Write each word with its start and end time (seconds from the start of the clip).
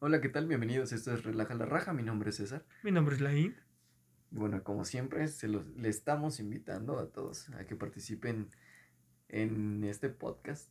Hola, 0.00 0.20
¿qué 0.20 0.28
tal? 0.28 0.46
Bienvenidos. 0.46 0.92
Esto 0.92 1.12
es 1.12 1.24
Relaja 1.24 1.54
la 1.54 1.66
Raja. 1.66 1.92
Mi 1.92 2.02
nombre 2.02 2.30
es 2.30 2.36
César. 2.36 2.64
Mi 2.82 2.90
nombre 2.90 3.14
es 3.14 3.20
Laín. 3.20 3.54
Bueno, 4.30 4.62
como 4.64 4.84
siempre, 4.84 5.26
se 5.28 5.48
los, 5.48 5.66
le 5.76 5.88
estamos 5.88 6.40
invitando 6.40 6.98
a 6.98 7.08
todos 7.10 7.48
a 7.50 7.66
que 7.66 7.76
participen 7.76 8.48
en 9.28 9.84
este 9.84 10.08
podcast 10.08 10.70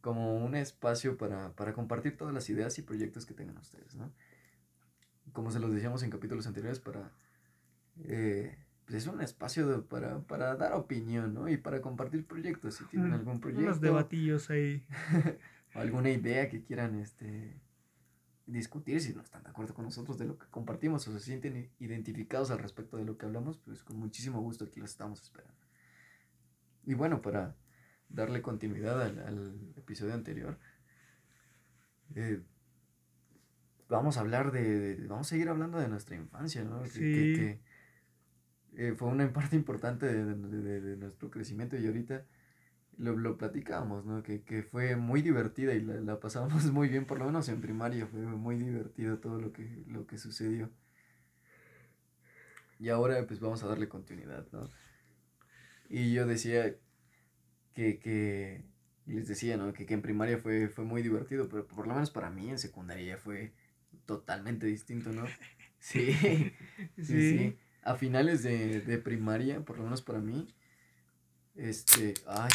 como 0.00 0.36
un 0.44 0.54
espacio 0.54 1.16
para, 1.16 1.52
para 1.52 1.72
compartir 1.74 2.16
todas 2.16 2.32
las 2.32 2.48
ideas 2.50 2.78
y 2.78 2.82
proyectos 2.82 3.26
que 3.26 3.34
tengan 3.34 3.58
ustedes, 3.58 3.96
¿no? 3.96 4.12
Como 5.32 5.50
se 5.50 5.60
los 5.60 5.72
decíamos 5.72 6.02
en 6.02 6.10
capítulos 6.10 6.46
anteriores, 6.46 6.78
para... 6.80 7.10
eh, 8.04 8.56
pues 8.84 8.96
es 8.96 9.06
un 9.06 9.20
espacio 9.22 9.66
de- 9.66 9.82
para, 9.82 10.20
para 10.20 10.56
dar 10.56 10.74
opinión, 10.74 11.34
¿no? 11.34 11.48
Y 11.48 11.56
para 11.56 11.80
compartir 11.80 12.26
proyectos. 12.26 12.76
Si 12.76 12.84
tienen 12.84 13.12
algún 13.12 13.40
proyecto 13.40 13.64
Unos 13.64 13.80
debatillos 13.80 14.50
ahí. 14.50 14.86
o 15.74 15.80
alguna 15.80 16.10
idea 16.10 16.48
que 16.48 16.62
quieran 16.62 16.94
este, 16.96 17.60
discutir, 18.46 19.00
si 19.00 19.14
no 19.14 19.22
están 19.22 19.42
de 19.42 19.50
acuerdo 19.50 19.74
con 19.74 19.84
nosotros 19.84 20.18
de 20.18 20.26
lo 20.26 20.38
que 20.38 20.46
compartimos 20.48 21.06
o 21.08 21.12
se 21.12 21.20
sienten 21.20 21.70
identificados 21.78 22.50
al 22.50 22.58
respecto 22.58 22.96
de 22.96 23.04
lo 23.04 23.16
que 23.16 23.26
hablamos, 23.26 23.58
pues 23.58 23.82
con 23.82 23.96
muchísimo 23.96 24.40
gusto 24.40 24.64
aquí 24.64 24.80
los 24.80 24.90
estamos 24.90 25.20
esperando. 25.22 25.56
Y 26.86 26.94
bueno, 26.94 27.22
para 27.22 27.56
darle 28.10 28.42
continuidad 28.42 29.00
al, 29.00 29.18
al 29.20 29.72
episodio 29.76 30.12
anterior, 30.14 30.58
eh, 32.14 32.42
vamos 33.88 34.16
a 34.16 34.20
hablar 34.20 34.52
de, 34.52 34.96
de- 34.96 35.06
vamos 35.08 35.26
a 35.26 35.30
seguir 35.30 35.48
hablando 35.48 35.78
de 35.78 35.88
nuestra 35.88 36.16
infancia, 36.16 36.64
¿no? 36.64 36.82
Que- 36.82 36.90
que- 36.90 36.98
Sí. 37.00 37.34
que, 38.76 38.88
eh, 38.88 38.94
fue 38.94 39.08
una 39.08 39.32
parte 39.32 39.56
importante 39.56 40.06
de- 40.06 40.80
de 40.80 40.96
nuestro 40.96 41.30
crecimiento 41.30 41.76
y 41.78 41.86
ahorita 41.86 42.26
lo, 42.98 43.16
lo 43.16 43.38
platicábamos, 43.38 44.04
¿no? 44.06 44.22
Que, 44.22 44.42
que 44.42 44.62
fue 44.62 44.96
muy 44.96 45.22
divertida 45.22 45.74
y 45.74 45.80
la, 45.82 45.94
la 46.00 46.20
pasábamos 46.20 46.64
muy 46.72 46.88
bien, 46.88 47.06
por 47.06 47.18
lo 47.18 47.26
menos 47.26 47.48
en 47.48 47.60
primaria, 47.60 48.06
fue 48.06 48.20
muy 48.20 48.56
divertido 48.58 49.18
todo 49.18 49.40
lo 49.40 49.52
que, 49.52 49.84
lo 49.88 50.06
que 50.06 50.18
sucedió. 50.18 50.70
Y 52.78 52.88
ahora 52.88 53.26
pues 53.26 53.40
vamos 53.40 53.62
a 53.62 53.68
darle 53.68 53.88
continuidad, 53.88 54.46
¿no? 54.52 54.70
Y 55.88 56.12
yo 56.12 56.26
decía 56.26 56.74
que, 57.74 57.98
que 57.98 58.64
les 59.06 59.28
decía, 59.28 59.56
¿no? 59.56 59.72
Que, 59.72 59.86
que 59.86 59.94
en 59.94 60.02
primaria 60.02 60.38
fue, 60.38 60.68
fue 60.68 60.84
muy 60.84 61.02
divertido, 61.02 61.48
pero 61.48 61.66
por 61.66 61.86
lo 61.86 61.94
menos 61.94 62.10
para 62.10 62.30
mí 62.30 62.50
en 62.50 62.58
secundaria 62.58 63.16
ya 63.16 63.18
fue 63.18 63.52
totalmente 64.06 64.66
distinto, 64.66 65.12
¿no? 65.12 65.24
Sí, 65.80 66.12
sí, 66.96 67.04
Sí. 67.04 67.38
sí. 67.38 67.58
A 67.82 67.96
finales 67.96 68.42
de, 68.42 68.80
de 68.80 68.98
primaria, 68.98 69.60
por 69.64 69.76
lo 69.78 69.84
menos 69.84 70.02
para 70.02 70.20
mí, 70.20 70.48
este, 71.54 72.14
ay, 72.26 72.50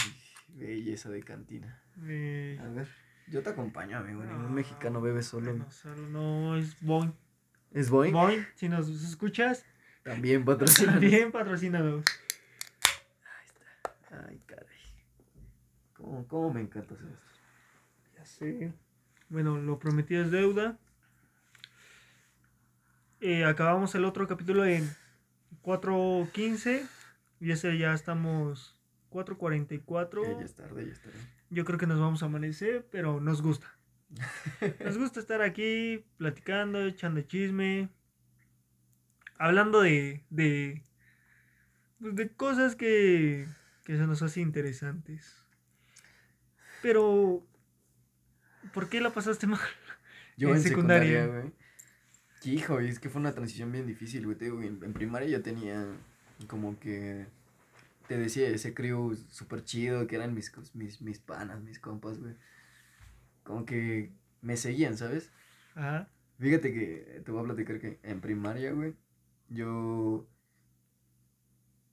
belleza 0.55 1.09
de 1.09 1.23
cantina. 1.23 1.81
A 1.95 1.99
ver, 2.01 2.87
yo 3.27 3.43
te 3.43 3.49
acompaño, 3.49 3.97
amigo. 3.97 4.23
Ningún 4.23 4.43
no, 4.43 4.49
mexicano 4.49 5.01
bebe 5.01 5.23
solo. 5.23 5.53
No, 5.53 5.69
solo 5.71 6.07
no, 6.07 6.57
es 6.57 6.81
Boing. 6.81 7.13
¿Es 7.71 7.89
Boeing? 7.89 8.45
Si 8.55 8.67
nos 8.67 8.89
escuchas, 8.89 9.65
También 10.03 10.43
patrocina. 10.45 10.93
también 10.93 11.31
patrocínanos. 11.31 12.03
Ay, 14.11 14.41
caray. 14.45 14.67
¿Cómo, 15.93 16.27
cómo 16.27 16.53
me 16.53 16.61
encanta 16.61 16.95
hacer 16.95 17.07
esto? 17.07 17.29
Ya 18.17 18.25
sé. 18.25 18.73
Bueno, 19.29 19.57
lo 19.57 19.77
prometido 19.77 20.23
es 20.23 20.31
deuda. 20.31 20.79
Eh, 23.21 23.45
acabamos 23.45 23.93
el 23.95 24.05
otro 24.05 24.27
capítulo 24.27 24.65
en 24.65 24.89
4.15. 25.61 26.87
Y 27.41 27.51
ese 27.51 27.77
ya 27.77 27.93
estamos 27.93 28.78
4.44. 29.09 30.39
Ya, 30.39 30.45
es 30.45 30.55
tarde, 30.55 30.85
ya 30.85 30.91
es 30.91 31.01
tarde. 31.01 31.17
Yo 31.49 31.65
creo 31.65 31.79
que 31.79 31.87
nos 31.87 31.99
vamos 31.99 32.23
a 32.23 32.27
amanecer, 32.27 32.87
pero 32.91 33.19
nos 33.19 33.41
gusta. 33.41 33.75
Nos 34.83 34.97
gusta 34.97 35.19
estar 35.19 35.43
aquí 35.43 36.03
platicando, 36.17 36.83
echando 36.83 37.21
chisme, 37.21 37.89
hablando 39.37 39.81
de, 39.81 40.23
de, 40.31 40.83
pues, 41.99 42.15
de 42.15 42.29
cosas 42.29 42.75
que, 42.75 43.47
que 43.85 43.97
se 43.97 44.07
nos 44.07 44.23
hace 44.23 44.41
interesantes. 44.41 45.35
Pero, 46.81 47.45
¿por 48.73 48.89
qué 48.89 48.99
la 48.99 49.11
pasaste 49.11 49.45
mal? 49.47 49.59
Yo 50.37 50.49
En 50.49 50.55
en 50.55 50.61
secundaria, 50.61 51.27
güey. 51.27 51.53
Hijo, 52.45 52.79
es 52.79 52.99
que 52.99 53.09
fue 53.09 53.19
una 53.19 53.33
transición 53.33 53.71
bien 53.71 53.85
difícil, 53.85 54.25
güey. 54.25 54.37
En, 54.67 54.83
en 54.83 54.93
primaria 54.93 55.27
yo 55.27 55.41
tenía 55.41 55.85
como 56.47 56.79
que. 56.79 57.27
Te 58.09 58.17
decía, 58.17 58.49
ese 58.49 58.73
crew 58.73 59.15
súper 59.29 59.63
chido, 59.63 60.07
que 60.07 60.15
eran 60.15 60.33
mis, 60.33 60.51
mis, 60.73 60.99
mis 60.99 61.19
panas, 61.19 61.61
mis 61.61 61.77
compas, 61.77 62.19
güey. 62.19 62.33
Como 63.43 63.67
que 63.67 64.11
me 64.41 64.57
seguían, 64.57 64.97
¿sabes? 64.97 65.31
Ajá. 65.75 66.09
Fíjate 66.39 66.73
que 66.73 67.21
te 67.23 67.31
voy 67.31 67.41
a 67.41 67.45
platicar 67.45 67.79
que 67.79 67.99
en 68.01 68.19
primaria, 68.19 68.71
güey, 68.71 68.95
yo. 69.47 70.27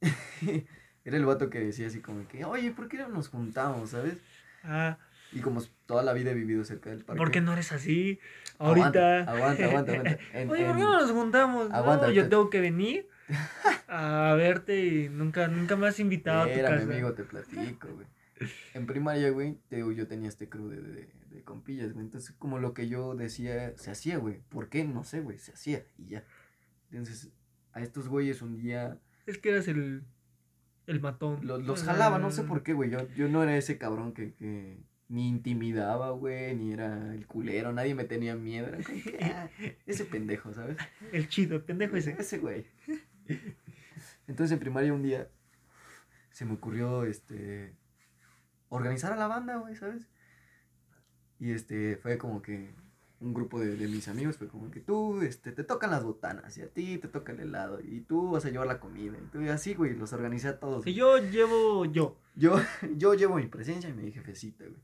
Era 1.05 1.19
el 1.19 1.27
vato 1.27 1.51
que 1.51 1.61
decía 1.61 1.87
así 1.87 2.01
como 2.01 2.27
que, 2.29 2.47
oye, 2.47 2.71
¿por 2.71 2.89
qué 2.89 2.97
no 2.97 3.09
nos 3.11 3.29
juntamos, 3.29 3.91
sabes? 3.91 4.17
Ah, 4.65 4.97
Y 5.33 5.41
como 5.41 5.63
toda 5.85 6.03
la 6.03 6.15
vida 6.15 6.31
he 6.31 6.35
vivido 6.35 6.65
cerca 6.65 6.89
del 6.89 7.05
parque. 7.05 7.19
¿por 7.19 7.31
qué 7.31 7.43
no 7.43 7.53
eres 7.53 7.73
así? 7.73 8.19
Ahorita. 8.59 9.21
Aguanta, 9.25 9.65
aguanta, 9.67 9.93
aguanta. 9.93 10.19
En- 10.33 10.49
Oye, 10.51 10.65
¿por 10.65 10.77
qué 10.77 10.83
no 10.83 10.99
nos 10.99 11.11
juntamos? 11.11 11.71
Aguanta, 11.73 12.07
no, 12.07 12.13
yo 12.13 12.27
tengo 12.31 12.49
que 12.49 12.63
venir 12.63 13.07
a 13.97 14.35
verte 14.35 14.85
y 14.85 15.09
nunca, 15.09 15.49
nunca 15.49 15.77
me 15.77 15.87
has 15.89 15.99
invitado 16.01 16.43
a 16.43 16.53
tu 16.53 16.61
casa. 16.61 16.83
amigo, 16.83 17.13
te 17.15 17.25
platico, 17.25 17.89
güey. 17.89 18.07
En 18.75 18.87
primaria, 18.87 19.31
güey, 19.31 19.59
te 19.69 19.79
yo 19.79 20.07
tenía 20.07 20.29
este 20.29 20.49
crew 20.49 20.69
de, 20.69 20.81
de, 20.83 21.09
de 21.31 21.43
compillas, 21.45 21.93
güey. 21.93 22.05
Entonces, 22.05 22.35
como 22.39 22.59
lo 22.59 22.75
que 22.75 22.89
yo 22.89 23.15
decía, 23.15 23.77
se 23.77 23.91
hacía, 23.91 24.19
güey. 24.19 24.41
¿Por 24.51 24.69
qué? 24.69 24.85
No 24.85 25.05
sé, 25.05 25.21
güey, 25.21 25.39
se 25.39 25.53
hacía 25.53 25.85
y 25.97 26.09
ya. 26.09 26.25
Entonces, 26.91 27.31
a 27.73 27.81
estos 27.83 28.09
güeyes 28.09 28.43
un 28.43 28.57
día 28.57 28.99
Es 29.27 29.39
que 29.39 29.51
eras 29.51 29.69
el, 29.69 30.05
el 30.87 31.01
matón. 31.01 31.47
los, 31.47 31.63
los 31.65 31.83
jalaba, 31.83 32.19
no 32.19 32.31
sé 32.31 32.43
por 32.43 32.63
qué, 32.63 32.75
güey. 32.75 32.91
Yo, 32.91 33.09
yo 33.15 33.29
no 33.29 33.43
era 33.43 33.57
ese 33.57 33.79
cabrón 33.79 34.13
que, 34.13 34.35
que 34.35 34.79
ni 35.09 35.29
intimidaba, 35.29 36.11
güey, 36.11 36.55
ni 36.57 36.73
era 36.73 37.15
el 37.15 37.27
culero, 37.27 37.73
nadie 37.73 37.95
me 37.95 38.05
tenía 38.05 38.35
miedo. 38.37 38.67
Era 38.69 38.83
como 38.83 39.03
que, 39.03 39.19
ah, 39.25 39.49
ese 39.87 40.05
pendejo, 40.05 40.53
¿sabes? 40.53 40.77
El 41.13 41.29
chido, 41.29 41.57
el 41.57 41.63
pendejo 41.63 41.97
ese. 41.97 42.17
Ese 42.19 42.39
güey. 42.39 42.67
Entonces 44.29 44.53
en 44.53 44.59
primaria 44.61 44.93
un 44.93 45.03
día 45.03 45.29
se 46.31 46.45
me 46.45 46.55
ocurrió 46.55 47.05
este 47.05 47.75
organizar 48.69 49.13
a 49.13 49.17
la 49.17 49.29
banda, 49.29 49.57
güey, 49.57 49.77
¿sabes? 49.77 50.09
Y 51.39 51.53
este 51.53 51.97
fue 51.97 52.19
como 52.19 52.43
que 52.43 52.75
un 53.21 53.33
grupo 53.33 53.59
de, 53.61 53.77
de 53.77 53.89
mis 53.89 54.09
amigos 54.09 54.37
fue 54.37 54.49
como 54.49 54.71
que 54.71 54.81
tú 54.81 55.23
este 55.23 55.53
te 55.53 55.65
tocan 55.65 55.91
las 55.91 56.05
botanas 56.05 56.57
y 56.59 56.63
a 56.63 56.69
ti 56.69 56.99
te 56.99 57.09
toca 57.09 57.33
el 57.33 57.41
helado 57.41 57.81
y 57.81 58.01
tú 58.03 58.31
vas 58.33 58.45
a 58.45 58.51
llevar 58.51 58.67
la 58.67 58.81
comida 58.81 59.17
y 59.19 59.27
tú 59.31 59.41
y 59.41 59.49
así, 59.49 59.75
güey, 59.75 59.95
los 59.97 60.13
organicé 60.13 60.49
a 60.49 60.59
todos. 60.61 60.85
Que 60.85 60.93
yo 60.95 61.19
llevo 61.19 61.85
yo. 61.87 62.19
Yo 62.35 62.57
yo 62.97 63.15
llevo 63.15 63.37
mi 63.37 63.47
presencia 63.47 63.89
y 63.89 63.95
mi 63.95 64.13
jefecita, 64.13 64.65
güey. 64.65 64.81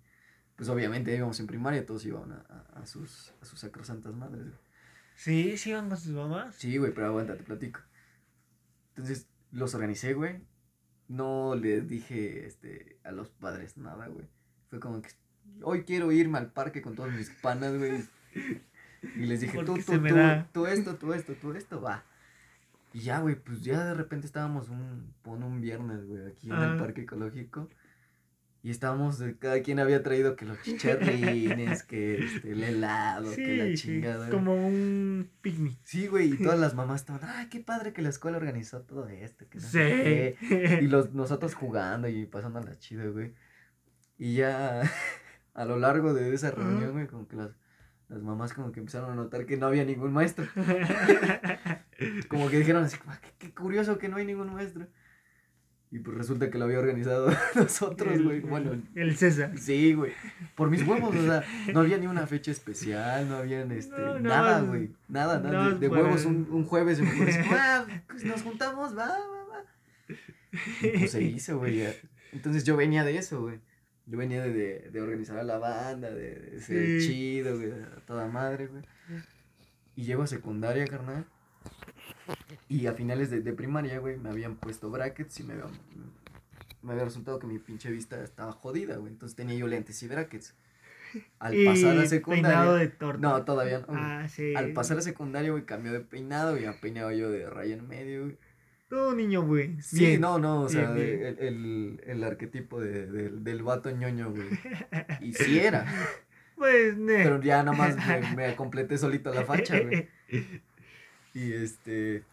Pues 0.57 0.69
obviamente 0.69 1.15
íbamos 1.15 1.41
en 1.41 1.47
primaria, 1.47 1.85
todos 1.85 2.05
iban 2.07 2.31
a, 2.33 2.45
a- 2.49 2.81
a 2.81 2.87
sus 2.87 3.35
a 3.43 3.45
sus 3.45 3.59
sacrosantas 3.61 4.15
madres, 4.15 4.45
güey. 4.45 4.59
Sí, 5.17 5.57
sí 5.59 5.71
iban 5.71 5.89
con 5.89 5.99
sus 5.99 6.13
mamás. 6.13 6.55
Sí, 6.55 6.79
güey, 6.79 6.93
pero 6.95 7.09
aguanta, 7.09 7.37
te 7.37 7.43
platico. 7.43 7.81
Entonces, 8.91 9.29
los 9.53 9.75
organicé, 9.75 10.15
güey. 10.15 10.41
No 11.09 11.55
les 11.55 11.87
dije 11.89 12.47
este, 12.47 12.99
a 13.05 13.13
los 13.13 13.29
padres 13.29 13.77
nada, 13.77 14.09
güey. 14.09 14.27
Fue 14.71 14.81
como 14.81 15.01
que 15.03 15.11
hoy 15.63 15.85
quiero 15.85 16.11
irme 16.13 16.39
al 16.39 16.51
parque 16.53 16.83
con 16.83 16.95
todos 16.95 17.13
mis 17.13 17.31
panas, 17.31 17.77
güey. 17.77 18.03
Y 19.17 19.27
les 19.27 19.41
dije, 19.41 19.59
tú, 19.65 19.75
tú, 19.75 19.83
tú, 19.83 20.05
tú 20.53 20.67
esto, 20.67 20.95
tú 20.95 21.13
esto, 21.13 21.35
tú 21.35 21.53
esto, 21.55 21.81
va. 21.81 22.05
Y 22.93 23.01
ya, 23.01 23.19
güey, 23.19 23.35
pues 23.35 23.61
ya 23.63 23.85
de 23.85 23.95
repente 23.95 24.27
estábamos 24.29 24.69
un, 24.69 25.13
pon 25.23 25.43
un 25.43 25.61
viernes, 25.61 26.07
güey, 26.07 26.25
aquí 26.29 26.49
en 26.49 26.57
el 26.57 26.75
Ah. 26.75 26.77
parque 26.79 27.01
ecológico. 27.01 27.69
Y 28.65 28.71
estábamos, 28.71 29.21
cada 29.41 29.61
quien 29.63 29.81
había 29.81 30.05
traído 30.05 30.37
que 30.37 30.45
los 30.45 30.57
chicharrines, 30.63 31.83
que 31.83 32.25
este, 32.25 32.53
el 32.53 32.63
helado, 32.63 33.35
que 33.35 33.57
la 33.57 33.75
chingada. 33.75 34.31
Como 34.31 34.55
un 34.55 35.29
picnic. 35.41 35.79
Sí, 35.83 36.07
güey, 36.07 36.33
y 36.35 36.37
todas 36.39 36.61
las 36.61 36.75
mamás 36.77 37.01
estaban, 37.01 37.23
ay, 37.29 37.49
qué 37.49 37.59
padre 37.61 37.93
que 37.93 38.03
la 38.03 38.09
escuela 38.11 38.37
organizó 38.37 38.83
todo 38.83 39.09
esto. 39.09 39.47
Que 39.49 39.59
no 39.59 39.65
Sí. 39.65 39.71
sé 39.71 40.37
qué". 40.49 40.79
Y 40.81 40.87
los, 40.87 41.13
nosotros 41.15 41.55
jugando 41.55 42.07
y 42.09 42.25
pasando 42.27 42.61
la 42.61 42.79
chida, 42.79 43.05
güey. 43.07 43.35
Y 44.17 44.35
ya 44.37 44.83
a 45.55 45.65
lo 45.65 45.79
largo 45.79 46.15
de 46.15 46.33
esa 46.33 46.53
reunión, 46.53 46.93
güey, 46.93 47.09
como 47.09 47.27
que 47.27 47.35
las, 47.35 47.51
las 48.09 48.23
mamás 48.23 48.53
como 48.55 48.71
que 48.71 48.79
empezaron 48.79 49.11
a 49.11 49.15
notar 49.17 49.45
que 49.45 49.57
no 49.57 49.67
había 49.67 49.85
ningún 49.85 50.13
maestro. 50.13 50.47
Como 52.29 52.49
que 52.49 52.59
dijeron 52.59 52.85
así, 52.85 52.97
"Ah, 53.07 53.19
qué, 53.21 53.31
qué 53.39 53.55
curioso 53.55 53.99
que 53.99 54.09
no 54.09 54.17
hay 54.19 54.27
ningún 54.27 54.53
maestro. 54.55 54.87
Y 55.93 55.99
pues 55.99 56.17
resulta 56.17 56.51
que 56.51 56.57
lo 56.59 56.65
había 56.65 56.79
organizado 56.79 57.31
nosotros, 57.55 58.23
güey. 58.23 58.41
Bueno, 58.41 58.81
El 58.95 59.15
César. 59.17 59.53
Sí, 59.59 59.93
güey. 59.93 60.13
Por 60.55 60.71
mis 60.71 60.87
huevos, 60.87 61.15
o 61.15 61.23
sea, 61.23 61.45
no 61.73 61.81
había 61.81 61.99
ni 61.99 62.07
una 62.07 62.27
fecha 62.27 62.51
especial, 62.51 63.29
no 63.29 63.37
habían 63.37 63.71
este, 63.73 63.95
No, 64.01 64.19
nada 64.19 64.63
güey. 64.63 64.91
Nada, 65.09 65.39
nada. 65.39 65.71
de, 65.75 65.89
huevos 65.89 66.25
un, 66.25 66.49
un 66.51 66.65
jueves 66.65 66.99
y 66.99 67.03
me 67.03 67.11
"Ah, 67.51 67.85
pues 68.09 68.25
nos 68.25 68.41
juntamos, 68.43 68.97
va, 68.97 69.07
va, 69.07 69.45
va. 69.51 69.65
Y 70.83 70.99
pues 70.99 71.11
se 71.11 71.23
hizo, 71.23 71.59
güey. 71.59 71.85
Entonces 72.33 72.65
yo 72.65 72.75
venía 72.77 73.05
de 73.05 73.19
eso, 73.19 73.43
güey. 73.43 73.61
Yo 74.07 74.17
venía 74.17 74.43
de, 74.43 74.51
de, 74.53 74.91
de 74.91 75.01
organizar 75.03 75.37
a 75.39 75.43
la 75.45 75.59
banda, 75.59 76.11
de, 76.11 76.35
de 76.37 76.61
ser 76.61 77.01
Sí. 77.03 77.07
chido, 77.09 77.57
güey, 77.59 77.71
a 77.71 78.01
toda 78.07 78.27
madre, 78.29 78.67
güey. 78.67 78.83
Y 79.95 80.05
llego 80.05 80.23
a 80.23 80.27
secundaria, 80.27 80.87
carnal. 80.87 81.27
Y 82.69 82.87
a 82.87 82.93
finales 82.93 83.31
de, 83.31 83.41
de 83.41 83.53
primaria, 83.53 83.99
güey, 83.99 84.17
me 84.17 84.31
habían 84.31 84.57
puesto 84.57 84.91
brackets 84.91 85.41
y 85.41 85.45
me 85.45 85.55
habían, 85.55 85.71
me 86.83 86.93
había 86.93 87.05
resultado 87.05 87.39
que 87.39 87.47
mi 87.47 87.59
pinche 87.59 87.91
vista 87.91 88.23
estaba 88.23 88.53
jodida, 88.53 88.97
güey. 88.97 89.13
Entonces 89.13 89.37
tenía 89.37 89.55
yo 89.57 89.67
lentes 89.67 90.03
y 90.03 90.09
brackets. 90.09 90.55
Al 91.39 91.55
Y 91.59 91.67
pasar 91.67 91.99
a 91.99 92.07
secundaria. 92.07 92.73
de 92.73 92.89
torta. 92.89 93.21
No, 93.21 93.45
todavía 93.45 93.81
no. 93.81 93.87
Ah, 93.91 94.29
sí. 94.29 94.55
Al 94.55 94.73
pasar 94.73 94.99
a 94.99 95.03
secundaria, 95.03 95.51
güey, 95.51 95.65
cambió 95.65 95.93
de 95.93 96.01
peinado 96.01 96.57
y 96.59 96.63
ya 96.63 96.73
peinaba 96.81 97.13
yo 97.15 97.31
de 97.31 97.49
raya 97.51 97.75
en 97.75 97.87
medio, 97.89 98.25
güey. 98.25 98.37
Todo 98.89 99.15
niño, 99.15 99.43
güey. 99.43 99.81
Sí, 99.81 100.01
Bien. 100.01 100.21
no, 100.21 100.39
no, 100.39 100.65
o 100.65 100.69
bien, 100.69 100.81
sea, 100.85 100.91
bien. 100.93 101.09
El, 101.25 101.39
el, 101.39 102.01
el 102.05 102.25
arquetipo 102.25 102.79
de, 102.79 103.07
del- 103.07 103.43
del 103.43 103.63
vato 103.63 103.91
ñoño, 103.91 104.31
güey. 104.31 104.49
Y 105.21 105.33
sí 105.33 105.59
era, 105.59 105.87
Pues, 106.57 106.97
ne. 106.99 107.23
pero 107.25 107.41
ya 107.43 107.63
nada 107.63 107.77
más 107.77 107.97
me, 107.97 108.37
me 108.37 108.55
completé 108.57 108.99
solito 108.99 109.33
la 109.33 109.45
facha, 109.45 109.81
güey. 109.81 110.09
Y 111.35 111.53
este, 111.53 112.25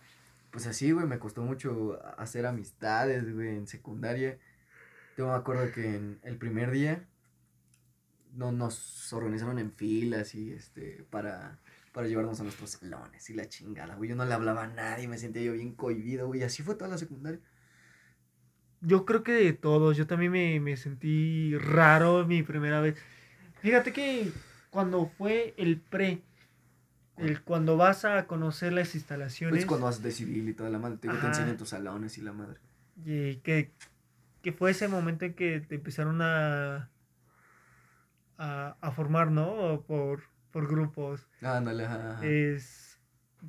pues 0.51 0.67
así, 0.67 0.91
güey, 0.91 1.05
me 1.05 1.19
costó 1.19 1.41
mucho 1.43 1.99
hacer 2.17 2.45
amistades, 2.45 3.33
güey, 3.33 3.49
en 3.49 3.67
secundaria. 3.67 4.37
Yo 5.17 5.27
me 5.27 5.33
acuerdo 5.33 5.71
que 5.71 5.95
en 5.95 6.19
el 6.23 6.37
primer 6.37 6.71
día 6.71 7.05
no, 8.33 8.51
nos 8.51 9.11
organizaron 9.13 9.59
en 9.59 9.71
filas 9.71 10.35
y 10.35 10.51
este, 10.51 11.05
para, 11.09 11.59
para 11.91 12.07
llevarnos 12.07 12.39
a 12.39 12.43
nuestros 12.43 12.71
salones 12.71 13.29
y 13.29 13.33
la 13.33 13.47
chingada, 13.47 13.95
güey. 13.95 14.09
Yo 14.09 14.15
no 14.15 14.25
le 14.25 14.33
hablaba 14.33 14.63
a 14.63 14.67
nadie, 14.67 15.07
me 15.07 15.17
sentía 15.17 15.43
yo 15.43 15.53
bien 15.53 15.73
cohibido, 15.73 16.27
güey. 16.27 16.43
Así 16.43 16.63
fue 16.63 16.75
toda 16.75 16.89
la 16.89 16.97
secundaria. 16.97 17.39
Yo 18.81 19.05
creo 19.05 19.23
que 19.23 19.33
de 19.33 19.53
todos. 19.53 19.97
Yo 19.97 20.07
también 20.07 20.31
me, 20.31 20.59
me 20.59 20.77
sentí 20.77 21.57
raro 21.57 22.25
mi 22.25 22.43
primera 22.43 22.79
vez. 22.79 22.95
Fíjate 23.61 23.91
que 23.91 24.31
cuando 24.69 25.07
fue 25.17 25.53
el 25.57 25.81
pre, 25.81 26.21
el, 27.19 27.41
cuando 27.43 27.77
vas 27.77 28.05
a 28.05 28.25
conocer 28.27 28.73
las 28.73 28.95
instalaciones, 28.95 29.53
Pues 29.59 29.65
cuando 29.65 29.85
vas 29.87 30.01
de 30.01 30.11
civil 30.11 30.49
y 30.49 30.53
toda 30.53 30.69
la 30.69 30.79
madre, 30.79 30.97
te, 30.97 31.07
te 31.09 31.27
enseñan 31.27 31.57
tus 31.57 31.69
salones 31.69 32.17
y 32.17 32.21
la 32.21 32.33
madre. 32.33 32.59
y 33.05 33.37
que, 33.37 33.71
que 34.41 34.51
fue 34.53 34.71
ese 34.71 34.87
momento 34.87 35.25
en 35.25 35.33
que 35.33 35.59
te 35.61 35.75
empezaron 35.75 36.21
a, 36.21 36.89
a, 38.37 38.77
a 38.81 38.91
formar, 38.91 39.31
¿no? 39.31 39.83
Por, 39.87 40.23
por 40.51 40.67
grupos. 40.67 41.27
Ándale, 41.41 41.85
ajá, 41.85 42.11
ajá. 42.13 42.25
Es, 42.25 42.99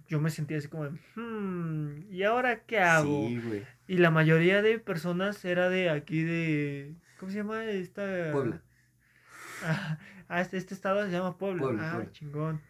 yo 0.09 0.21
me 0.21 0.31
sentía 0.31 0.59
así 0.59 0.69
como, 0.69 0.85
de, 0.85 0.99
"Hmm, 1.17 2.13
¿y 2.13 2.23
ahora 2.25 2.61
qué 2.65 2.79
hago? 2.81 3.27
Sí, 3.29 3.41
güey. 3.41 3.67
Y 3.87 3.99
la 3.99 4.11
mayoría 4.11 4.63
de 4.63 4.79
personas 4.79 5.45
era 5.45 5.69
de 5.69 5.91
aquí 5.91 6.23
de. 6.23 6.95
¿Cómo 7.19 7.31
se 7.33 7.39
llama? 7.39 7.65
Esta. 7.65 8.31
Puebla. 8.33 8.63
Ah, 9.65 9.99
ah, 10.29 10.41
este, 10.41 10.57
este 10.57 10.75
estado 10.75 11.05
se 11.05 11.11
llama 11.13 11.37
Puebla. 11.39 11.63
Puebla, 11.63 11.89
ah, 11.91 11.95
Puebla. 11.97 12.13
chingón. 12.13 12.61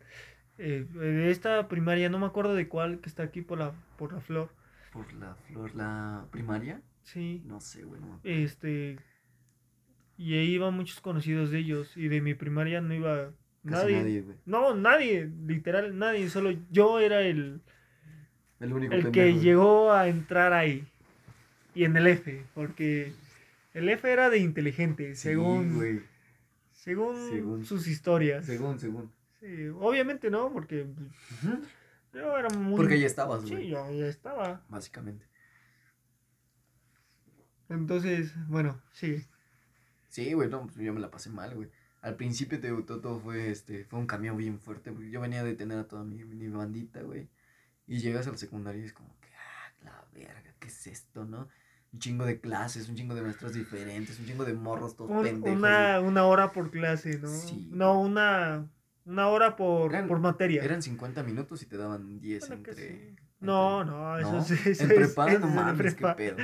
Eh, 0.63 0.87
de 0.93 1.31
esta 1.31 1.69
primaria, 1.69 2.11
no 2.11 2.19
me 2.19 2.27
acuerdo 2.27 2.55
de 2.55 2.69
cuál, 2.69 3.01
que 3.01 3.09
está 3.09 3.23
aquí 3.23 3.41
por 3.41 3.59
la, 3.59 3.73
por 3.97 4.13
la 4.13 4.21
flor. 4.21 4.51
Por 4.93 5.11
la 5.15 5.35
flor, 5.35 5.75
la 5.75 6.27
primaria. 6.31 6.83
Sí. 7.03 7.43
No 7.47 7.61
sé, 7.61 7.83
güey. 7.85 7.99
No. 8.01 8.21
Este. 8.25 8.99
Y 10.19 10.35
ahí 10.35 10.51
iban 10.53 10.75
muchos 10.75 11.01
conocidos 11.01 11.51
de 11.51 11.61
ellos. 11.61 11.97
Y 11.97 12.09
de 12.09 12.21
mi 12.21 12.35
primaria 12.35 12.83
no 12.83 12.93
iba 12.93 13.31
Casi 13.67 13.93
nadie. 13.93 14.25
No, 14.45 14.75
nadie, 14.75 15.31
literal, 15.47 15.99
nadie. 15.99 16.29
Solo 16.29 16.51
yo 16.71 17.01
era 17.01 17.23
el, 17.23 17.63
El 18.59 18.73
único 18.75 18.93
el 18.95 19.11
que 19.13 19.39
llegó 19.39 19.93
a 19.93 20.09
entrar 20.09 20.53
ahí. 20.53 20.87
Y 21.75 21.85
en 21.85 21.97
el 21.97 22.07
F, 22.07 22.45
porque 22.55 23.13
el 23.73 23.89
F 23.89 24.11
era 24.11 24.29
de 24.29 24.39
inteligente, 24.39 25.15
según, 25.15 26.03
según, 26.73 27.17
Según. 27.31 27.65
sus 27.65 27.87
historias. 27.87 28.45
Según, 28.45 28.79
según. 28.79 29.11
Sí, 29.41 29.69
obviamente 29.81 30.31
no, 30.31 30.53
porque 30.53 30.87
yo 32.13 32.37
era 32.39 32.49
muy... 32.51 32.77
Porque 32.77 33.01
ya 33.01 33.07
estabas, 33.07 33.43
Sí, 33.43 33.51
güey. 33.51 33.69
yo 33.69 33.91
ya 33.93 34.07
estaba. 34.07 34.63
Básicamente. 34.69 35.27
Entonces, 37.69 38.33
bueno, 38.49 38.81
sí. 38.93 39.25
Sí, 40.09 40.33
güey, 40.33 40.49
no, 40.49 40.63
pues 40.67 40.77
yo 40.77 40.93
me 40.93 41.01
la 41.01 41.11
pasé 41.11 41.31
mal, 41.31 41.55
güey. 41.55 41.71
Al 42.03 42.17
principio 42.17 42.59
te 42.61 42.67
digo, 42.69 42.85
todo, 42.85 43.21
fue, 43.21 43.51
este, 43.51 43.85
fue 43.85 43.99
un 43.99 44.07
cambio 44.07 44.35
bien 44.35 44.59
fuerte, 44.59 44.91
güey. 44.91 45.11
Yo 45.11 45.21
venía 45.21 45.45
de 45.45 45.55
tener 45.55 45.79
a 45.79 45.87
toda 45.87 46.03
mi, 46.03 46.25
mi 46.25 46.49
bandita, 46.49 47.03
güey. 47.03 47.29
Y 47.87 47.99
llegas 47.99 48.27
al 48.27 48.39
secundario 48.39 48.83
y 48.83 48.87
es 48.87 48.93
como 48.93 49.09
que, 49.21 49.29
ah, 49.37 49.73
la 49.85 50.05
verga, 50.13 50.55
¿qué 50.59 50.69
es 50.69 50.87
esto, 50.87 51.25
no? 51.25 51.49
Un 51.93 51.99
chingo 51.99 52.25
de 52.25 52.41
clases, 52.41 52.89
un 52.89 52.97
chingo 52.97 53.15
de 53.15 53.23
maestros 53.23 53.53
diferentes, 53.53 54.19
un 54.19 54.27
chingo 54.27 54.45
de 54.45 54.55
morros 54.55 54.97
todos 54.97 55.11
Un- 55.11 55.23
pendejos. 55.23 55.59
una, 55.59 56.01
una 56.01 56.25
hora 56.25 56.53
por 56.53 56.71
clase, 56.71 57.19
¿no? 57.19 57.29
Sí. 57.29 57.69
No, 57.73 58.01
una, 58.01 58.69
una 59.05 59.29
hora 59.29 59.57
por, 59.57 59.93
Eran- 59.95 60.09
por 60.09 60.21
materia. 60.21 60.63
Eran 60.63 60.83
50 60.83 61.23
minutos 61.23 61.63
y 61.63 61.67
te 61.67 61.77
daban 61.77 62.21
10 62.21 62.49
Bueno, 62.49 62.63
que 62.63 62.71
entre... 62.71 62.89
sí. 62.89 62.93
entre- 63.09 63.25
No, 63.41 63.85
no, 63.85 64.19
eso, 64.19 64.33
¿No? 64.33 64.39
es- 64.41 64.67
eso 64.67 64.83
en 64.85 64.89
prepa, 64.89 65.33
no 65.39 65.47
mames, 65.49 65.95
qué 65.95 66.07
pedo. 66.17 66.37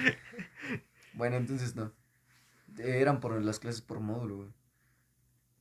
Bueno, 1.14 1.36
entonces 1.36 1.74
no. 1.76 1.92
Eran 2.78 3.20
por 3.20 3.40
las 3.42 3.58
clases 3.58 3.80
por 3.82 4.00
módulo, 4.00 4.36
güey. 4.36 4.48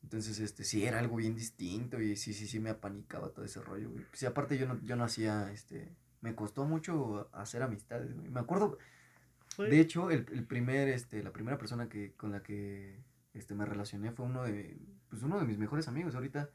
Entonces, 0.04 0.40
este, 0.40 0.64
sí, 0.64 0.86
era 0.86 1.00
algo 1.00 1.16
bien 1.16 1.36
distinto 1.36 2.00
y 2.00 2.16
sí, 2.16 2.34
sí, 2.34 2.48
sí 2.48 2.60
me 2.60 2.70
apanicaba 2.70 3.30
todo 3.30 3.44
ese 3.44 3.62
rollo, 3.62 3.90
güey. 3.90 4.06
Sí, 4.14 4.26
aparte 4.26 4.58
yo 4.58 4.68
no, 4.68 4.80
yo 4.84 4.96
no 4.96 5.04
hacía, 5.04 5.52
este, 5.52 5.96
me 6.22 6.36
costó 6.36 6.66
mucho 6.66 7.28
hacer 7.34 7.64
amistades, 7.64 8.14
güey. 8.14 8.30
Me 8.30 8.40
acuerdo, 8.40 8.78
de 9.58 9.80
hecho, 9.80 10.12
el, 10.12 10.26
el 10.32 10.44
primer, 10.46 10.90
este, 10.90 11.24
la 11.24 11.32
primera 11.32 11.58
persona 11.58 11.90
que, 11.90 12.14
con 12.14 12.32
la 12.32 12.44
que, 12.44 13.00
este, 13.34 13.56
me 13.56 13.66
relacioné 13.66 14.12
fue 14.12 14.26
uno 14.26 14.44
de, 14.44 14.78
pues 15.10 15.24
uno 15.24 15.40
de 15.40 15.46
mis 15.46 15.58
mejores 15.58 15.88
amigos. 15.88 16.14
Ahorita 16.16 16.50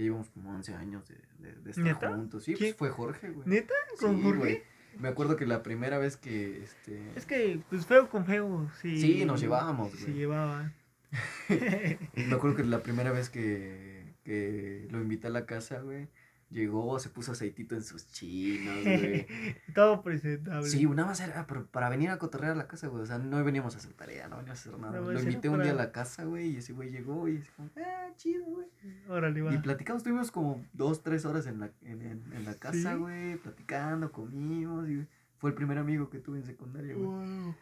ya 0.00 0.04
llevamos 0.06 0.30
como 0.30 0.50
11 0.50 0.74
años 0.74 1.08
de, 1.08 1.16
de, 1.38 1.54
de 1.56 1.70
estar 1.70 1.84
¿Neta? 1.84 2.08
juntos. 2.14 2.44
Sí, 2.44 2.54
pues 2.56 2.74
fue 2.76 2.90
Jorge, 2.90 3.30
güey. 3.30 3.48
¿Neta? 3.48 3.74
¿Con 4.00 4.16
Sí, 4.16 4.22
Jorge? 4.22 4.38
güey. 4.38 4.62
Me 4.98 5.08
acuerdo 5.08 5.36
que 5.36 5.46
la 5.46 5.62
primera 5.62 5.98
vez 5.98 6.16
que, 6.16 6.62
este... 6.64 7.00
Es 7.14 7.24
que, 7.24 7.60
pues 7.70 7.86
feo 7.86 8.08
con 8.08 8.26
feo, 8.26 8.68
sí. 8.82 9.00
Sí, 9.00 9.24
nos 9.24 9.40
llevábamos, 9.40 9.92
Sí, 9.92 10.04
güey. 10.06 10.14
llevaban. 10.16 10.74
Me 11.48 12.34
acuerdo 12.34 12.56
que 12.56 12.64
la 12.64 12.82
primera 12.82 13.10
vez 13.12 13.30
que, 13.30 14.14
que 14.24 14.86
lo 14.90 15.00
invité 15.00 15.28
a 15.28 15.30
la 15.30 15.46
casa, 15.46 15.80
güey, 15.80 16.08
llegó, 16.50 16.98
se 16.98 17.08
puso 17.08 17.32
aceitito 17.32 17.74
en 17.74 17.82
sus 17.82 18.10
chinos, 18.12 18.82
güey. 18.84 19.26
Todo 19.74 20.02
presentable. 20.02 20.68
Sí, 20.68 20.84
nada 20.86 21.06
más 21.06 21.20
era 21.20 21.46
para, 21.46 21.64
para 21.64 21.88
venir 21.88 22.10
a 22.10 22.18
cotorrear 22.18 22.52
a 22.52 22.56
la 22.56 22.66
casa, 22.66 22.88
güey. 22.88 23.02
O 23.02 23.06
sea, 23.06 23.18
no 23.18 23.42
veníamos 23.44 23.74
a 23.74 23.78
hacer 23.78 23.92
tarea, 23.94 24.28
no 24.28 24.36
veníamos 24.38 24.58
a 24.66 24.68
hacer 24.68 24.78
nada. 24.80 25.00
Lo 25.00 25.20
invité 25.20 25.48
un 25.48 25.62
día 25.62 25.72
a 25.72 25.74
la 25.74 25.92
casa, 25.92 26.24
güey, 26.24 26.50
y 26.50 26.56
ese 26.56 26.72
güey 26.72 26.90
llegó 26.90 27.28
y 27.28 27.38
así 27.38 27.48
como, 27.56 27.70
ah, 27.76 28.08
chido, 28.16 28.44
güey. 28.46 28.66
Órale, 29.08 29.42
va. 29.42 29.54
Y 29.54 29.58
platicamos, 29.58 30.00
estuvimos 30.00 30.30
como 30.30 30.64
dos, 30.72 31.02
tres 31.02 31.24
horas 31.24 31.46
en 31.46 31.60
la, 31.60 31.70
en, 31.82 32.02
en, 32.02 32.32
en 32.32 32.44
la 32.44 32.54
casa, 32.54 32.92
Sí. 32.92 32.98
güey, 32.98 33.36
platicando, 33.36 34.10
comimos, 34.12 34.88
y 34.88 35.06
fue 35.38 35.50
el 35.50 35.56
primer 35.56 35.78
amigo 35.78 36.10
que 36.10 36.18
tuve 36.18 36.38
en 36.38 36.44
secundaria, 36.44 36.94
güey. 36.94 37.06
Wow. 37.06 37.54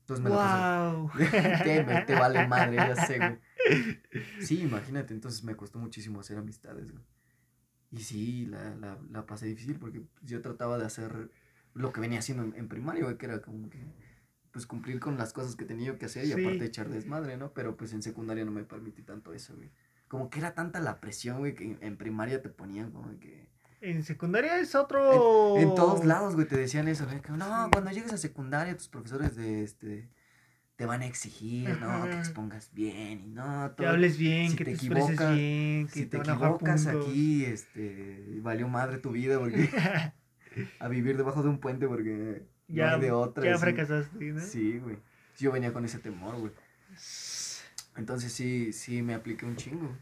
Entonces 0.00 0.24
me 0.24 0.30
la 0.30 0.36
pasé. 0.36 0.96
Wow. 0.96 1.10
te, 1.62 2.04
te 2.06 2.14
vale 2.14 2.48
madre, 2.48 2.76
ya 2.76 2.96
sé, 2.96 3.18
güey. 3.18 3.38
Sí, 4.40 4.62
imagínate, 4.62 5.12
entonces 5.14 5.44
me 5.44 5.54
costó 5.54 5.78
muchísimo 5.78 6.18
hacer 6.18 6.38
amistades, 6.38 6.90
güey. 6.90 7.04
Y 7.90 8.00
sí, 8.00 8.46
la, 8.46 8.74
la, 8.76 8.98
la 9.10 9.26
pasé 9.26 9.46
difícil 9.46 9.78
porque 9.78 10.02
yo 10.22 10.40
trataba 10.40 10.78
de 10.78 10.86
hacer 10.86 11.30
lo 11.74 11.92
que 11.92 12.00
venía 12.00 12.20
haciendo 12.20 12.44
en, 12.44 12.54
en 12.54 12.68
primaria, 12.68 13.04
güey, 13.04 13.16
que 13.16 13.26
era 13.26 13.40
como 13.40 13.68
que, 13.68 13.84
pues 14.52 14.66
cumplir 14.66 15.00
con 15.00 15.16
las 15.18 15.32
cosas 15.32 15.56
que 15.56 15.64
tenía 15.64 15.88
yo 15.88 15.98
que 15.98 16.06
hacer 16.06 16.24
y 16.24 16.32
aparte 16.32 16.64
echar 16.64 16.88
desmadre, 16.88 17.36
¿no? 17.36 17.52
Pero 17.52 17.76
pues 17.76 17.92
en 17.92 18.02
secundaria 18.02 18.44
no 18.44 18.52
me 18.52 18.64
permití 18.64 19.02
tanto 19.02 19.32
eso, 19.32 19.54
güey. 19.56 19.70
Como 20.08 20.30
que 20.30 20.40
era 20.40 20.54
tanta 20.54 20.80
la 20.80 21.00
presión, 21.00 21.38
güey, 21.38 21.54
que 21.54 21.64
en, 21.64 21.78
en 21.80 21.96
primaria 21.96 22.42
te 22.42 22.48
ponían 22.48 22.90
como 22.90 23.18
que... 23.18 23.48
En 23.80 24.02
secundaria 24.02 24.58
es 24.58 24.74
otro. 24.74 25.56
En 25.56 25.74
todos 25.74 26.04
lados, 26.04 26.34
güey, 26.34 26.46
te 26.46 26.56
decían 26.56 26.86
eso, 26.86 27.06
güey. 27.06 27.22
que, 27.22 27.32
no. 27.32 27.64
Sí. 27.64 27.70
cuando 27.72 27.90
llegues 27.90 28.12
a 28.12 28.18
secundaria, 28.18 28.76
tus 28.76 28.88
profesores 28.88 29.36
de 29.36 29.62
este 29.62 30.10
te 30.80 30.86
van 30.86 31.02
a 31.02 31.06
exigir, 31.06 31.78
¿no? 31.78 32.04
Que 32.08 32.16
expongas 32.16 32.70
bien 32.72 33.20
y 33.22 33.26
no, 33.26 33.68
Que 33.76 33.82
todo. 33.82 33.88
hables 33.90 34.16
bien, 34.16 34.50
si 34.52 34.56
que 34.56 34.64
te 34.64 34.70
expreses 34.70 35.10
equivocas- 35.10 35.34
bien, 35.34 35.86
que 35.88 35.92
Si 35.92 36.06
te 36.06 36.16
equivocas 36.16 36.86
aquí, 36.86 37.44
este, 37.44 38.24
valió 38.40 38.66
madre 38.66 38.96
tu 38.96 39.10
vida 39.10 39.38
porque 39.38 39.68
a 40.80 40.88
vivir 40.88 41.18
debajo 41.18 41.42
de 41.42 41.50
un 41.50 41.58
puente 41.60 41.86
porque 41.86 42.46
ya, 42.66 42.86
no 42.86 42.94
hay 42.94 43.00
de 43.02 43.12
otra. 43.12 43.44
ya 43.44 43.58
fracasaste, 43.58 44.24
¿no? 44.32 44.40
Sí, 44.40 44.78
güey. 44.78 44.96
Yo 45.38 45.52
venía 45.52 45.70
con 45.74 45.84
ese 45.84 45.98
temor, 45.98 46.36
güey. 46.38 46.52
Entonces 47.96 48.32
sí, 48.32 48.72
sí 48.72 49.02
me 49.02 49.12
apliqué 49.12 49.44
un 49.44 49.56
chingo. 49.56 49.94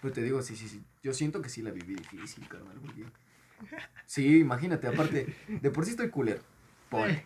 Pero 0.00 0.12
te 0.12 0.22
digo, 0.24 0.42
sí, 0.42 0.56
sí, 0.56 0.66
sí. 0.68 0.82
Yo 1.04 1.14
siento 1.14 1.40
que 1.42 1.48
sí 1.48 1.62
la 1.62 1.70
viví 1.70 1.94
difícil, 1.94 2.48
carnal. 2.48 2.76
Porque... 2.84 3.04
Sí, 4.06 4.40
imagínate, 4.40 4.88
aparte, 4.88 5.32
de 5.46 5.70
por 5.70 5.84
sí 5.84 5.92
estoy 5.92 6.10
culero. 6.10 6.42
Ponle, 6.90 7.24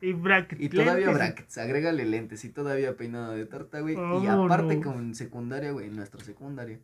Y 0.00 0.12
bracket. 0.12 0.60
Y 0.60 0.68
todavía 0.68 1.06
lentes, 1.06 1.14
brackets, 1.14 1.58
agrégale 1.58 2.04
lentes 2.04 2.44
y 2.44 2.48
todavía 2.48 2.96
peinado 2.96 3.32
de 3.32 3.46
tarta, 3.46 3.80
güey. 3.80 3.96
y 3.96 4.26
aparte 4.26 4.80
con 4.80 5.14
secundaria, 5.14 5.72
güey, 5.72 5.88
en 5.88 5.96
nuestra 5.96 6.22
secundaria, 6.24 6.78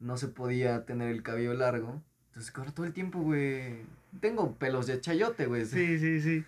no 0.00 0.16
se 0.16 0.28
podía 0.28 0.84
tener 0.84 1.08
el 1.08 1.22
cabello 1.22 1.54
largo. 1.54 2.02
Entonces, 2.28 2.52
ahora 2.56 2.72
todo 2.72 2.86
el 2.86 2.92
tiempo, 2.92 3.20
güey, 3.20 3.82
tengo 4.20 4.54
pelos 4.56 4.86
de 4.86 5.00
chayote, 5.00 5.46
güey. 5.46 5.66
Sí, 5.66 5.98
sí, 5.98 6.20
sí. 6.20 6.44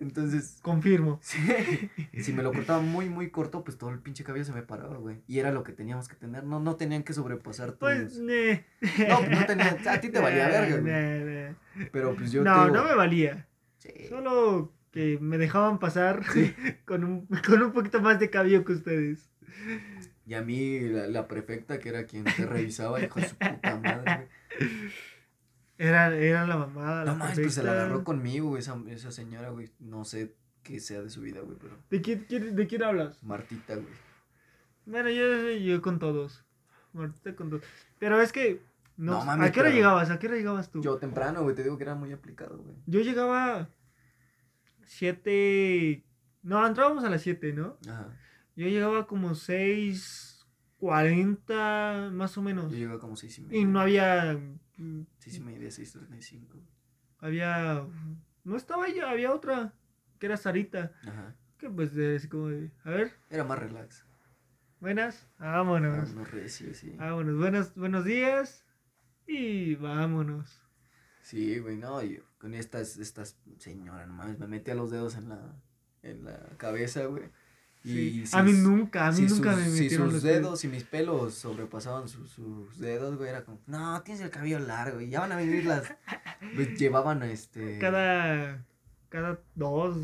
Entonces, 0.00 0.58
Confirmo. 0.62 1.20
sí, 1.22 1.38
si 2.18 2.32
me 2.32 2.42
lo 2.42 2.52
cortaba 2.52 2.80
muy, 2.80 3.08
muy 3.08 3.30
corto, 3.30 3.62
pues 3.62 3.78
todo 3.78 3.90
el 3.90 4.00
pinche 4.00 4.24
cabello 4.24 4.44
se 4.44 4.52
me 4.52 4.62
paraba, 4.62 4.96
güey. 4.96 5.22
Y 5.28 5.38
era 5.38 5.52
lo 5.52 5.62
que 5.62 5.72
teníamos 5.72 6.08
que 6.08 6.16
tener. 6.16 6.44
No, 6.44 6.58
no 6.58 6.76
tenían 6.76 7.04
que 7.04 7.12
sobrepasar. 7.12 7.74
Pues, 7.74 8.18
ne. 8.18 8.64
No, 9.08 9.18
pues 9.18 9.30
no 9.30 9.46
tenía... 9.46 9.78
A 9.88 10.00
ti 10.00 10.08
te 10.08 10.18
valía 10.18 10.48
verga, 10.48 10.76
güey. 10.78 11.88
Pero 11.92 12.14
pues 12.16 12.32
yo 12.32 12.42
No, 12.42 12.54
te 12.54 12.70
digo, 12.70 12.76
no 12.76 12.84
me 12.88 12.94
valía. 12.94 13.46
Sí. 13.82 14.06
Solo 14.08 14.72
que 14.90 15.18
me 15.20 15.38
dejaban 15.38 15.78
pasar 15.78 16.22
Sí. 16.32 16.54
con, 16.84 17.04
un, 17.04 17.26
con 17.46 17.62
un 17.62 17.72
poquito 17.72 18.00
más 18.00 18.18
de 18.20 18.30
cabello 18.30 18.64
que 18.64 18.72
ustedes. 18.72 19.30
Y 20.26 20.34
a 20.34 20.42
mí, 20.42 20.80
la, 20.80 21.06
la 21.08 21.26
prefecta, 21.28 21.78
que 21.78 21.88
era 21.88 22.04
quien 22.06 22.24
te 22.24 22.46
revisaba, 22.46 23.02
hijo 23.02 23.20
de 23.20 23.28
su 23.28 23.36
puta 23.36 23.76
madre. 23.82 24.28
Era, 25.78 26.14
era 26.16 26.46
la 26.46 26.56
mamada. 26.56 27.04
No 27.04 27.16
mames, 27.16 27.38
pues 27.40 27.54
se 27.54 27.62
la 27.62 27.72
agarró 27.72 28.04
conmigo, 28.04 28.48
güey, 28.50 28.60
esa, 28.60 28.78
esa 28.88 29.10
señora, 29.10 29.50
güey. 29.50 29.70
No 29.80 30.04
sé 30.04 30.34
qué 30.62 30.78
sea 30.78 31.02
de 31.02 31.10
su 31.10 31.22
vida, 31.22 31.40
güey, 31.40 31.56
pero... 31.60 31.76
¿De 31.90 32.00
quién, 32.00 32.24
quién- 32.28 32.54
¿De 32.54 32.66
quién 32.66 32.82
hablas? 32.84 33.22
Martita, 33.24 33.74
güey. 33.74 33.86
Bueno, 34.86 35.10
yo, 35.10 35.50
yo 35.52 35.82
con 35.82 35.98
todos. 35.98 36.44
Ahorita 36.94 37.34
con 37.34 37.50
todos. 37.50 37.62
Pero 37.98 38.20
es 38.20 38.32
que. 38.32 38.60
No, 38.96 39.12
No 39.18 39.24
mames, 39.24 39.48
¿A 39.48 39.52
qué 39.52 39.60
hora 39.60 39.68
pero- 39.70 39.76
llegabas? 39.76 40.10
¿A 40.10 40.18
qué 40.18 40.26
hora 40.28 40.36
llegabas 40.36 40.70
tú? 40.70 40.82
Yo 40.82 40.96
temprano, 40.98 41.42
güey, 41.42 41.54
te 41.56 41.62
digo 41.62 41.76
que 41.78 41.84
era 41.84 41.94
muy 41.94 42.12
aplicado, 42.12 42.58
güey. 42.58 42.76
Yo 42.86 43.00
llegaba. 43.00 43.68
Siete. 44.84 46.04
No, 46.42 46.64
entrábamos 46.66 47.04
a 47.04 47.10
las 47.10 47.22
7, 47.22 47.52
¿no? 47.52 47.78
Ajá. 47.88 48.16
Yo 48.56 48.66
llegaba 48.68 49.06
como 49.06 49.34
6.40, 49.34 52.10
más 52.12 52.36
o 52.36 52.42
menos. 52.42 52.70
Yo 52.72 52.78
llegué 52.78 52.98
como 52.98 53.16
seis 53.16 53.38
y 53.38 53.42
media. 53.42 53.58
Y 53.60 53.64
no 53.64 53.80
había. 53.80 54.38
mm, 54.76 55.02
Seis 55.18 55.36
y 55.36 55.40
media, 55.40 55.70
seis 55.70 55.92
treinta 55.92 56.16
y 56.16 56.22
cinco. 56.22 56.58
Había. 57.18 57.86
No 58.44 58.56
estaba 58.56 58.88
ella, 58.88 59.10
había 59.10 59.32
otra. 59.32 59.72
Que 60.18 60.26
era 60.26 60.36
Sarita. 60.36 60.92
Ajá. 61.06 61.34
Que 61.58 61.70
pues 61.70 61.94
de- 61.94 62.16
así 62.16 62.28
como 62.28 62.48
de. 62.48 62.70
A 62.84 62.90
ver, 62.90 63.12
Era 63.30 63.44
más 63.44 63.58
relax. 63.58 64.04
buenas. 64.80 65.28
Ah, 65.38 65.58
Vámonos. 65.58 66.12
no 66.14 66.24
recio, 66.24 66.74
sí. 66.74 66.94
Vámonos. 66.98 67.36
Buenos, 67.38 67.74
buenos 67.74 68.04
días. 68.04 68.64
Y 69.34 69.74
vámonos. 69.76 70.60
Sí, 71.22 71.58
güey, 71.58 71.78
no, 71.78 72.02
yo 72.02 72.20
con 72.38 72.54
estas, 72.54 72.98
estas 72.98 73.38
señoras, 73.58 74.06
no 74.08 74.14
mames, 74.14 74.38
me 74.38 74.46
metía 74.46 74.74
los 74.74 74.90
dedos 74.90 75.14
en 75.14 75.30
la, 75.30 75.54
en 76.02 76.24
la 76.24 76.38
cabeza, 76.58 77.06
güey. 77.06 77.22
Sí. 77.82 78.20
Y 78.20 78.26
si 78.26 78.36
a 78.36 78.42
mí 78.42 78.52
nunca, 78.52 79.06
a 79.06 79.10
mí 79.10 79.16
si 79.16 79.34
nunca 79.34 79.54
sus, 79.54 79.62
me 79.62 79.70
si 79.70 79.82
metieron 79.82 80.06
sus 80.08 80.14
los 80.14 80.22
dedos 80.22 80.64
y 80.64 80.68
mis 80.68 80.84
pelos 80.84 81.34
sobrepasaban 81.34 82.08
sus, 82.08 82.30
sus 82.30 82.78
dedos, 82.78 83.16
güey, 83.16 83.30
era 83.30 83.44
como, 83.44 83.60
no, 83.66 84.02
tienes 84.02 84.22
el 84.22 84.30
cabello 84.30 84.58
largo, 84.58 85.00
y 85.00 85.08
ya 85.08 85.20
van 85.20 85.32
a 85.32 85.36
venir 85.36 85.64
las, 85.64 85.84
pues 86.54 86.78
llevaban, 86.78 87.22
este, 87.22 87.78
Cada. 87.78 88.64
Cada 89.08 89.40
dos. 89.54 89.96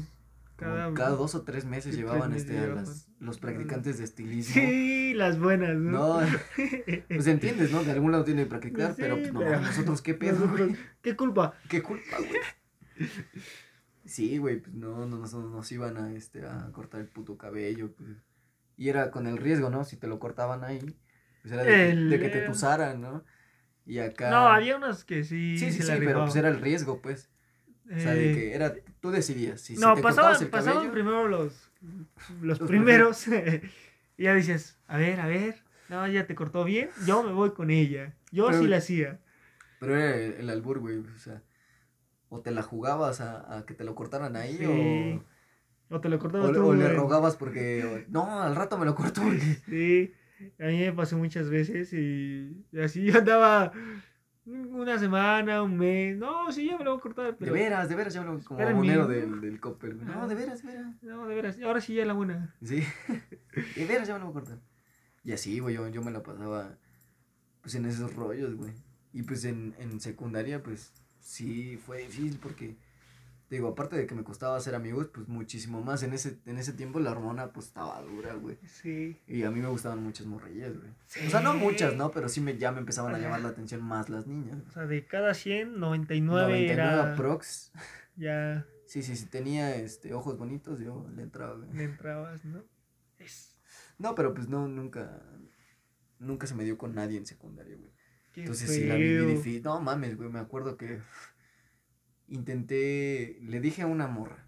Cada, 0.58 0.92
cada 0.92 1.10
dos 1.10 1.34
o 1.36 1.42
tres 1.42 1.64
meses 1.64 1.84
tres 1.94 1.96
llevaban, 1.98 2.30
meses 2.32 2.42
este, 2.44 2.58
a 2.58 2.62
llevaban. 2.62 2.84
las- 2.84 3.08
los 3.20 3.38
practicantes 3.38 3.98
de 3.98 4.04
estilismo. 4.04 4.54
Sí, 4.54 5.14
las 5.14 5.38
buenas, 5.38 5.76
¿no? 5.76 6.20
No, 6.20 6.26
pues 7.08 7.26
entiendes, 7.28 7.70
¿no? 7.72 7.82
De 7.84 7.92
algún 7.92 8.12
lado 8.12 8.24
tiene 8.24 8.42
que 8.42 8.48
practicar, 8.50 8.90
Sí, 8.94 9.02
pero 9.02 9.16
pues, 9.16 9.32
no, 9.32 9.40
pero- 9.40 9.60
nosotros 9.60 10.02
qué 10.02 10.14
pedo, 10.14 10.38
Nosotros? 10.46 10.72
¿Qué 11.00 11.16
culpa? 11.16 11.54
¿Qué 11.68 11.82
culpa, 11.82 12.16
güey? 12.18 13.08
Sí, 14.04 14.38
güey, 14.38 14.60
pues 14.60 14.74
no, 14.74 15.06
no 15.06 15.18
nos, 15.18 15.34
nos 15.34 15.72
iban 15.72 15.96
a, 15.96 16.12
este, 16.14 16.44
a 16.46 16.70
cortar 16.72 17.00
el 17.00 17.08
puto 17.08 17.36
cabello, 17.36 17.92
pues. 17.94 18.10
Y 18.76 18.88
era 18.88 19.10
con 19.10 19.26
el 19.26 19.36
riesgo, 19.36 19.70
¿no? 19.70 19.84
Si 19.84 19.96
te 19.96 20.06
lo 20.06 20.18
cortaban 20.18 20.64
ahí, 20.64 20.78
pues 21.42 21.52
era 21.52 21.62
de, 21.64 21.68
que- 21.70 21.90
El- 21.90 22.10
de 22.10 22.18
que 22.20 22.28
te 22.30 22.40
tuzaran, 22.42 23.00
¿no? 23.00 23.24
Y 23.84 23.98
acá... 23.98 24.30
No, 24.30 24.48
había 24.48 24.76
unas 24.76 25.04
que 25.04 25.24
sí. 25.24 25.58
Sí, 25.58 25.66
sí, 25.72 25.78
se 25.78 25.82
sí, 25.82 25.88
la 25.88 25.98
pero 25.98 26.20
pues 26.22 26.36
era 26.36 26.48
el 26.48 26.60
riesgo, 26.60 27.00
pues. 27.02 27.30
O 27.94 27.98
sea, 27.98 28.14
de 28.14 28.32
Eh, 28.32 28.34
que 28.34 28.54
era, 28.54 28.74
tú 29.00 29.10
decidías, 29.10 29.60
si, 29.60 29.76
no, 29.76 29.96
pasaban, 29.96 30.36
pasaban 30.50 30.90
primero 30.90 31.26
los, 31.28 31.70
los 32.42 32.58
Los 32.60 32.68
primeros. 32.68 33.26
y 34.18 34.22
ya 34.24 34.34
dices, 34.34 34.78
a 34.86 34.96
ver, 34.98 35.20
a 35.20 35.26
ver. 35.26 35.62
No, 35.88 36.06
ya 36.06 36.26
te 36.26 36.34
cortó 36.34 36.64
bien. 36.64 36.90
Yo 37.06 37.22
me 37.22 37.32
voy 37.32 37.52
con 37.52 37.70
ella. 37.70 38.14
Yo 38.30 38.48
Pero- 38.48 38.58
sí 38.60 38.66
la 38.66 38.76
hacía. 38.76 39.20
Pero 39.80 39.96
era 39.96 40.16
el, 40.16 40.32
el 40.34 40.50
albur, 40.50 40.80
güey, 40.80 40.98
o 40.98 41.18
sea... 41.18 41.42
O 42.30 42.40
te 42.42 42.50
la 42.50 42.62
jugabas 42.62 43.22
a, 43.22 43.56
a 43.58 43.64
que 43.64 43.72
te 43.72 43.84
lo 43.84 43.94
cortaran 43.94 44.36
ahí, 44.36 44.58
Sí. 44.58 44.64
o... 44.66 45.94
O 45.96 46.00
te 46.02 46.10
lo 46.10 46.18
cortabas 46.18 46.50
O, 46.50 46.52
tú. 46.52 46.66
o 46.66 46.74
le 46.74 46.92
rogabas 46.92 47.36
porque, 47.36 48.04
no, 48.10 48.42
al 48.42 48.54
rato 48.54 48.76
me 48.76 48.84
lo 48.84 48.94
cortó. 48.94 49.22
Sí, 49.66 50.12
a 50.60 50.66
mí 50.66 50.80
me 50.80 50.92
pasó 50.92 51.16
muchas 51.16 51.48
veces 51.48 51.90
y 51.94 52.54
así 52.82 53.04
yo 53.04 53.16
andaba 53.18 53.72
una 54.48 54.98
semana, 54.98 55.62
un 55.62 55.76
mes. 55.76 56.16
No, 56.16 56.50
sí, 56.50 56.66
ya 56.66 56.78
me 56.78 56.84
lo 56.84 56.92
voy 56.92 56.98
a 56.98 57.02
cortar. 57.02 57.36
De 57.38 57.50
veras, 57.50 57.88
de 57.88 57.94
veras, 57.94 58.14
yo 58.14 58.20
hablo 58.22 58.40
como 58.44 58.60
Era 58.60 58.74
monero 58.74 59.06
del, 59.06 59.40
del 59.40 59.60
Coppel. 59.60 59.94
güey. 59.96 60.06
No, 60.06 60.26
de 60.26 60.34
veras, 60.34 60.62
de 60.62 60.68
veras. 60.72 61.02
No, 61.02 61.26
de 61.26 61.34
veras, 61.34 61.58
ahora 61.62 61.80
sí 61.80 61.94
ya 61.94 62.04
la 62.04 62.14
buena. 62.14 62.54
Sí, 62.62 62.82
de 63.76 63.84
veras, 63.86 64.08
ya 64.08 64.14
me 64.14 64.20
lo 64.20 64.26
voy 64.26 64.30
a 64.30 64.40
cortar. 64.40 64.58
Y 65.24 65.32
así, 65.32 65.58
güey, 65.58 65.74
yo, 65.74 65.86
yo 65.88 66.02
me 66.02 66.10
la 66.10 66.22
pasaba, 66.22 66.78
pues, 67.60 67.74
en 67.74 67.84
esos 67.84 68.14
rollos, 68.14 68.54
güey. 68.54 68.72
Y, 69.12 69.22
pues, 69.22 69.44
en, 69.44 69.74
en 69.78 70.00
secundaria, 70.00 70.62
pues, 70.62 70.92
sí, 71.20 71.76
fue 71.76 71.98
difícil 71.98 72.38
porque, 72.40 72.76
digo, 73.50 73.68
aparte 73.68 73.96
de 73.96 74.06
que 74.06 74.14
me 74.14 74.24
costaba 74.24 74.56
hacer 74.56 74.74
amigos, 74.74 75.08
pues, 75.12 75.28
muchísimo 75.28 75.82
más. 75.82 76.02
En 76.02 76.12
ese, 76.12 76.38
en 76.46 76.58
ese 76.58 76.72
tiempo 76.72 77.00
la 77.00 77.12
hormona, 77.12 77.52
pues, 77.52 77.66
estaba 77.66 78.00
dura, 78.02 78.34
güey. 78.34 78.58
Sí. 78.66 79.18
Y 79.26 79.42
a 79.44 79.50
mí 79.50 79.60
me 79.60 79.68
gustaban 79.68 80.02
muchas 80.02 80.26
morrillas, 80.26 80.76
güey. 80.76 80.90
O 81.26 81.30
sea, 81.30 81.40
no 81.40 81.54
muchas, 81.54 81.94
¿no? 81.96 82.10
Pero 82.10 82.28
sí 82.28 82.40
me, 82.40 82.58
ya 82.58 82.72
me 82.72 82.78
empezaban 82.80 83.14
a 83.14 83.18
llamar 83.18 83.40
la 83.40 83.48
atención 83.48 83.82
más 83.82 84.08
las 84.08 84.26
niñas. 84.26 84.58
O 84.68 84.70
sea, 84.70 84.86
de 84.86 85.06
cada 85.06 85.34
100, 85.34 85.78
99, 85.78 86.42
99 86.42 86.72
era 86.72 87.12
aprox. 87.14 87.72
ya 88.16 88.66
Sí, 88.86 89.02
sí, 89.02 89.16
sí, 89.16 89.26
tenía 89.26 89.76
este, 89.76 90.14
ojos 90.14 90.38
bonitos, 90.38 90.80
yo 90.80 91.06
le 91.14 91.22
entraba, 91.22 91.56
güey. 91.56 91.70
le 91.74 91.84
entrabas, 91.84 92.44
¿no? 92.46 92.64
Es, 93.18 93.58
No, 93.98 94.14
pero 94.14 94.32
pues 94.32 94.48
no, 94.48 94.66
nunca, 94.66 95.22
nunca 96.18 96.46
se 96.46 96.54
me 96.54 96.64
dio 96.64 96.78
con 96.78 96.94
nadie 96.94 97.18
en 97.18 97.26
secundaria, 97.26 97.76
güey. 97.76 97.92
qué 98.32 98.40
Entonces 98.40 98.70
sí 98.70 98.84
la 98.84 98.94
viví 98.94 99.18
feo. 99.18 99.26
difícil. 99.28 99.62
No 99.62 99.80
mames, 99.82 100.16
güey, 100.16 100.30
me 100.30 100.38
acuerdo 100.38 100.78
que 100.78 101.02
intenté, 102.28 103.38
le 103.42 103.60
dije 103.60 103.82
a 103.82 103.86
una 103.86 104.06
morra 104.06 104.46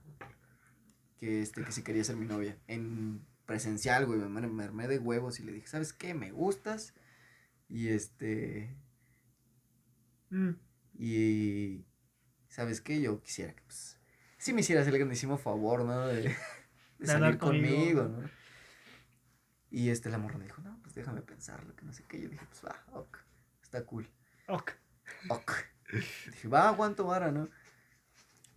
que, 1.19 1.43
este, 1.43 1.63
que 1.65 1.73
si 1.73 1.83
quería 1.83 2.05
ser 2.05 2.17
mi 2.17 2.27
novia, 2.27 2.59
en 2.67 3.27
presencial, 3.47 4.07
güey, 4.07 4.19
me, 4.21 4.41
me 4.49 4.65
armé 4.65 4.89
de 4.89 4.99
huevos 4.99 5.41
y 5.41 5.45
le 5.45 5.53
dije, 5.53 5.67
¿sabes 5.67 5.93
qué? 5.93 6.15
Me 6.15 6.31
gustas 6.33 6.95
y 7.69 7.89
este, 7.89 8.77
Mm, 10.31 10.51
y 10.99 11.85
¿sabes 12.49 12.81
qué? 12.81 13.01
Yo 13.01 13.21
quisiera 13.23 13.53
que, 13.55 13.63
pues, 13.63 13.99
si 14.39 14.53
me 14.53 14.61
hicieras 14.61 14.87
el 14.87 14.97
grandísimo 14.97 15.39
favor, 15.39 15.85
¿no? 15.85 16.07
De, 16.07 16.23
de 16.23 16.37
De 16.99 17.07
salir 17.07 17.39
conmigo, 17.39 18.05
¿no? 18.05 18.31
Y 19.71 19.91
este, 19.91 20.11
la 20.11 20.19
morra 20.19 20.39
me 20.39 20.45
dijo, 20.45 20.61
no, 20.63 20.81
pues 20.83 20.95
déjame 20.95 21.23
pensarlo, 21.23 21.75
que 21.77 21.85
no 21.85 21.93
sé 21.93 22.05
qué. 22.09 22.21
Yo 22.21 22.29
dije, 22.29 22.47
pues 22.47 22.65
va, 22.65 22.85
ok, 22.93 23.19
está 23.63 23.85
cool, 23.85 24.09
ok. 24.49 24.73
ok. 25.29 25.53
Dije, 26.27 26.49
va, 26.49 26.69
aguanto 26.69 27.05
vara, 27.07 27.33
¿no? 27.33 27.49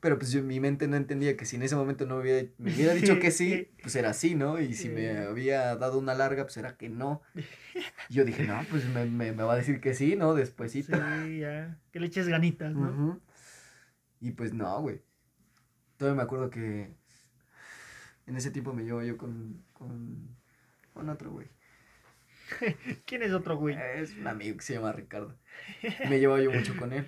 Pero 0.04 0.20
pues 0.20 0.34
yo 0.34 0.42
en 0.42 0.48
mi 0.48 0.60
mente 0.60 0.86
no 0.90 0.98
entendía 0.98 1.38
que 1.38 1.46
si 1.46 1.56
en 1.56 1.62
ese 1.62 1.78
momento 1.78 2.06
no 2.06 2.18
hubiera, 2.18 2.46
me 2.58 2.74
hubiera 2.74 2.94
dicho 2.94 3.20
que 3.20 3.32
sí, 3.32 3.72
pues 3.82 3.96
era 3.96 4.10
así, 4.10 4.36
¿no? 4.36 4.60
Y 4.60 4.74
si 4.74 4.90
me 4.90 5.18
había 5.20 5.78
dado 5.78 5.98
una 5.98 6.14
larga, 6.14 6.44
pues 6.44 6.58
era 6.58 6.76
que 6.76 6.90
no. 6.90 7.22
Y 8.10 8.16
yo 8.16 8.26
dije, 8.26 8.44
no, 8.44 8.60
pues 8.70 8.86
me, 8.90 9.06
me, 9.06 9.32
me 9.32 9.44
va 9.44 9.54
a 9.54 9.56
decir 9.56 9.80
que 9.80 9.94
sí, 9.94 10.18
¿no? 10.18 10.34
Despuésito. 10.34 10.98
Sí, 10.98 11.40
ya. 11.40 11.80
Que 11.94 12.02
le 12.02 12.08
eches 12.08 12.28
ganitas, 12.28 12.74
¿no? 12.76 13.22
Y 14.20 14.32
pues 14.32 14.54
no, 14.54 14.82
güey. 14.82 15.02
Todavía 15.96 16.18
me 16.18 16.24
acuerdo 16.24 16.50
que 16.50 16.94
en 18.28 18.36
ese 18.36 18.52
tiempo 18.52 18.74
me 18.74 18.84
llevo 18.84 19.04
yo 19.04 19.18
con, 19.18 19.64
con, 19.72 20.36
con 20.94 21.08
otro 21.08 21.32
güey. 21.32 21.48
¿Quién 23.06 23.24
es 23.24 23.32
otro 23.32 23.56
güey? 23.56 23.78
Es 23.96 24.18
un 24.18 24.28
amigo 24.28 24.58
que 24.58 24.64
se 24.64 24.74
llama 24.74 24.92
Ricardo. 24.92 25.40
Me 26.10 26.20
llevaba 26.20 26.42
yo 26.42 26.52
mucho 26.52 26.76
con 26.76 26.92
él. 26.92 27.08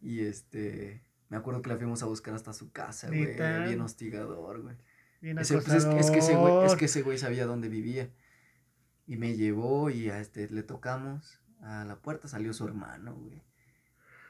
Y 0.00 0.20
este, 0.20 1.02
me 1.30 1.36
acuerdo 1.38 1.62
que 1.62 1.70
la 1.70 1.76
fuimos 1.78 2.02
a 2.02 2.06
buscar 2.06 2.34
hasta 2.34 2.52
su 2.52 2.70
casa, 2.72 3.06
güey. 3.08 3.34
Bien 3.34 3.80
hostigador, 3.80 4.60
güey. 4.62 4.76
Bien 5.22 5.38
Ese- 5.38 5.54
pues, 5.54 5.68
es, 5.68 5.84
es 5.84 6.10
que 6.10 6.18
ese 6.18 6.34
güey, 6.36 6.52
es 6.52 6.58
acosador. 6.58 6.78
que 6.78 6.84
ese 6.84 7.02
güey 7.02 7.16
sabía 7.18 7.46
dónde 7.46 7.68
vivía. 7.68 8.10
Y 9.06 9.16
me 9.16 9.34
llevó 9.36 9.90
y 9.90 10.10
a 10.10 10.20
este 10.20 10.48
le 10.50 10.62
tocamos. 10.62 11.40
A 11.62 11.84
la 11.84 11.96
puerta 11.96 12.26
salió 12.28 12.52
su 12.52 12.66
hermano, 12.66 13.14
güey. 13.14 13.42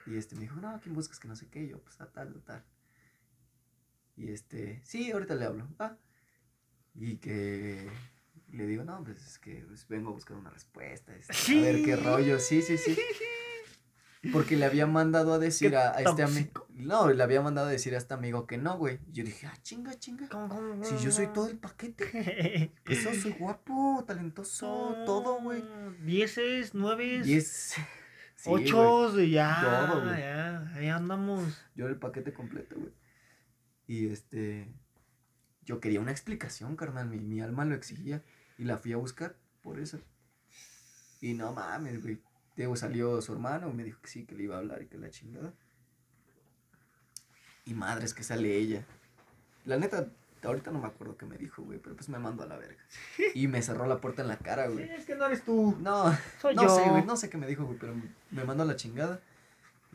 Y 0.07 0.17
este 0.17 0.35
me 0.35 0.43
dijo, 0.43 0.57
no, 0.61 0.81
¿quién 0.81 0.95
buscas 0.95 1.19
que 1.21 1.29
no 1.29 1.37
sé 1.37 1.49
qué? 1.49 1.63
Y 1.65 1.69
yo, 1.69 1.81
pues 1.83 2.01
a 2.01 2.11
tal, 2.11 2.37
a 2.37 2.45
tal. 2.45 2.65
Y 4.17 4.31
este, 4.33 4.81
sí, 4.85 5.11
ahorita 5.13 5.35
le 5.35 5.45
hablo. 5.45 5.69
va. 5.81 5.97
Y 6.95 7.17
que 7.19 7.89
le 8.49 8.67
digo, 8.67 8.83
no, 8.85 9.03
pues 9.05 9.25
es 9.25 9.39
que 9.39 9.65
pues, 9.69 9.87
vengo 9.89 10.11
a 10.11 10.13
buscar 10.13 10.37
una 10.37 10.51
respuesta. 10.51 11.15
este, 11.15 11.59
a 11.59 11.63
ver 11.63 11.83
qué 11.85 11.97
rollo. 11.97 12.39
Sí, 12.41 12.61
sí, 12.63 12.77
sí. 12.77 12.99
Porque 14.33 14.57
le 14.57 14.67
había 14.67 14.87
mandado 14.87 15.33
a 15.33 15.39
decir 15.39 15.75
a, 15.77 15.97
a 15.97 16.03
este 16.03 16.23
amigo. 16.23 16.67
No, 16.75 17.11
le 17.11 17.23
había 17.23 17.41
mandado 17.41 17.69
a 17.69 17.71
decir 17.71 17.95
a 17.95 17.99
este 17.99 18.13
amigo 18.13 18.47
que 18.47 18.59
no, 18.59 18.77
güey. 18.77 19.01
Yo 19.11 19.25
dije, 19.25 19.47
ah, 19.47 19.57
chinga, 19.63 19.99
chinga. 19.99 20.29
¿Cómo, 20.29 20.49
cómo, 20.49 20.85
Si 20.85 20.99
yo 20.99 21.11
soy 21.11 21.29
todo 21.29 21.49
el 21.49 21.57
paquete. 21.59 22.73
Eso, 22.85 23.15
soy 23.15 23.33
guapo, 23.33 24.05
talentoso, 24.07 24.95
todo, 25.07 25.41
güey. 25.41 25.65
Dieces, 26.05 26.75
nueves, 26.75 27.27
es. 27.27 27.77
sí, 28.37 28.51
ochos, 28.51 29.17
ya. 29.31 29.89
Todo, 29.89 30.05
güey. 30.05 30.21
Ya, 30.21 30.71
ahí 30.75 30.89
andamos. 30.89 31.59
Yo 31.75 31.87
era 31.87 31.95
el 31.95 31.99
paquete 31.99 32.35
completo, 32.35 32.77
güey. 32.79 32.93
Y 33.87 34.09
este. 34.09 34.69
Yo 35.65 35.81
quería 35.81 36.01
una 36.01 36.11
explicación, 36.11 36.77
carnal. 36.77 37.09
Mi, 37.09 37.21
mi 37.21 37.41
alma 37.41 37.65
lo 37.65 37.75
exigía. 37.75 38.23
Y 38.59 38.65
la 38.65 38.77
fui 38.77 38.93
a 38.93 38.99
buscar 38.99 39.37
por 39.63 39.81
eso. 39.81 39.99
Y 41.23 41.33
no 41.33 41.53
mames, 41.55 42.03
güey. 42.03 42.21
Diego 42.61 42.77
salió 42.77 43.23
su 43.23 43.33
hermano, 43.33 43.73
me 43.73 43.85
dijo 43.85 44.03
que 44.03 44.09
sí, 44.09 44.27
que 44.27 44.35
le 44.35 44.43
iba 44.43 44.57
a 44.57 44.59
hablar 44.59 44.83
y 44.83 44.87
que 44.87 44.99
la 44.99 45.09
chingada. 45.09 45.55
Y 47.65 47.73
madres 47.73 48.13
que 48.13 48.23
sale 48.23 48.55
ella. 48.55 48.85
La 49.65 49.79
neta, 49.79 50.09
ahorita 50.43 50.71
no 50.71 50.79
me 50.79 50.87
acuerdo 50.89 51.17
qué 51.17 51.25
me 51.25 51.39
dijo, 51.39 51.63
güey, 51.63 51.79
pero 51.79 51.97
pues 51.97 52.11
me 52.11 52.19
mandó 52.19 52.43
a 52.43 52.47
la 52.47 52.59
verga. 52.59 52.83
Y 53.35 53.49
me 53.49 53.63
cerró 53.63 53.87
la 53.87 53.99
puerta 53.99 54.21
en 54.21 54.29
la 54.29 54.37
cara, 54.37 54.67
Sí, 54.67 54.73
güey. 54.75 54.91
es 54.91 55.07
que 55.07 55.15
no 55.15 55.25
eres 55.25 55.43
tú. 55.43 55.75
No, 55.81 56.15
Soy 56.43 56.55
no 56.55 56.65
yo. 56.65 56.69
sé, 56.69 56.91
güey, 56.91 57.03
no 57.07 57.17
sé 57.17 57.31
qué 57.31 57.39
me 57.39 57.47
dijo, 57.47 57.65
güey, 57.65 57.79
pero 57.79 57.95
me 58.31 58.45
mandó 58.45 58.65
a 58.65 58.67
la 58.67 58.77
chingada. 58.77 59.21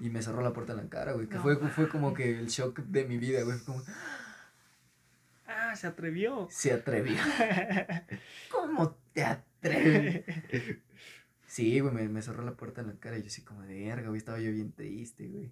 Y 0.02 0.10
me 0.10 0.24
cerró 0.24 0.42
la 0.42 0.52
puerta 0.54 0.74
en 0.74 0.78
la 0.80 0.90
cara, 0.90 1.12
güey. 1.14 1.28
Que 1.28 1.36
No 1.36 1.42
fue, 1.44 1.56
fue 1.70 1.88
como 1.88 2.16
que 2.16 2.40
el 2.40 2.48
shock 2.48 2.80
de 2.80 3.06
mi 3.06 3.20
vida, 3.20 3.44
güey. 3.44 3.60
Como, 3.60 3.84
Ah, 5.48 5.76
se 5.76 5.86
atrevió. 5.86 6.48
se 6.50 6.74
atrevió. 6.74 7.16
¿Cómo 8.52 8.98
te 9.14 9.24
atreves? 9.24 10.24
Sí, 11.48 11.80
güey, 11.80 11.94
me, 11.94 12.08
me 12.10 12.22
cerró 12.22 12.44
la 12.44 12.54
puerta 12.56 12.82
en 12.82 12.88
la 12.88 12.94
cara 13.00 13.18
y 13.18 13.22
yo 13.22 13.28
así 13.28 13.44
como 13.44 13.62
de 13.64 13.86
verga, 13.86 14.08
güey. 14.10 14.18
Estaba 14.18 14.40
yo 14.40 14.52
bien 14.52 14.72
triste, 14.72 15.28
güey. 15.28 15.52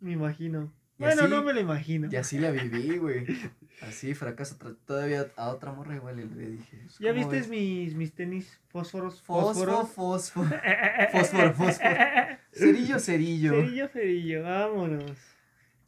Me 0.00 0.12
imagino. 0.12 0.72
Y 0.98 1.02
bueno, 1.02 1.22
así- 1.22 1.30
no 1.30 1.42
me 1.42 1.52
lo 1.52 1.60
imagino. 1.60 2.08
Y 2.10 2.16
así 2.16 2.38
la 2.38 2.50
viví, 2.50 2.96
güey. 2.98 3.26
Así, 3.82 4.14
fracaso. 4.14 4.56
Todavía 4.86 5.26
a 5.36 5.50
otra 5.50 5.70
morra 5.72 5.94
igual 5.96 6.16
le, 6.16 6.24
le 6.24 6.50
dije. 6.52 6.78
pues, 6.84 6.98
¿Ya 6.98 7.10
¿cómo 7.10 7.20
viste 7.28 7.36
ves? 7.40 7.48
mis, 7.50 7.94
mis 7.94 8.14
tenis 8.14 8.58
fósforos? 8.70 9.20
Fósforo, 9.20 9.84
Fósforos. 9.86 10.50
fósforo. 10.50 10.50
Fósforo, 11.12 11.52
fósforo. 11.54 11.94
Cerillo, 12.52 12.98
cerillo. 12.98 13.50
Cerillo, 13.52 13.88
cerillo, 13.88 14.42
vámonos. 14.44 15.12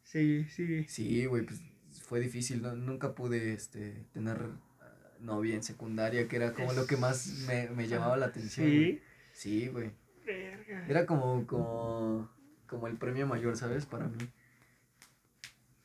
Sí, 0.02 0.44
sí. 0.50 0.84
Sí, 0.86 1.24
güey, 1.24 1.44
pues 1.46 1.62
fue 2.02 2.20
difícil. 2.20 2.60
no- 2.60 2.76
nunca 2.76 3.14
pude 3.14 3.54
este, 3.54 4.04
tener 4.12 4.50
ah, 4.82 5.16
novia 5.20 5.54
en 5.54 5.62
secundaria, 5.62 6.28
que 6.28 6.36
era 6.36 6.52
como 6.52 6.74
lo 6.74 6.86
que 6.86 6.98
más 6.98 7.26
me, 7.46 7.70
me 7.70 7.88
llamaba 7.88 8.18
la 8.18 8.26
atención. 8.26 8.66
Sí. 8.68 9.00
Sí, 9.38 9.68
güey. 9.68 9.92
Verga. 10.26 10.84
Era 10.88 11.06
como, 11.06 11.46
como, 11.46 12.28
como 12.66 12.88
el 12.88 12.96
premio 12.96 13.24
mayor, 13.28 13.56
¿sabes? 13.56 13.86
Para 13.86 14.08
mí. 14.08 14.18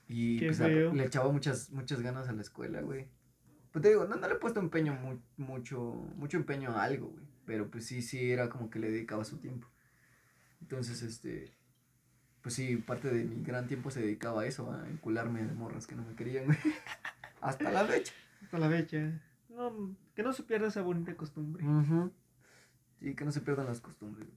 Y 0.08 0.40
Qué 0.40 0.48
pues, 0.48 0.62
a- 0.62 0.68
le 0.68 1.06
echaba 1.06 1.32
muchas, 1.32 1.70
muchas 1.70 2.02
ganas 2.02 2.28
a 2.28 2.34
la 2.34 2.42
escuela, 2.42 2.82
güey. 2.82 3.08
Pues 3.72 3.84
te 3.84 3.90
digo, 3.90 4.06
no, 4.06 4.16
no 4.16 4.28
le 4.28 4.34
he 4.34 4.38
puesto 4.38 4.60
empeño, 4.60 4.94
mu- 4.96 5.20
mucho, 5.38 5.80
mucho 6.16 6.38
empeño 6.38 6.72
a 6.72 6.82
algo, 6.84 7.10
güey. 7.10 7.26
Pero 7.46 7.70
pues 7.70 7.86
sí, 7.86 8.02
sí, 8.02 8.32
era 8.32 8.50
como 8.50 8.72
que 8.72 8.80
le 8.80 8.90
dedicaba 8.90 9.24
su 9.24 9.38
tiempo. 9.38 9.68
Entonces, 10.62 11.04
este, 11.04 11.54
pues 12.42 12.56
sí, 12.56 12.78
parte 12.78 13.10
de 13.14 13.24
mi 13.26 13.44
gran 13.44 13.68
tiempo 13.68 13.92
se 13.92 14.02
dedicaba 14.02 14.42
a 14.42 14.46
eso, 14.48 14.72
a 14.72 14.90
encularme 14.90 15.44
de 15.46 15.54
morras 15.54 15.86
que 15.86 15.96
no 15.96 16.04
me 16.04 16.16
querían, 16.16 16.46
güey. 16.46 16.58
Hasta 17.42 17.72
la 17.72 17.86
fecha. 17.86 18.14
Hasta 18.42 18.58
la 18.58 18.68
fecha. 18.70 19.22
No, 19.50 19.96
que 20.16 20.24
no 20.24 20.34
se 20.34 20.42
pierda 20.42 20.70
esa 20.70 20.82
bonita 20.82 21.16
costumbre. 21.16 21.64
Sí, 23.04 23.16
que 23.16 23.26
no 23.26 23.34
se 23.34 23.42
pierdan 23.42 23.66
las 23.66 23.82
costumbres. 23.82 24.30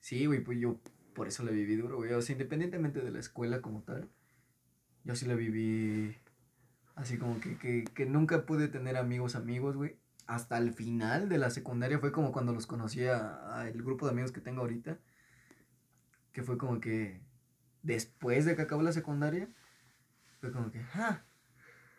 Sí, 0.00 0.24
güey, 0.24 0.42
pues 0.42 0.58
yo 0.58 0.80
por 1.14 1.28
eso 1.28 1.44
la 1.44 1.50
viví 1.50 1.76
duro, 1.76 1.96
güey. 1.98 2.10
O 2.14 2.22
sea, 2.22 2.32
independientemente 2.32 3.02
de 3.02 3.10
la 3.10 3.18
escuela 3.18 3.60
como 3.60 3.82
tal, 3.82 4.08
yo 5.04 5.14
sí 5.14 5.26
la 5.26 5.34
viví 5.34 6.16
así 6.94 7.18
como 7.18 7.38
que, 7.38 7.58
que, 7.58 7.84
que 7.84 8.06
nunca 8.06 8.46
pude 8.46 8.68
tener 8.68 8.96
amigos, 8.96 9.36
amigos, 9.36 9.76
güey. 9.76 9.98
Hasta 10.26 10.56
el 10.56 10.72
final 10.72 11.28
de 11.28 11.36
la 11.36 11.50
secundaria 11.50 11.98
fue 11.98 12.12
como 12.12 12.32
cuando 12.32 12.54
los 12.54 12.66
conocí 12.66 13.04
a, 13.04 13.58
a 13.58 13.68
el 13.68 13.82
grupo 13.82 14.06
de 14.06 14.12
amigos 14.12 14.32
que 14.32 14.40
tengo 14.40 14.62
ahorita. 14.62 14.98
Que 16.32 16.42
fue 16.42 16.56
como 16.56 16.80
que 16.80 17.20
después 17.82 18.46
de 18.46 18.56
que 18.56 18.62
acabó 18.62 18.80
la 18.80 18.92
secundaria, 18.92 19.50
fue 20.40 20.50
como 20.50 20.70
que, 20.70 20.80
ah, 20.94 21.26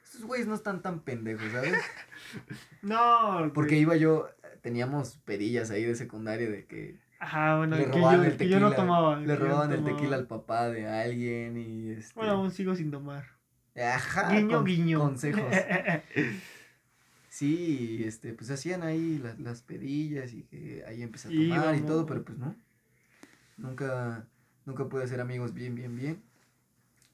estos 0.08 0.24
güeyes 0.24 0.48
no 0.48 0.56
están 0.56 0.82
tan 0.82 1.02
pendejos, 1.02 1.52
¿sabes? 1.52 1.74
No, 2.82 3.52
Porque 3.54 3.78
iba 3.78 3.96
yo, 3.96 4.30
teníamos 4.62 5.18
pedillas 5.26 5.70
ahí 5.72 5.84
de 5.84 5.96
secundaria 5.96 6.50
de 6.50 6.66
que 6.66 7.00
Ajá, 7.20 7.58
bueno, 7.58 7.78
le 7.78 7.86
que 7.86 7.92
robaban 7.92 8.18
yo, 8.18 8.24
el 8.26 8.32
que 8.32 8.38
tequila. 8.38 8.60
yo 8.60 8.70
no 8.70 8.76
tomaba. 8.76 9.20
Le 9.20 9.26
no 9.28 9.36
robaban 9.36 9.72
el 9.72 9.78
tomaba. 9.78 9.98
tequila 9.98 10.16
al 10.18 10.28
papá 10.28 10.70
de 10.70 10.88
alguien 10.88 11.58
y 11.58 11.90
este. 11.92 12.14
Bueno, 12.16 12.34
aún 12.34 12.52
sigo 12.52 12.76
sin 12.76 12.92
tomar. 12.92 13.26
ajá, 13.76 14.30
guiño, 14.32 14.58
con- 14.58 14.66
guiño. 14.66 15.00
Consejos. 15.00 15.44
Sí, 17.30 18.04
este, 18.04 18.34
pues 18.34 18.50
hacían 18.50 18.82
ahí 18.84 19.20
las, 19.20 19.38
las 19.40 19.62
pedillas 19.62 20.34
y 20.34 20.44
que 20.44 20.84
ahí 20.88 21.04
empecé 21.04 21.28
a 21.28 21.32
tomar 21.32 21.76
y 21.76 21.82
todo, 21.82 22.06
pero 22.08 22.24
pues 22.24 22.38
no. 22.38 22.56
Nunca, 23.58 24.26
nunca 24.66 24.86
pude 24.90 25.04
hacer 25.04 25.22
amigos 25.22 25.54
bien, 25.54 25.76
bien, 25.76 25.96
bien. 25.96 26.24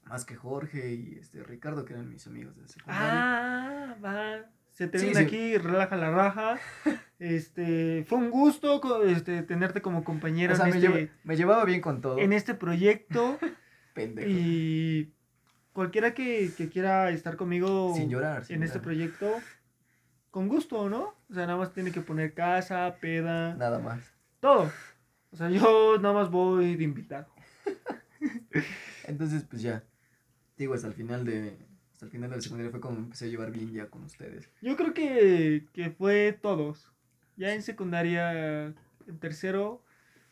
Más 0.06 0.24
que 0.24 0.36
Jorge 0.36 0.92
y 0.94 1.18
este 1.18 1.42
Ricardo, 1.42 1.84
que 1.84 1.94
eran 1.94 2.08
mis 2.08 2.26
amigos 2.26 2.56
de 2.56 2.68
secundaria. 2.68 3.10
ah, 3.12 3.96
va. 4.04 4.50
Se 4.72 4.88
te 4.88 4.98
Sí, 4.98 5.06
viene 5.06 5.20
sí. 5.20 5.26
aquí, 5.26 5.56
relaja 5.58 5.96
la 5.96 6.10
raja. 6.10 6.58
Este, 7.20 8.04
fue 8.08 8.18
un 8.18 8.28
gusto 8.30 9.04
este, 9.04 9.42
tenerte 9.44 9.80
como 9.80 10.02
compañero 10.04 10.52
o 10.52 10.56
sea, 10.56 10.66
en, 10.66 10.72
me, 10.72 10.76
este, 10.78 10.88
lleva- 10.90 11.12
me 11.22 11.36
llevaba 11.36 11.64
bien 11.64 11.80
con 11.80 12.02
todo. 12.02 12.18
en 12.18 12.32
este 12.34 12.54
proyecto. 12.54 13.38
Pendejo. 13.94 14.28
y 14.28 15.14
cualquiera 15.72 16.12
que, 16.12 16.50
que 16.56 16.68
quiera 16.68 17.08
estar 17.10 17.36
conmigo 17.36 17.94
Sin 17.94 18.10
llorar. 18.10 18.44
sin 18.44 18.56
en 18.56 18.62
este 18.64 18.80
proyecto, 18.80 19.32
con 20.32 20.48
gusto, 20.48 20.90
¿no? 20.90 21.14
O 21.30 21.34
sea, 21.34 21.46
nada 21.46 21.56
más 21.56 21.72
tiene 21.72 21.92
que 21.92 22.00
poner 22.00 22.34
casa, 22.34 22.96
peda, 23.00 23.54
Nada 23.54 23.78
más. 23.78 24.12
todo. 24.40 24.70
O 25.30 25.36
sea, 25.36 25.48
yo 25.48 25.96
nada 26.00 26.12
más 26.12 26.30
voy 26.30 26.74
de 26.76 26.82
invitado. 26.84 27.28
Entonces, 29.04 29.44
pues 29.44 29.62
ya. 29.62 29.82
Digo, 30.56 30.74
hasta 30.74 30.88
el 30.88 30.94
final 30.94 31.24
de. 31.24 31.56
Hasta 31.92 32.06
el 32.06 32.10
final 32.12 32.30
de 32.30 32.36
la 32.36 32.42
secundaria 32.42 32.70
fue 32.70 32.80
cuando 32.80 33.00
me 33.00 33.04
empecé 33.06 33.26
a 33.26 33.28
llevar 33.28 33.50
bien 33.52 33.72
ya 33.72 33.88
con 33.88 34.02
ustedes. 34.04 34.50
Yo 34.60 34.76
creo 34.76 34.92
que, 34.94 35.66
que 35.72 35.90
fue 35.90 36.36
todos. 36.40 36.90
Ya 37.36 37.54
en 37.54 37.62
secundaria, 37.62 38.66
en 39.06 39.18
tercero, 39.20 39.82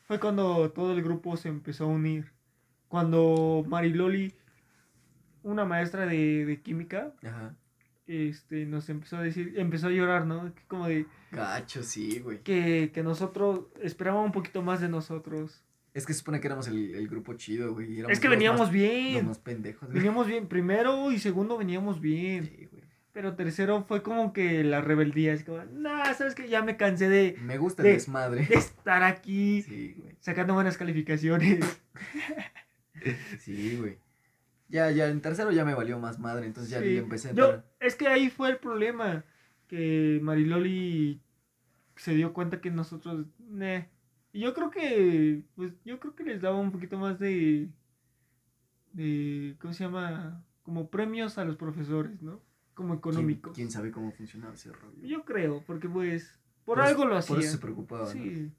fue 0.06 0.18
cuando 0.20 0.70
todo 0.72 0.92
el 0.92 1.02
grupo 1.02 1.37
se 1.37 1.48
empezó 1.48 1.85
a 1.85 1.88
unir. 1.88 2.32
Cuando 2.88 3.64
Mariloli, 3.66 4.35
una 5.42 5.64
maestra 5.64 6.06
de, 6.06 6.44
de 6.44 6.61
química, 6.62 7.14
Ajá. 7.22 7.56
este, 8.06 8.66
nos 8.66 8.88
empezó 8.88 9.16
a 9.16 9.22
decir, 9.22 9.54
empezó 9.56 9.87
a 9.88 9.90
llorar, 9.90 10.26
¿no? 10.26 10.52
Como 10.68 10.87
de 10.88 11.06
Gacho, 11.30 11.82
sí, 11.82 12.20
güey. 12.20 12.42
que, 12.42 12.90
que 12.92 13.02
nosotros 13.02 13.66
esperábamos 13.80 14.26
un 14.26 14.32
poquito 14.32 14.62
más 14.62 14.80
de 14.80 14.88
nosotros. 14.88 15.64
Es 15.94 16.07
que 16.07 16.12
se 16.14 16.20
supone 16.20 16.40
que 16.40 16.46
éramos 16.46 16.68
el, 16.68 16.94
el 16.94 17.07
grupo 17.09 17.35
chido, 17.35 17.74
güey. 17.74 18.00
Es 18.09 18.18
que 18.20 18.28
los 18.28 18.37
veníamos 18.37 18.61
más- 18.61 18.68
Los 18.68 18.72
bien. 18.72 19.26
más 19.26 19.38
pendejos, 19.38 19.83
güey. 19.88 19.94
Veníamos 19.98 20.26
bien. 20.26 20.46
Primero 20.48 21.12
y 21.12 21.18
segundo 21.18 21.59
veníamos 21.59 22.00
bien. 22.00 22.46
Sí, 22.46 22.68
güey. 22.70 22.83
Pero 23.12 23.35
tercero 23.35 23.85
fue 23.87 24.02
como 24.02 24.33
que 24.33 24.64
la 24.64 24.81
rebeldía. 24.81 25.35
Es 25.35 25.44
como, 25.44 25.62
nah, 25.64 26.14
sabes 26.14 26.35
que 26.35 26.48
ya 26.48 26.62
me 26.62 26.78
cansé 26.78 27.11
de, 27.11 27.37
Me 27.42 27.59
gusta 27.59 27.83
el 27.83 27.88
De- 27.88 27.92
desmadre. 27.94 28.46
de 28.46 28.55
estar 28.55 29.02
aquí 29.02 29.61
Sí, 29.62 29.94
güey. 29.98 30.16
sacando 30.20 30.55
buenas 30.55 30.78
calificaciones. 30.78 31.61
Sí, 33.40 33.76
güey. 33.78 33.98
Ya, 34.68 34.90
ya, 34.90 35.09
en 35.09 35.20
tercero 35.20 35.50
ya 35.50 35.64
me 35.64 35.74
valió 35.74 35.98
más 35.98 36.18
madre, 36.18 36.46
entonces 36.46 36.70
ya 36.70 36.78
Sí. 36.81 36.85
le 36.87 36.98
empecé 36.98 37.28
a 37.31 37.33
Yo, 37.33 37.44
entrar. 37.46 37.64
es 37.81 37.94
que 37.96 38.09
ahí 38.09 38.31
fue 38.31 38.48
el 38.50 38.57
problema. 38.59 39.24
Que 39.68 40.18
Mariloli 40.22 41.20
se 41.96 42.14
dio 42.14 42.33
cuenta 42.33 42.61
que 42.61 42.70
nosotros. 42.70 43.26
Neh. 43.38 43.88
Y 44.33 44.40
yo 44.40 44.55
creo 44.55 44.71
que. 44.71 45.42
Pues 45.55 45.73
yo 45.85 45.99
creo 46.01 46.14
que 46.14 46.25
les 46.25 46.40
daba 46.40 46.59
un 46.59 46.73
poquito 46.73 46.99
más 46.99 47.18
de. 47.18 47.68
de. 48.92 49.57
¿Cómo 49.61 49.73
se 49.75 49.85
llama? 49.85 50.45
Como 50.62 50.88
premios 50.90 51.38
a 51.38 51.45
los 51.45 51.57
profesores, 51.57 52.23
¿no? 52.23 52.40
Como 52.75 53.01
¿Quién, 53.01 53.14
económicos. 53.14 53.53
quién 53.55 53.71
sabe 53.71 53.90
cómo 53.90 54.12
funcionaba 54.12 54.55
ese 54.55 54.73
rollo? 54.73 54.97
Yo 55.03 55.25
creo, 55.25 55.62
porque 55.66 55.88
pues. 55.88 56.38
Por, 56.64 56.81
algo 56.81 57.03
lo 57.05 57.11
Por 57.11 57.18
hacía. 57.18 57.38
eso 57.38 57.53
se 57.53 57.59
preocupaba, 57.59 58.05
¿no? 58.05 58.11
Sí. 58.11 58.53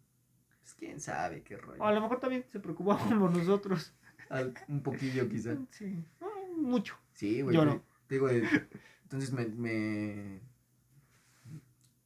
Pues 0.60 0.74
quién 0.76 1.00
sabe 1.00 1.42
qué 1.42 1.58
rollo. 1.58 1.82
O 1.82 1.86
a 1.86 1.94
lo 1.94 2.02
mejor 2.02 2.20
también 2.20 2.46
se 2.52 2.60
preocupaban 2.60 3.20
por 3.20 3.36
nosotros. 3.36 3.94
Al- 4.30 4.54
un 4.68 4.82
poquillo 4.84 5.28
quizá. 5.30 5.58
Sí. 5.72 6.04
No, 6.20 6.28
mucho. 6.58 6.96
Sí, 7.14 7.42
güey. 7.42 7.56
Yo 7.56 7.66
no. 7.66 7.82
Te 8.08 8.16
digo, 8.16 8.30
eh, 8.30 8.44
entonces 9.04 9.32
me, 9.32 9.46
me... 9.48 10.42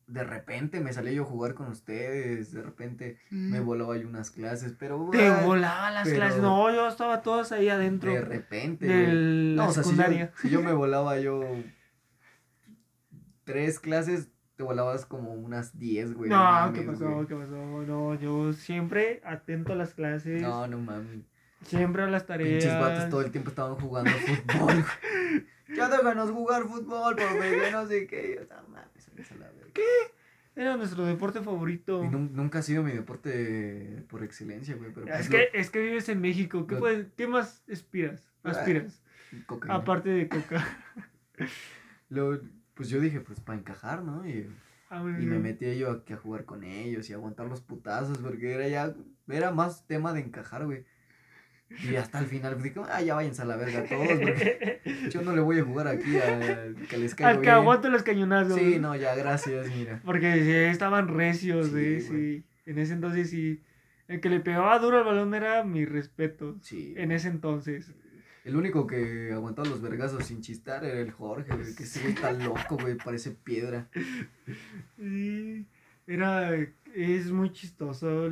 De 0.08 0.24
repente 0.24 0.80
me 0.80 0.94
salí 0.94 1.14
yo 1.14 1.24
a 1.24 1.26
jugar 1.26 1.54
con 1.54 1.68
ustedes, 1.68 2.54
de 2.54 2.62
repente 2.62 3.20
me 3.30 3.60
volaba 3.60 3.98
yo 3.98 4.08
unas 4.08 4.32
clases, 4.32 4.74
pero... 4.80 4.98
Mm. 5.00 5.12
Te 5.12 5.28
ay, 5.28 5.46
volaba 5.46 5.92
las 5.92 6.06
pero- 6.06 6.16
clases. 6.18 6.42
No, 6.42 6.74
yo 6.74 6.88
estaba 6.88 7.22
todas 7.22 7.52
ahí 7.52 7.68
adentro. 7.68 8.14
De 8.14 8.22
repente, 8.22 8.86
de 8.86 9.04
güey. 9.04 9.56
la 9.56 9.64
No, 9.64 9.70
o 9.70 9.74
sea, 9.74 9.84
si 9.84 9.90
yo, 9.90 9.96
secundaria. 9.98 10.32
si 10.42 10.50
yo 10.50 10.62
me 10.62 10.72
volaba 10.74 11.20
yo 11.20 11.42
tres 13.44 13.80
clases, 13.80 14.30
te 14.56 14.64
volabas 14.64 15.06
como 15.06 15.34
unas 15.34 15.78
diez, 15.78 16.14
güey. 16.14 16.30
no, 16.30 16.38
mames, 16.38 16.80
¿qué 16.80 16.86
pasó? 16.88 17.10
güey. 17.14 17.28
¿Qué 17.28 17.36
pasó? 17.36 17.56
No, 17.86 18.16
yo 18.16 18.54
siempre 18.54 19.22
atento 19.26 19.74
a 19.74 19.76
las 19.76 19.94
clases. 19.94 20.42
No, 20.42 20.68
no 20.68 20.80
mames. 20.80 21.26
Siempre 21.64 22.04
a 22.04 22.08
las 22.08 22.26
tareas. 22.26 22.64
Pinches 22.64 22.80
vatos 22.80 23.10
todo 23.10 23.22
el 23.22 23.32
tiempo 23.32 23.50
estaban 23.50 23.76
jugando 23.76 24.12
fútbol, 24.12 24.74
güey. 24.74 25.48
Ya 25.76 25.90
déjanos 25.90 26.32
jugar 26.32 26.64
fútbol, 26.64 27.18
porque 27.18 27.70
no 27.74 27.86
sé 27.88 28.08
qué. 28.08 28.36
Yo, 28.40 28.56
no 28.56 28.70
mames, 28.70 29.10
a 29.82 29.86
verga. 29.86 30.14
Era 30.56 30.76
nuestro 30.78 31.06
deporte 31.06 31.42
favorito. 31.42 32.04
Y 32.04 32.08
nunca 32.10 32.60
ha 32.60 32.62
sido 32.64 32.82
mi 32.84 32.92
deporte 32.92 34.04
por 34.10 34.24
excelencia, 34.24 34.76
güey. 34.76 34.92
Pero 34.92 35.06
es, 35.08 35.14
pues 35.14 35.30
que, 35.30 35.38
lo- 35.54 35.60
es 35.60 35.70
que 35.70 35.80
vives 35.82 36.10
en 36.10 36.20
México. 36.22 36.66
¿Qué, 36.66 36.74
lo- 36.76 36.80
puedes- 36.80 37.08
¿Qué 37.16 37.28
más 37.28 37.64
aspiras? 37.72 38.28
Ah. 38.44 38.50
Aspiras. 38.52 39.04
Cocaína. 39.46 39.76
Aparte 39.76 40.10
de 40.10 40.28
coca. 40.30 40.66
Pues 42.74 42.90
yo 42.90 43.00
dije, 43.02 43.20
pues 43.22 43.40
para 43.40 43.58
encajar, 43.60 44.04
¿no? 44.04 44.28
Y, 44.28 44.48
Ah, 44.90 45.02
y 45.02 45.26
me 45.26 45.38
metí 45.38 45.78
yo 45.78 45.92
aquí 45.92 46.14
a 46.14 46.18
jugar 46.18 46.46
con 46.46 46.64
ellos 46.64 47.10
y 47.10 47.14
aguantar 47.14 47.46
los 47.48 47.60
putazos, 47.60 48.20
porque 48.20 48.54
era 48.54 48.70
ya, 48.70 48.96
era 49.28 49.52
más 49.52 49.86
tema 49.86 50.14
de 50.14 50.22
encajar, 50.22 50.64
güey. 50.66 50.86
Y 51.70 51.96
hasta 51.96 52.20
el 52.20 52.26
final, 52.28 52.54
pues 52.54 52.64
dije, 52.64 52.80
ah, 52.90 53.02
ya 53.02 53.16
váyanse 53.16 53.42
a 53.42 53.46
la 53.46 53.56
verga 53.58 53.84
todos, 53.84 54.08
porque 54.08 54.80
yo 55.12 55.22
no 55.22 55.36
le 55.36 55.42
voy 55.42 55.60
a 55.60 55.64
jugar 55.64 55.88
aquí 55.88 56.18
a 56.18 56.74
que 56.90 56.98
les 56.98 57.14
caigo 57.14 57.30
Al 57.30 57.36
que 57.38 57.42
bien. 57.42 57.54
aguante 57.56 57.90
los 57.90 58.04
cañonazos. 58.04 58.58
Sí, 58.58 58.80
no, 58.80 58.96
ya, 58.96 59.14
gracias, 59.16 59.68
mira. 59.76 60.02
Porque 60.06 60.70
estaban 60.70 61.08
recios, 61.10 61.68
Sí, 61.68 61.78
eh, 61.78 62.04
güey. 62.08 62.40
sí. 62.40 62.44
En 62.66 62.80
ese 62.80 62.94
entonces 62.94 63.30
sí. 63.30 63.62
El 64.08 64.22
que 64.22 64.30
le 64.30 64.40
pegaba 64.40 64.80
duro 64.80 64.98
al 65.00 65.04
balón 65.04 65.34
era 65.34 65.64
mi 65.66 65.84
respeto. 65.86 66.58
Sí. 66.62 66.94
En 66.98 67.12
ese 67.12 67.28
entonces. 67.28 67.92
El 68.46 68.56
único 68.56 68.88
que 68.88 69.32
aguantaba 69.34 69.68
los 69.68 69.82
vergazos 69.82 70.26
sin 70.26 70.42
chistar 70.42 70.86
era 70.86 71.02
el 71.02 71.12
Jorge, 71.12 71.54
güey, 71.54 71.76
que 71.76 71.84
ese 71.84 72.00
güey 72.00 72.14
está 72.14 72.32
loco, 72.32 72.78
güey, 72.78 72.96
parece 72.96 73.32
piedra. 73.32 73.88
Sí. 74.98 75.66
Era. 76.08 76.52
Es 77.00 77.32
muy 77.32 77.52
chistoso. 77.52 78.28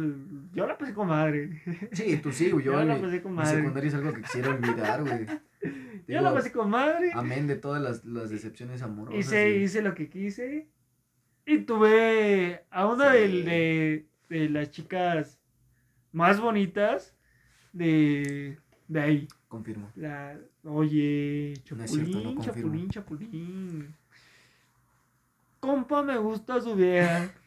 Yo 0.53 0.65
la 0.65 0.75
pasé 0.77 0.93
con 0.93 1.07
madre. 1.07 1.61
Sí, 1.91 2.17
tú 2.17 2.31
sí, 2.31 2.49
güey, 2.49 2.65
yo, 2.65 2.71
Yo 2.73 2.83
la 2.83 2.95
mi, 2.95 3.01
pasé 3.01 3.21
con 3.21 3.33
mi 3.33 3.37
madre. 3.37 3.57
secundaria 3.57 3.87
es 3.89 3.93
algo 3.93 4.13
que 4.13 4.21
quisiera 4.23 4.49
olvidar, 4.49 5.01
güey. 5.03 5.25
Yo 6.07 6.21
la 6.21 6.33
pasé 6.33 6.51
con 6.51 6.69
madre. 6.69 7.11
Amén 7.15 7.47
de 7.47 7.55
todas 7.55 7.81
las, 7.81 8.05
las 8.05 8.29
decepciones 8.29 8.81
amorosas. 8.83 9.19
Hice, 9.19 9.57
y- 9.57 9.63
hice 9.63 9.81
lo 9.81 9.93
que 9.95 10.07
quise. 10.09 10.67
Y 11.47 11.59
tuve 11.59 12.63
a 12.69 12.85
una 12.87 13.11
Sí. 13.11 13.17
del- 13.19 13.45
de, 13.45 14.05
de 14.29 14.49
las 14.49 14.69
chicas 14.71 15.39
más 16.11 16.39
bonitas 16.39 17.15
de, 17.73 18.57
de 18.87 18.99
ahí. 19.01 19.27
Confirmo. 19.47 19.91
La, 19.95 20.37
oye, 20.63 21.53
Chapulín, 21.63 21.87
cierto, 21.87 22.31
no. 22.33 22.41
Chapulín, 22.41 22.89
Chapulín. 22.89 23.95
Compa, 25.59 26.03
me 26.03 26.17
gusta 26.17 26.59
su 26.61 26.75
vieja. 26.75 27.31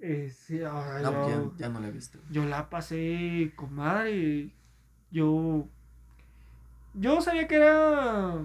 Eh, 0.00 0.30
sí, 0.30 0.62
ahora 0.62 1.00
No, 1.00 1.12
pues 1.22 1.34
yo, 1.34 1.52
ya, 1.52 1.66
ya 1.66 1.68
no 1.70 1.80
la 1.80 1.88
he 1.88 1.92
visto. 1.92 2.18
yo 2.30 2.44
la 2.44 2.68
pasé 2.68 3.52
con 3.56 3.74
madre. 3.74 4.50
Yo. 5.10 5.68
Yo 6.94 7.20
sabía 7.20 7.48
que 7.48 7.56
era 7.56 8.44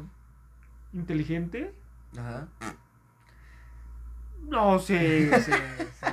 inteligente. 0.94 1.74
Ajá. 2.18 2.48
No 4.42 4.80
sé, 4.80 5.30
sí, 5.42 5.52
sí. 6.00 6.12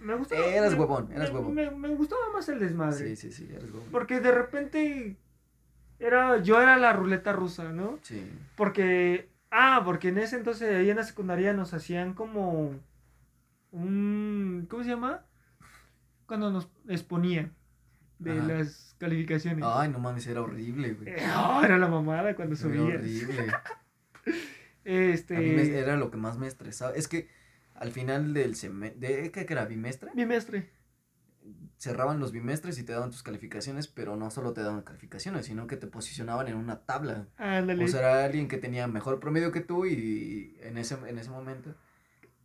Me 0.00 0.14
gustaba. 0.16 0.44
Eras 0.46 0.72
me- 0.72 0.78
huevón, 0.80 1.12
eras 1.12 1.30
me- 1.30 1.38
huevón. 1.38 1.54
Me, 1.54 1.70
me 1.70 1.88
gustaba 1.94 2.20
más 2.32 2.48
el 2.48 2.58
desmadre. 2.58 3.14
Sí, 3.14 3.16
sí, 3.16 3.32
sí, 3.32 3.48
eres 3.50 3.70
huevón. 3.70 3.88
Porque 3.92 4.20
de 4.20 4.32
repente. 4.32 5.16
Era, 5.98 6.38
yo 6.42 6.60
era 6.60 6.76
la 6.78 6.94
ruleta 6.94 7.32
rusa, 7.32 7.72
¿no? 7.72 7.98
Sí. 8.02 8.26
Porque. 8.56 9.29
Ah, 9.50 9.82
porque 9.84 10.08
en 10.08 10.18
ese 10.18 10.36
entonces 10.36 10.74
ahí 10.76 10.90
en 10.90 10.96
la 10.96 11.04
secundaria 11.04 11.52
nos 11.52 11.74
hacían 11.74 12.14
como. 12.14 12.78
Un. 13.72 14.66
¿Cómo 14.70 14.82
se 14.84 14.90
llama? 14.90 15.24
Cuando 16.26 16.50
nos 16.50 16.68
exponían 16.88 17.52
de 18.18 18.38
Ajá. 18.38 18.46
las 18.48 18.94
calificaciones. 18.98 19.64
Ay, 19.66 19.88
no 19.88 19.98
mames, 19.98 20.26
era 20.26 20.42
horrible, 20.42 20.92
güey. 20.94 21.08
Eh, 21.14 21.26
oh, 21.36 21.62
era 21.64 21.78
la 21.78 21.88
mamada 21.88 22.34
cuando 22.36 22.54
Era 22.54 22.62
subías. 22.62 23.00
horrible. 23.00 23.46
Este. 24.84 25.36
A 25.36 25.40
mí 25.40 25.50
me- 25.50 25.68
era 25.78 25.96
lo 25.96 26.10
que 26.10 26.16
más 26.16 26.38
me 26.38 26.46
estresaba. 26.46 26.92
Es 26.92 27.06
que 27.06 27.28
al 27.74 27.92
final 27.92 28.32
del 28.34 28.56
semestre, 28.56 28.98
de, 29.22 29.30
¿qué 29.30 29.46
era? 29.48 29.66
¿Bimestre? 29.66 30.10
Bimestre. 30.14 30.70
Cerraban 31.80 32.20
los 32.20 32.30
bimestres 32.30 32.78
y 32.78 32.82
te 32.84 32.92
daban 32.92 33.10
tus 33.10 33.22
calificaciones, 33.22 33.88
pero 33.88 34.14
no 34.14 34.30
solo 34.30 34.52
te 34.52 34.60
daban 34.62 34.82
calificaciones, 34.82 35.46
sino 35.46 35.66
que 35.66 35.78
te 35.78 35.86
posicionaban 35.86 36.46
en 36.48 36.56
una 36.56 36.80
tabla. 36.80 37.26
Ándale. 37.38 37.82
O 37.82 37.88
sea, 37.88 38.00
era 38.00 38.24
alguien 38.26 38.48
que 38.48 38.58
tenía 38.58 38.86
mejor 38.86 39.18
promedio 39.18 39.50
que 39.50 39.62
tú 39.62 39.86
y 39.86 40.58
en 40.60 40.76
ese, 40.76 40.98
en 41.08 41.16
ese 41.18 41.30
momento 41.30 41.70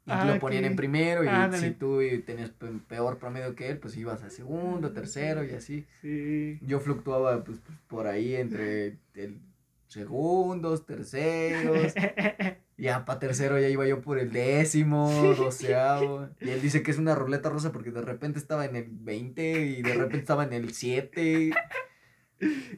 y 0.07 0.11
Ah, 0.11 0.23
lo 0.23 0.39
ponían 0.39 0.61
que- 0.63 0.67
en 0.69 0.75
primero 0.77 1.25
y 1.25 1.27
si 1.57 1.71
tú 1.71 1.99
tenías 2.25 2.51
pe- 2.51 2.79
peor 2.87 3.17
promedio 3.17 3.55
que 3.55 3.69
él, 3.71 3.77
pues 3.77 3.97
ibas 3.97 4.23
a 4.23 4.29
segundo, 4.29 4.93
tercero 4.93 5.43
y 5.43 5.51
así. 5.51 5.85
Sí. 6.01 6.57
Yo 6.61 6.79
fluctuaba 6.79 7.43
pues 7.43 7.59
por 7.89 8.07
ahí 8.07 8.35
entre 8.35 8.99
el 9.15 9.41
segundos, 9.87 10.85
terceros, 10.85 11.93
ya 12.77 13.05
para 13.05 13.19
tercero 13.19 13.59
ya 13.59 13.69
iba 13.69 13.87
yo 13.87 14.01
por 14.01 14.19
el 14.19 14.31
décimo, 14.31 15.09
doceavo. 15.37 16.29
Y 16.41 16.49
él 16.49 16.61
dice 16.61 16.83
que 16.83 16.91
es 16.91 16.97
una 16.97 17.15
ruleta 17.15 17.49
rosa 17.49 17.71
porque 17.71 17.91
de 17.91 18.01
repente 18.01 18.39
estaba 18.39 18.65
en 18.65 18.75
el 18.75 18.87
20 18.89 19.65
y 19.65 19.81
de 19.81 19.93
repente 19.93 20.17
estaba 20.17 20.43
en 20.43 20.53
el 20.53 20.73
7. 20.73 21.51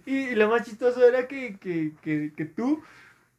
Y, 0.05 0.35
lo 0.35 0.49
más 0.49 0.63
chistoso 0.63 1.05
era 1.05 1.27
que, 1.27 1.57
que, 1.57 1.93
que, 2.01 2.31
que 2.35 2.45
tú, 2.45 2.81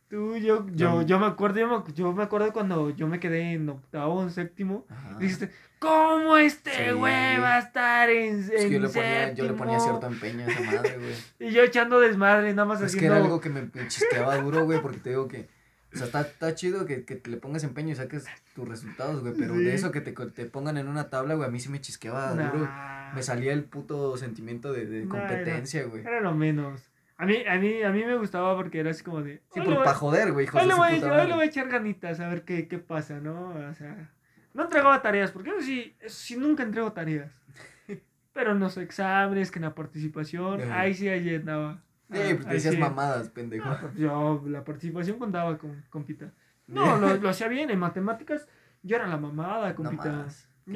tú, 0.08 0.36
yo, 0.36 0.66
yo, 0.74 1.02
Yo- 1.02 1.18
me 1.18 1.26
acuerdo, 1.26 1.60
yo 1.60 1.68
me, 1.86 1.92
yo 1.94 2.12
me 2.12 2.22
acuerdo 2.22 2.52
cuando 2.52 2.90
yo 2.90 3.06
me 3.08 3.20
quedé 3.20 3.52
en 3.52 3.68
octavo, 3.68 4.22
en 4.22 4.30
séptimo, 4.30 4.86
Ajá. 4.88 5.18
dijiste, 5.18 5.50
¿cómo 5.78 6.36
este 6.36 6.70
Sí. 6.70 6.92
güey 6.92 7.38
va 7.38 7.56
a 7.56 7.58
estar 7.60 8.08
en, 8.10 8.40
Es 8.40 8.50
que 8.50 8.70
yo 8.70 8.76
en 8.76 8.82
le, 8.82 8.88
ponía, 8.88 9.32
yo 9.34 9.44
le 9.44 9.52
ponía 9.52 9.78
séptimo?" 9.78 10.00
cierto 10.00 10.06
empeño 10.14 10.46
a 10.46 10.50
esa 10.50 10.60
madre, 10.62 10.98
güey. 10.98 11.14
Y 11.50 11.52
yo 11.52 11.62
echando 11.62 12.00
desmadre, 12.00 12.52
nada 12.54 12.66
más 12.66 12.80
Es 12.80 12.92
que 12.92 12.98
haciendo... 12.98 13.16
era 13.16 13.24
algo 13.24 13.40
que 13.40 13.50
me 13.50 13.68
chisqueaba 13.88 14.36
duro, 14.38 14.64
güey, 14.64 14.80
porque 14.82 14.98
te 14.98 15.10
digo 15.10 15.28
que. 15.28 15.48
O 15.90 15.96
sea, 15.96 16.04
está, 16.06 16.20
está 16.20 16.54
chido 16.54 16.84
que, 16.84 17.06
que 17.06 17.22
le 17.30 17.38
pongas 17.38 17.64
empeño 17.64 17.92
y 17.92 17.94
saques 17.96 18.26
tus 18.54 18.68
resultados, 18.68 19.22
güey. 19.22 19.32
Pero 19.38 19.54
Sí. 19.54 19.64
de 19.64 19.74
eso 19.74 19.90
que 19.90 20.02
te, 20.02 20.12
te 20.12 20.44
pongan 20.44 20.76
en 20.76 20.86
una 20.86 21.08
tabla, 21.08 21.34
güey, 21.34 21.48
a 21.48 21.50
mí 21.50 21.60
sí 21.60 21.70
me 21.70 21.80
chisqueaba 21.80 22.32
duro. 22.32 22.58
Nah, 22.66 23.14
Me 23.14 23.22
salía 23.22 23.54
el 23.54 23.64
puto 23.64 24.14
sentimiento 24.18 24.70
de, 24.72 24.84
de 24.84 25.06
Nah, 25.06 25.16
era- 25.16 25.28
competencia, 25.28 25.84
güey. 25.84 26.02
Era 26.02 26.20
lo 26.20 26.34
menos. 26.34 26.82
A 27.20 27.26
mí, 27.26 27.36
a 27.48 27.56
mí, 27.58 27.82
a 27.82 27.90
mí 27.90 28.04
me 28.04 28.16
gustaba 28.16 28.54
porque 28.56 28.78
era 28.78 28.90
así 28.92 29.02
como 29.02 29.22
de... 29.22 29.42
Sí, 29.52 29.58
"Hoy 29.58 29.66
por 29.74 29.82
pa' 29.82 29.94
joder, 29.94 30.32
güey, 30.32 30.46
Hoy 30.52 30.66
le, 30.66 30.74
voy, 30.74 30.92
hoy 31.02 31.26
le 31.26 31.34
voy 31.34 31.42
a 31.42 31.46
echar 31.46 31.68
ganitas 31.68 32.20
a 32.20 32.28
ver 32.28 32.44
qué, 32.44 32.68
qué 32.68 32.78
pasa, 32.78 33.18
¿no? 33.18 33.48
O 33.48 33.74
sea, 33.74 34.12
no 34.54 34.62
entregaba 34.62 35.02
tareas, 35.02 35.32
porque 35.32 35.50
yo 35.50 35.60
sí, 35.60 35.96
sí 36.06 36.36
nunca 36.36 36.62
entrego 36.62 36.92
tareas. 36.92 37.42
Pero 38.32 38.52
en 38.52 38.60
los 38.60 38.76
exámenes, 38.76 39.50
que 39.50 39.58
en 39.58 39.64
la 39.64 39.74
participación, 39.74 40.70
ahí 40.70 40.94
sí 40.94 41.08
ahí 41.08 41.34
andaba. 41.34 41.82
Sí, 42.10 42.18
Ah, 42.20 42.34
pues 42.36 42.46
ahí 42.46 42.54
decías 42.54 42.74
sí. 42.74 42.80
mamadas, 42.80 43.28
pendejo. 43.30 43.68
Ah, 43.68 43.78
pues 43.80 43.94
yo, 43.96 44.42
la 44.46 44.64
participación 44.64 45.18
contaba 45.18 45.58
con 45.58 45.84
compita. 45.90 46.32
No, 46.68 46.96
lo, 46.98 47.16
lo 47.16 47.28
hacía 47.28 47.48
bien. 47.48 47.68
En 47.70 47.80
matemáticas, 47.80 48.46
yo 48.84 48.94
era 48.94 49.08
la 49.08 49.16
mamada, 49.16 49.70
No 49.70 49.74
compita. 49.74 50.24
¿Qué 50.64 50.72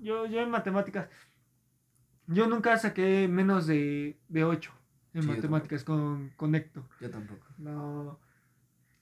yo, 0.00 0.24
en 0.26 0.32
yo 0.32 0.40
en 0.40 0.50
matemáticas, 0.50 1.08
yo 2.26 2.48
nunca 2.48 2.76
saqué 2.76 3.28
menos 3.28 3.68
de, 3.68 4.18
de 4.28 4.44
8 4.44 4.72
en 5.16 5.22
Sí, 5.22 5.28
matemáticas 5.28 5.82
con, 5.82 6.30
con 6.36 6.54
Héctor. 6.54 6.84
Yo 7.00 7.10
tampoco. 7.10 7.46
No. 7.58 8.18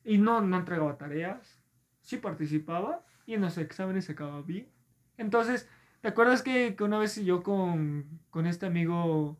Y 0.04 0.18
no, 0.18 0.40
no 0.40 0.56
entregaba 0.58 0.96
tareas. 0.96 1.58
Sí 2.02 2.18
participaba. 2.18 3.04
Y 3.26 3.34
en 3.34 3.40
los 3.40 3.58
exámenes 3.58 4.04
sacaba 4.04 4.42
bien. 4.42 4.68
Entonces, 5.16 5.68
¿te 6.02 6.08
acuerdas 6.08 6.42
que, 6.42 6.74
que 6.76 6.84
una 6.84 6.98
vez 6.98 7.16
yo 7.24 7.42
con, 7.42 8.20
con 8.30 8.46
este 8.46 8.66
amigo 8.66 9.36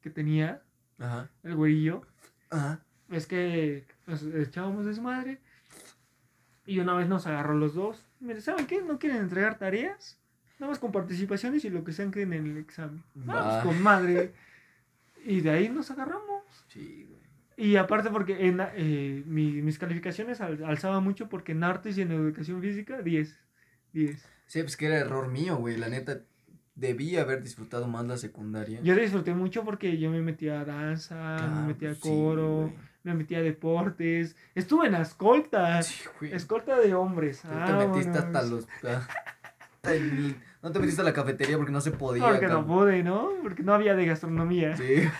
que 0.00 0.10
tenía, 0.10 0.62
Ajá. 0.98 1.28
el 1.42 1.54
güerillo, 1.54 2.02
Ajá. 2.50 2.80
es 3.10 3.26
que 3.26 3.86
nos 4.06 4.22
echábamos 4.22 4.86
desmadre? 4.86 5.40
Y 6.64 6.80
una 6.80 6.94
vez 6.94 7.08
nos 7.08 7.26
agarró 7.26 7.54
los 7.54 7.74
dos. 7.74 8.04
¿saben 8.40 8.66
qué? 8.66 8.82
¿No 8.82 8.98
quieren 8.98 9.18
entregar 9.18 9.58
tareas? 9.58 10.18
Nada 10.58 10.70
más 10.70 10.78
con 10.78 10.90
participaciones 10.90 11.64
y 11.64 11.70
lo 11.70 11.84
que 11.84 11.92
sean 11.92 12.10
que 12.10 12.22
en 12.22 12.32
el 12.32 12.56
examen. 12.56 13.04
No, 13.14 13.34
Va. 13.34 13.62
pues 13.62 13.64
con 13.74 13.82
madre. 13.82 14.34
Y 15.26 15.40
de 15.40 15.50
ahí 15.50 15.68
nos 15.68 15.90
agarramos. 15.90 16.42
Sí, 16.68 17.06
güey. 17.08 17.16
Y 17.58 17.76
aparte 17.76 18.10
porque 18.10 18.46
en, 18.46 18.60
eh, 18.76 19.22
mi- 19.26 19.62
mis 19.62 19.78
calificaciones 19.78 20.40
al- 20.40 20.62
alzaban 20.64 21.02
mucho 21.02 21.28
porque 21.28 21.52
en 21.52 21.64
artes 21.64 21.96
y 21.98 22.02
en 22.02 22.12
educación 22.12 22.60
física, 22.60 23.00
10. 23.02 23.34
10. 23.92 24.24
Sí, 24.46 24.62
pues 24.62 24.76
que 24.76 24.86
era 24.86 24.98
error 24.98 25.28
mío, 25.28 25.56
güey. 25.56 25.76
La 25.76 25.88
neta, 25.88 26.20
debí 26.74 27.16
haber 27.16 27.42
disfrutado 27.42 27.88
más 27.88 28.04
la 28.06 28.18
secundaria. 28.18 28.80
Yo 28.82 28.94
disfruté 28.94 29.32
mucho 29.34 29.64
porque 29.64 29.96
yo 29.98 30.10
me 30.10 30.20
metía 30.20 30.60
a 30.60 30.64
danza, 30.66 31.36
Claro, 31.38 31.54
me 31.56 31.66
metía 31.68 31.90
a 31.92 31.94
sí, 31.94 32.00
coro, 32.00 32.56
güey. 32.64 32.74
me 33.02 33.14
metía 33.14 33.38
a 33.38 33.42
deportes. 33.42 34.36
Estuve 34.54 34.86
en 34.86 34.92
la 34.92 35.00
escolta. 35.00 35.80
Sí, 35.82 36.04
güey. 36.20 36.34
Escolta 36.34 36.78
de 36.78 36.92
hombres. 36.94 37.40
Tú 37.40 37.48
te 37.48 37.86
metiste 37.86 38.18
hasta 38.18 38.30
Vámonos. 38.42 38.50
los. 38.82 39.02
El- 39.92 40.36
no 40.62 40.72
te 40.72 40.78
metiste 40.80 41.00
a 41.00 41.04
la 41.04 41.12
cafetería 41.12 41.56
porque 41.56 41.72
no 41.72 41.80
se 41.80 41.90
podía. 41.92 42.24
Porque 42.26 42.46
no 42.48 42.66
pude, 42.66 43.02
¿no? 43.02 43.30
Porque 43.42 43.62
no 43.62 43.74
había 43.74 43.94
de 43.94 44.06
gastronomía. 44.06 44.76
Sí. 44.76 44.84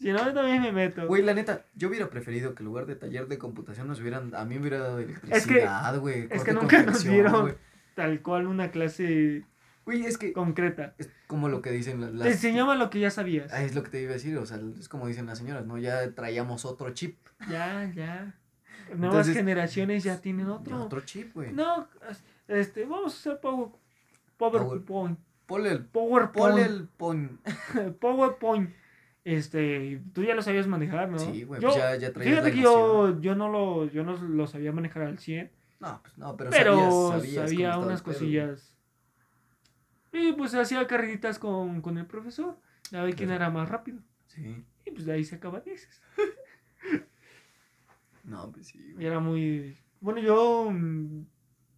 Si 0.00 0.12
no, 0.12 0.18
yo 0.22 0.34
también 0.34 0.60
me 0.60 0.70
meto. 0.70 1.06
Güey, 1.06 1.22
la 1.22 1.32
neta, 1.32 1.64
yo 1.74 1.88
hubiera 1.88 2.10
preferido 2.10 2.54
que 2.54 2.62
en 2.62 2.66
lugar 2.66 2.84
de 2.84 2.94
taller 2.94 3.26
de 3.26 3.38
computación 3.38 3.88
nos 3.88 4.00
hubieran. 4.00 4.34
A 4.34 4.44
mí 4.44 4.56
me 4.56 4.60
hubiera 4.62 4.80
dado 4.80 4.98
electricidad, 4.98 5.98
güey. 5.98 6.28
es 6.30 6.44
que 6.44 6.52
nunca 6.52 6.82
nos 6.82 7.04
dieron 7.04 7.56
tal 7.94 8.20
cual 8.20 8.46
una 8.46 8.70
clase 8.70 9.44
Güey, 9.86 10.04
es 10.04 10.18
que. 10.18 10.34
concreta. 10.34 10.94
Es 10.98 11.08
como 11.26 11.48
lo 11.48 11.62
que 11.62 11.70
dicen 11.70 12.02
la- 12.02 12.08
Te 12.08 12.12
las. 12.14 12.26
enseñaban 12.28 12.78
lo 12.78 12.90
que 12.90 13.00
ya 13.00 13.10
sabías. 13.10 13.50
Ah, 13.50 13.62
es 13.62 13.74
lo 13.74 13.82
que 13.82 13.88
te 13.90 14.02
iba 14.02 14.10
a 14.10 14.14
decir, 14.14 14.36
o 14.36 14.44
sea, 14.44 14.58
es 14.78 14.90
como 14.90 15.06
dicen 15.06 15.24
las 15.24 15.38
señoras, 15.38 15.64
¿no? 15.64 15.78
Ya 15.78 16.10
traíamos 16.10 16.66
otro 16.66 16.90
chip. 16.90 17.16
Ya, 17.48 17.90
ya. 17.94 18.34
Nuevas 18.88 19.26
Entonces- 19.28 19.36
generaciones 19.36 20.04
ya 20.04 20.20
tienen 20.20 20.46
Ya 20.48 20.52
otro. 20.52 20.82
Otro 20.82 21.00
chip, 21.00 21.32
güey. 21.32 21.52
No, 21.52 21.88
este, 22.48 22.84
vamos 22.84 23.14
a 23.14 23.16
hacer 23.16 23.40
Power, 23.40 23.70
PowerPoint. 24.36 25.18
Ponle 25.46 25.70
el. 25.70 25.84
PowerPoint. 25.84 26.58
El 26.58 26.88
pon. 26.88 27.40
PowerPoint. 28.00 28.70
Este, 29.24 30.02
tú 30.12 30.22
ya 30.22 30.34
lo 30.34 30.42
sabías 30.42 30.66
manejar, 30.66 31.08
¿no? 31.08 31.18
Sí, 31.18 31.44
güey, 31.44 31.60
pues 31.60 31.74
ya, 31.74 31.96
ya 31.96 32.12
traías 32.12 32.34
Fíjate 32.34 32.52
que 32.52 32.60
yo, 32.62 33.20
yo 33.20 33.34
no 33.34 33.48
lo, 33.48 33.86
yo 33.86 34.04
no 34.04 34.16
lo 34.18 34.46
sabía 34.46 34.70
manejar 34.70 35.04
al 35.04 35.18
100, 35.18 35.50
No, 35.80 36.00
pues 36.02 36.18
no, 36.18 36.36
pero, 36.36 36.50
pero 36.50 37.08
sabías, 37.08 37.48
sabía 37.48 37.78
unas 37.78 38.02
pedo, 38.02 38.12
cosillas. 38.12 38.76
Y 40.12 40.32
pues 40.34 40.54
hacía 40.54 40.86
carreritas 40.86 41.38
con, 41.38 41.80
con 41.80 41.96
el 41.96 42.06
profesor, 42.06 42.58
a 42.92 43.02
ver 43.02 43.16
quién 43.16 43.30
era 43.30 43.48
más 43.48 43.68
rápido. 43.70 44.00
Sí. 44.26 44.62
Y 44.84 44.90
pues 44.90 45.06
de 45.06 45.12
ahí 45.12 45.24
se 45.24 45.36
acaba 45.36 45.60
dices. 45.60 46.02
No, 48.24 48.50
pues 48.52 48.68
sí, 48.68 48.78
Y 48.78 48.92
güey. 48.94 49.06
era 49.06 49.20
muy... 49.20 49.76
Bueno, 50.00 50.18
yo... 50.18 50.72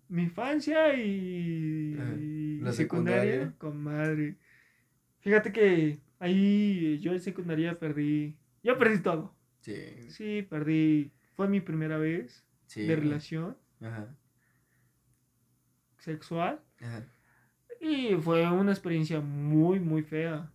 Mi 0.08 0.22
infancia 0.24 0.94
y, 0.96 1.96
Ajá. 1.98 2.14
y 2.14 2.58
La 2.60 2.72
secundaria, 2.72 3.22
secundaria. 3.32 3.54
con 3.58 3.82
madre. 3.82 4.36
Fíjate 5.20 5.52
que 5.52 5.98
ahí 6.18 6.98
yo 7.00 7.12
en 7.12 7.20
secundaria 7.20 7.78
perdí... 7.78 8.36
Yo 8.62 8.78
perdí 8.78 9.00
todo. 9.02 9.34
Sí, 9.60 9.74
Sí, 10.10 10.42
perdí... 10.48 11.12
Fue 11.34 11.48
mi 11.48 11.60
primera 11.60 11.98
vez 11.98 12.44
sí. 12.66 12.86
de 12.86 12.96
relación 12.96 13.56
Ajá, 13.80 14.08
sexual. 15.98 16.60
ajá. 16.80 17.04
Y 17.80 18.14
fue 18.16 18.50
una 18.50 18.72
experiencia 18.72 19.20
muy, 19.20 19.80
muy 19.80 20.02
fea. 20.02 20.50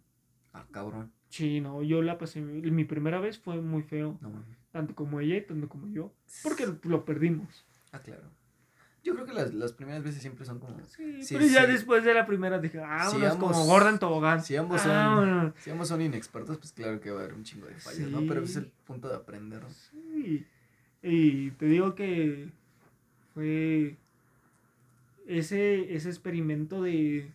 Ah, 0.53 0.65
cabrón. 0.71 1.11
Sí, 1.29 1.61
no, 1.61 1.83
yo 1.83 2.01
la 2.01 2.17
pasé... 2.17 2.41
Mi 2.41 2.83
primera 2.83 3.19
vez 3.19 3.37
fue 3.37 3.61
muy 3.61 3.83
feo. 3.83 4.17
No. 4.21 4.43
Tanto 4.71 4.95
como 4.95 5.19
ella 5.19 5.37
y 5.37 5.45
tanto 5.45 5.69
como 5.69 5.87
yo. 5.93 6.13
Porque 6.41 6.65
lo 6.83 7.05
perdimos. 7.05 7.65
Ah, 7.91 7.99
claro. 8.01 8.23
Yo 9.03 9.13
creo 9.15 9.25
que 9.25 9.33
las, 9.33 9.53
las 9.53 9.73
primeras 9.73 10.03
veces 10.03 10.21
siempre 10.21 10.45
son 10.45 10.59
como. 10.59 10.77
Sí, 10.85 11.23
Sí, 11.23 11.33
pero 11.35 11.47
ya 11.47 11.65
después 11.65 12.03
de 12.03 12.13
la 12.13 12.25
primera 12.27 12.59
dije, 12.59 12.79
ah, 12.85 13.07
Si 13.09 13.17
como 13.17 13.27
ambos- 13.49 13.65
gorda 13.65 13.89
en 13.89 13.97
tobogán. 13.99 14.43
Si 14.43 14.55
ambos 14.55 14.81
son, 14.81 14.91
Ah, 14.91 15.53
si 15.57 15.71
ambos 15.71 15.87
son 15.87 16.01
inexpertos, 16.01 16.57
pues 16.57 16.71
claro 16.71 16.99
que 16.99 17.09
va 17.09 17.21
a 17.21 17.23
haber 17.23 17.33
un 17.35 17.43
chingo 17.43 17.65
de 17.65 17.73
fallas, 17.75 18.09
¿no? 18.09 18.21
Pero 18.27 18.43
es 18.43 18.55
el 18.57 18.65
punto 18.85 19.09
de 19.09 19.15
aprender. 19.15 19.61
¿no? 19.63 19.69
sí. 19.69 20.45
Y 21.03 21.49
te 21.51 21.65
digo 21.65 21.95
que 21.95 22.49
fue 23.33 23.97
ese, 25.27 25.95
ese 25.95 26.09
experimento 26.09 26.83
de, 26.83 27.27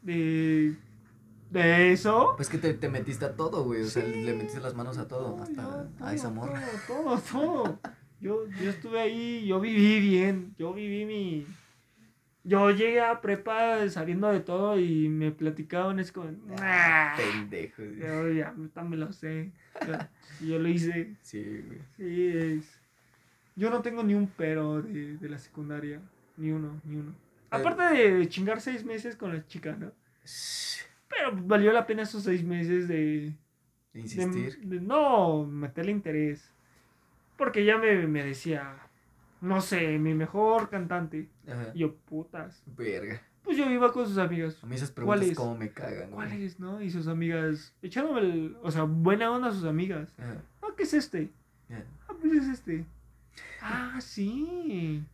de, 0.00 0.74
de 1.50 1.92
eso. 1.92 2.32
Pues 2.36 2.48
que 2.48 2.56
te, 2.58 2.72
te 2.74 2.88
metiste 2.88 3.24
a 3.26 3.34
todo, 3.36 3.64
güey. 3.64 3.82
O 3.82 3.86
sea, 3.86 4.04
le 4.04 4.32
metiste 4.34 4.60
las 4.60 4.74
manos 4.74 4.96
a 4.98 5.06
todo. 5.06 5.36
No, 5.36 5.42
hasta 5.42 5.62
yo, 5.98 6.06
a 6.06 6.14
esa 6.14 6.24
todo, 6.28 6.34
morra. 6.34 6.62
Todo, 6.86 7.18
todo, 7.18 7.20
todo. 7.30 7.80
Yo, 8.22 8.46
yo 8.62 8.70
estuve 8.70 9.00
ahí, 9.00 9.44
yo 9.46 9.60
viví 9.60 10.00
bien, 10.00 10.54
yo 10.58 10.72
viví 10.72 11.04
mi... 11.04 11.46
Yo 12.44 12.70
llegué 12.70 13.00
a 13.00 13.20
prepa 13.20 13.88
sabiendo 13.88 14.28
de 14.28 14.40
todo 14.40 14.78
y 14.78 15.08
me 15.08 15.30
platicaban, 15.30 15.98
es 16.00 16.10
como... 16.10 16.30
Ah, 16.58 17.14
pendejo. 17.16 17.82
Yo 17.84 18.28
ya 18.32 18.54
también 18.74 19.00
lo 19.00 19.12
sé. 19.12 19.52
Yo, 19.86 20.46
yo 20.48 20.58
lo 20.58 20.68
hice. 20.68 21.14
Sí, 21.22 21.62
güey. 21.66 21.78
Sí, 21.96 22.28
es. 22.36 22.80
Yo 23.54 23.70
no 23.70 23.80
tengo 23.82 24.02
ni 24.02 24.14
un 24.14 24.26
pero 24.36 24.82
de, 24.82 25.18
de 25.18 25.28
la 25.28 25.38
secundaria. 25.38 26.00
Ni 26.36 26.50
uno, 26.50 26.80
ni 26.84 26.96
uno. 26.96 27.12
Aparte 27.50 27.82
de 27.94 28.28
chingar 28.28 28.60
seis 28.60 28.84
meses 28.84 29.14
con 29.14 29.32
la 29.34 29.46
chica, 29.46 29.76
¿no? 29.78 29.92
Pero 31.08 31.32
valió 31.44 31.72
la 31.72 31.86
pena 31.86 32.02
esos 32.02 32.22
seis 32.24 32.42
meses 32.42 32.88
de. 32.88 32.94
De 32.94 33.34
de- 33.92 34.00
insistir. 34.00 34.58
de 34.64 34.80
no 34.80 35.44
meterle 35.44 35.92
interés. 35.92 36.50
Porque 37.42 37.62
ella 37.62 37.76
me, 37.76 38.06
me 38.06 38.22
decía, 38.24 38.76
no 39.40 39.60
sé, 39.60 39.98
mi 39.98 40.14
mejor 40.14 40.70
cantante. 40.70 41.28
Ajá. 41.48 41.72
Y 41.74 41.80
yo, 41.80 41.96
putas. 41.96 42.62
Verga. 42.66 43.20
Pues 43.42 43.56
yo 43.56 43.68
iba 43.68 43.92
con 43.92 44.06
sus 44.06 44.18
amigas. 44.18 44.62
A 44.62 44.66
mí 44.66 44.76
esas 44.76 44.92
preguntas 44.92 45.18
¿Cuáles? 45.22 45.36
como 45.36 45.56
me 45.56 45.70
cagan, 45.72 46.12
güey. 46.12 46.28
¿Cuál 46.28 46.32
es, 46.40 46.60
no? 46.60 46.80
Y 46.80 46.88
sus 46.88 47.08
amigas, 47.08 47.74
echándome 47.82 48.20
el. 48.20 48.56
O 48.62 48.70
sea, 48.70 48.84
buena 48.84 49.32
onda 49.32 49.48
a 49.48 49.52
sus 49.52 49.64
amigas. 49.64 50.14
Ajá. 50.18 50.36
Ah, 50.62 50.68
¿qué 50.76 50.84
es 50.84 50.94
este? 50.94 51.30
Ajá. 51.68 51.82
Ah, 52.08 52.12
pues 52.20 52.32
es 52.32 52.46
este. 52.48 52.84
Ah, 53.60 53.98
sí. 54.00 55.04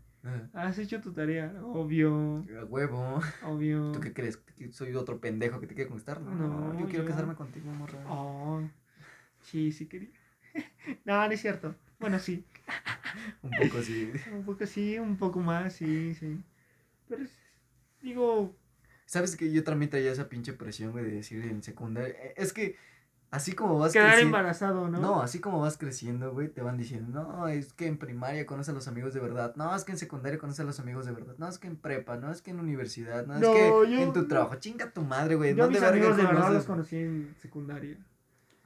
Has 0.53 0.79
hecho 0.79 1.01
tu 1.01 1.13
tarea. 1.15 1.55
Obvio, 1.63 2.45
A 2.61 2.65
huevo. 2.67 3.21
obvio. 3.45 3.93
¿Tú 3.93 4.01
qué 4.01 4.13
crees? 4.13 4.37
¿Que 4.37 4.71
soy 4.71 4.95
otro 4.95 5.19
pendejo 5.19 5.61
que 5.61 5.67
te 5.67 5.75
quiere 5.75 5.89
conquistar? 5.89 6.21
No, 6.21 6.35
No, 6.35 6.79
yo 6.79 6.87
quiero 6.89 7.07
casarme 7.07 7.35
contigo, 7.35 7.73
morra. 7.73 7.99
Oh, 8.07 8.61
sí, 9.41 9.73
sí 9.73 9.87
quería. 9.87 10.11
no, 11.07 11.27
no 11.27 11.33
es 11.33 11.41
cierto. 11.41 11.75
Bueno, 11.99 12.19
sí. 12.19 12.45
Un 13.43 13.51
poco 13.51 13.79
así. 13.79 14.11
Un 14.33 14.45
poco 14.45 14.67
sí, 14.67 14.99
un 14.99 15.17
poco 15.17 15.41
más, 15.41 15.73
sí, 15.75 16.15
sí. 16.15 16.41
Pero 17.09 17.25
digo, 18.03 18.55
¿Sabes 19.07 19.37
que 19.37 19.51
yo 19.51 19.65
también 19.65 19.91
traía 19.91 20.13
esa 20.13 20.29
pinche 20.29 20.53
presión, 20.53 20.93
güey, 20.93 21.05
de 21.05 21.13
decir 21.13 21.43
en 21.45 21.63
secundaria? 21.63 22.11
Eh, 22.15 22.35
Es 22.37 22.53
que 22.53 22.77
así 23.31 23.53
como 23.53 23.79
vas 23.79 23.93
quedar 23.95 24.09
creciendo. 24.11 24.37
embarazado, 24.37 24.89
¿no? 24.89 25.01
No, 25.01 25.23
así 25.23 25.41
como 25.41 25.61
vas 25.61 25.79
creciendo, 25.79 26.33
güey, 26.33 26.49
te 26.49 26.61
van 26.61 26.77
diciendo, 26.77 27.23
no, 27.23 27.49
es 27.49 27.73
que 27.73 27.87
en 27.87 27.97
primaria 27.99 28.45
conoces 28.45 28.69
a 28.71 28.75
los 28.75 28.87
amigos 28.87 29.15
de 29.15 29.21
verdad, 29.21 29.55
no, 29.57 29.75
es 29.75 29.85
que 29.85 29.93
en 29.93 29.99
secundaria 29.99 30.39
conoces 30.39 30.61
a 30.61 30.65
los 30.65 30.79
amigos 30.81 31.07
de 31.07 31.13
verdad, 31.13 31.35
no, 31.39 31.49
es 31.49 31.59
que 31.59 31.69
en 31.69 31.77
prepa, 31.77 32.17
no, 32.19 32.31
es 32.31 32.43
que 32.43 32.51
en 32.51 32.61
universidad, 32.61 33.27
no, 33.27 33.39
No, 33.39 33.41
es 33.41 33.49
que 33.49 33.93
yo- 33.97 34.03
en 34.03 34.13
tu 34.13 34.29
trabajo, 34.29 34.57
chinga 34.57 34.91
tu 34.93 35.01
madre, 35.03 35.37
güey, 35.37 35.55
Yo 35.55 35.65
¿dónde 35.65 35.81
mis 35.81 35.89
amigos 35.89 36.17
de 36.19 36.25
verdad 36.25 36.53
los 36.53 36.65
conocí 36.67 36.97
en 36.97 37.35
secundaria. 37.41 37.97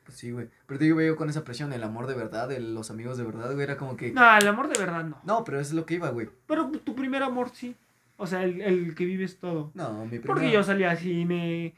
Pues 0.04 0.18
sí, 0.18 0.30
güey, 0.32 0.48
pero 0.66 0.78
te 0.78 0.84
digo, 0.84 0.96
güey, 0.96 1.06
yo 1.06 1.16
con 1.16 1.30
esa 1.30 1.44
presión, 1.44 1.72
el 1.72 1.82
amor 1.84 2.06
de 2.08 2.14
verdad, 2.14 2.50
el- 2.50 2.74
los 2.74 2.90
amigos 2.90 3.16
de 3.18 3.24
verdad, 3.24 3.52
güey, 3.52 3.62
era 3.62 3.76
como 3.76 3.96
que, 3.96 4.10
No, 4.12 4.36
el 4.36 4.46
amor 4.48 4.68
de 4.68 4.78
verdad 4.78 5.04
no. 5.04 5.20
no, 5.24 5.44
pero 5.44 5.60
eso 5.60 5.70
es 5.70 5.74
lo 5.74 5.86
que 5.86 5.94
iba, 5.94 6.10
güey, 6.10 6.28
Pero 6.46 6.68
tu 6.70 6.94
primer 6.94 7.22
amor 7.22 7.50
sí. 7.52 7.76
O 8.16 8.26
sea, 8.26 8.44
el, 8.44 8.60
el 8.60 8.94
que 8.94 9.04
vives 9.04 9.38
todo. 9.38 9.70
no, 9.74 10.04
mi 10.04 10.18
Porque 10.18 10.32
primera- 10.40 10.52
yo 10.52 10.62
salía 10.64 10.90
a 10.92 10.96
cine, 10.96 11.74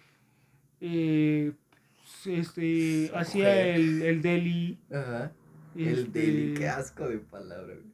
eh, 0.80 1.52
este, 2.26 3.10
hacía 3.14 3.74
el, 3.74 4.02
el 4.02 4.22
deli. 4.22 4.78
Ajá, 4.90 5.32
el 5.76 5.88
este, 5.88 6.18
deli, 6.20 6.54
qué 6.54 6.68
asco 6.68 7.08
de 7.08 7.18
palabra, 7.18 7.74
güey, 7.74 7.86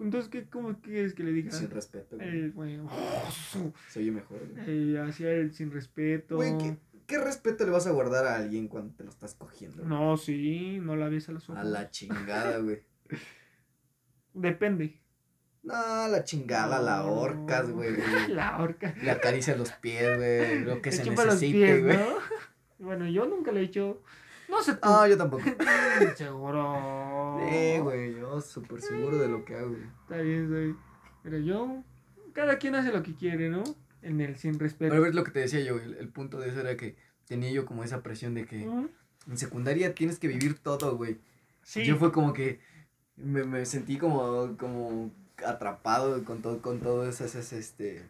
Entonces, 0.00 0.30
¿qué, 0.30 0.44
¿cómo 0.48 0.74
quieres 0.80 1.14
que 1.14 1.22
le 1.24 1.32
diga? 1.32 1.50
sin 1.52 1.70
respeto, 1.70 2.16
güey, 2.16 2.28
El, 2.28 2.50
bueno, 2.52 2.88
se 3.88 4.00
oye 4.00 4.10
mejor, 4.10 4.38
güey. 4.54 4.94
eh, 4.94 5.00
hacía 5.00 5.30
el 5.32 5.52
sin 5.54 5.70
respeto. 5.70 6.36
Güey, 6.36 6.56
¿qué, 6.58 6.76
¿qué 7.10 7.18
respeto 7.18 7.64
le 7.64 7.72
vas 7.72 7.88
a 7.88 7.90
guardar 7.90 8.24
a 8.24 8.36
alguien 8.36 8.68
cuando 8.68 8.94
te 8.94 9.02
lo 9.02 9.10
estás 9.10 9.34
cogiendo? 9.34 9.78
güey? 9.78 9.88
No, 9.88 10.16
sí, 10.16 10.78
no 10.80 10.94
la 10.94 11.08
ves 11.08 11.28
a 11.28 11.32
los 11.32 11.50
ojos. 11.50 11.60
A 11.60 11.64
la 11.64 11.90
chingada, 11.90 12.58
güey. 12.58 12.84
Depende. 14.32 15.00
No, 15.64 15.74
a 15.74 16.06
la 16.08 16.22
chingada, 16.24 16.80
la 16.80 16.98
No. 16.98 17.12
horcas, 17.14 17.68
güey. 17.70 17.96
La 18.28 18.58
horca. 18.62 18.94
Le 19.02 19.10
acaricia 19.10 19.56
los 19.56 19.72
pies, 19.72 20.16
güey. 20.16 20.60
Lo 20.64 20.80
que 20.80 20.92
se 20.92 21.04
necesite, 21.10 21.52
pies, 21.52 21.84
güey. 21.84 21.96
¿no? 21.96 22.04
Bueno, 22.78 23.06
yo 23.06 23.26
nunca 23.26 23.52
le 23.52 23.60
he 23.60 23.64
hecho. 23.64 24.02
No 24.48 24.62
sé 24.62 24.72
tú. 24.74 24.88
No, 24.88 25.06
yo 25.06 25.18
tampoco. 25.18 25.42
Seguro. 26.16 27.38
Sí, 27.50 27.78
güey, 27.80 28.14
yo 28.14 28.40
súper 28.40 28.80
seguro 28.80 29.18
de 29.18 29.28
lo 29.28 29.44
que 29.44 29.54
hago, 29.54 29.68
güey. 29.72 29.82
Está 30.02 30.16
bien, 30.16 30.48
güey. 30.48 30.74
Pero 31.22 31.38
yo. 31.40 31.82
Cada 32.32 32.56
quien 32.56 32.74
hace 32.76 32.90
lo 32.90 33.02
que 33.02 33.14
quiere, 33.14 33.50
¿no? 33.50 33.62
En 34.02 34.20
el 34.20 34.36
sin 34.36 34.58
respeto. 34.58 34.90
Pero 34.90 35.02
ves 35.02 35.14
lo 35.14 35.24
que 35.24 35.30
te 35.30 35.40
decía 35.40 35.60
yo, 35.60 35.78
el, 35.78 35.94
el 35.94 36.08
punto 36.08 36.38
de 36.38 36.48
eso 36.48 36.60
era 36.60 36.76
que 36.76 36.96
tenía 37.26 37.50
yo 37.50 37.64
como 37.64 37.84
esa 37.84 38.02
presión 38.02 38.34
de 38.34 38.46
que 38.46 38.66
Mm, 38.66 39.32
en 39.32 39.38
secundaria 39.38 39.94
tienes 39.94 40.18
que 40.18 40.28
vivir 40.28 40.58
todo, 40.58 40.96
güey. 40.96 41.18
Sí. 41.62 41.84
Yo 41.84 41.96
fue 41.96 42.12
como 42.12 42.32
que 42.32 42.60
me, 43.16 43.44
me 43.44 43.64
sentí 43.66 43.98
como, 43.98 44.56
como 44.56 45.12
atrapado 45.46 46.24
con 46.24 46.42
todo, 46.42 46.60
con 46.60 46.80
todo 46.80 47.08
esas, 47.08 47.52
este... 47.52 48.04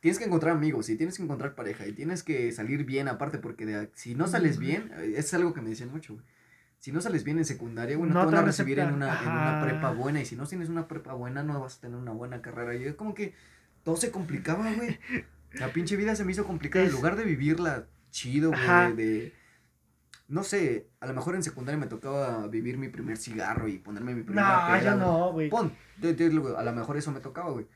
Tienes 0.00 0.18
que 0.18 0.26
encontrar 0.26 0.54
amigos 0.54 0.88
y 0.88 0.96
tienes 0.96 1.16
que 1.16 1.24
encontrar 1.24 1.54
pareja 1.54 1.86
y 1.86 1.92
tienes 1.92 2.22
que 2.22 2.52
salir 2.52 2.84
bien 2.84 3.08
aparte 3.08 3.38
porque 3.38 3.66
de, 3.66 3.90
si 3.94 4.14
no 4.14 4.28
sales 4.28 4.58
bien, 4.58 4.92
eh, 4.98 5.14
es 5.16 5.34
algo 5.34 5.52
que 5.52 5.62
me 5.62 5.70
decían 5.70 5.90
mucho, 5.90 6.14
güey. 6.14 6.24
Si 6.78 6.92
no 6.92 7.00
sales 7.00 7.24
bien 7.24 7.38
en 7.38 7.44
secundaria, 7.44 7.96
güey, 7.96 8.08
no, 8.08 8.20
te 8.20 8.26
van 8.26 8.34
a 8.36 8.42
recibir 8.42 8.78
en 8.78 8.92
una, 8.92 9.20
en 9.20 9.28
una 9.28 9.60
prepa 9.64 9.90
buena 9.90 10.20
y 10.20 10.26
si 10.26 10.36
no 10.36 10.46
tienes 10.46 10.68
una 10.68 10.86
prepa 10.86 11.14
buena 11.14 11.42
no 11.42 11.58
vas 11.58 11.78
a 11.78 11.80
tener 11.80 11.96
una 11.96 12.12
buena 12.12 12.42
carrera. 12.42 12.76
Y 12.76 12.84
es 12.84 12.94
como 12.94 13.14
que 13.14 13.34
todo 13.86 13.96
se 13.96 14.10
complicaba, 14.10 14.70
güey. 14.74 14.98
La 15.52 15.72
pinche 15.72 15.94
vida 15.96 16.16
se 16.16 16.24
me 16.24 16.32
hizo 16.32 16.44
complicada. 16.44 16.84
En 16.84 16.90
lugar 16.90 17.14
de 17.14 17.22
vivirla 17.24 17.86
chido, 18.10 18.50
güey, 18.50 18.92
de... 18.96 19.32
No 20.28 20.42
sé, 20.42 20.88
a 20.98 21.06
lo 21.06 21.14
mejor 21.14 21.36
en 21.36 21.44
secundaria 21.44 21.78
me 21.78 21.86
tocaba 21.86 22.48
vivir 22.48 22.78
mi 22.78 22.88
primer 22.88 23.16
cigarro 23.16 23.68
y 23.68 23.78
ponerme 23.78 24.12
mi 24.12 24.24
primera 24.24 24.68
No, 24.68 24.76
yo 24.76 24.90
güey. 24.90 24.98
no, 24.98 25.32
güey. 25.32 25.48
Pon, 25.50 25.72
a 26.58 26.62
lo 26.64 26.72
mejor 26.72 26.96
eso 26.96 27.12
me 27.12 27.20
tocaba, 27.20 27.52
güey. 27.52 27.68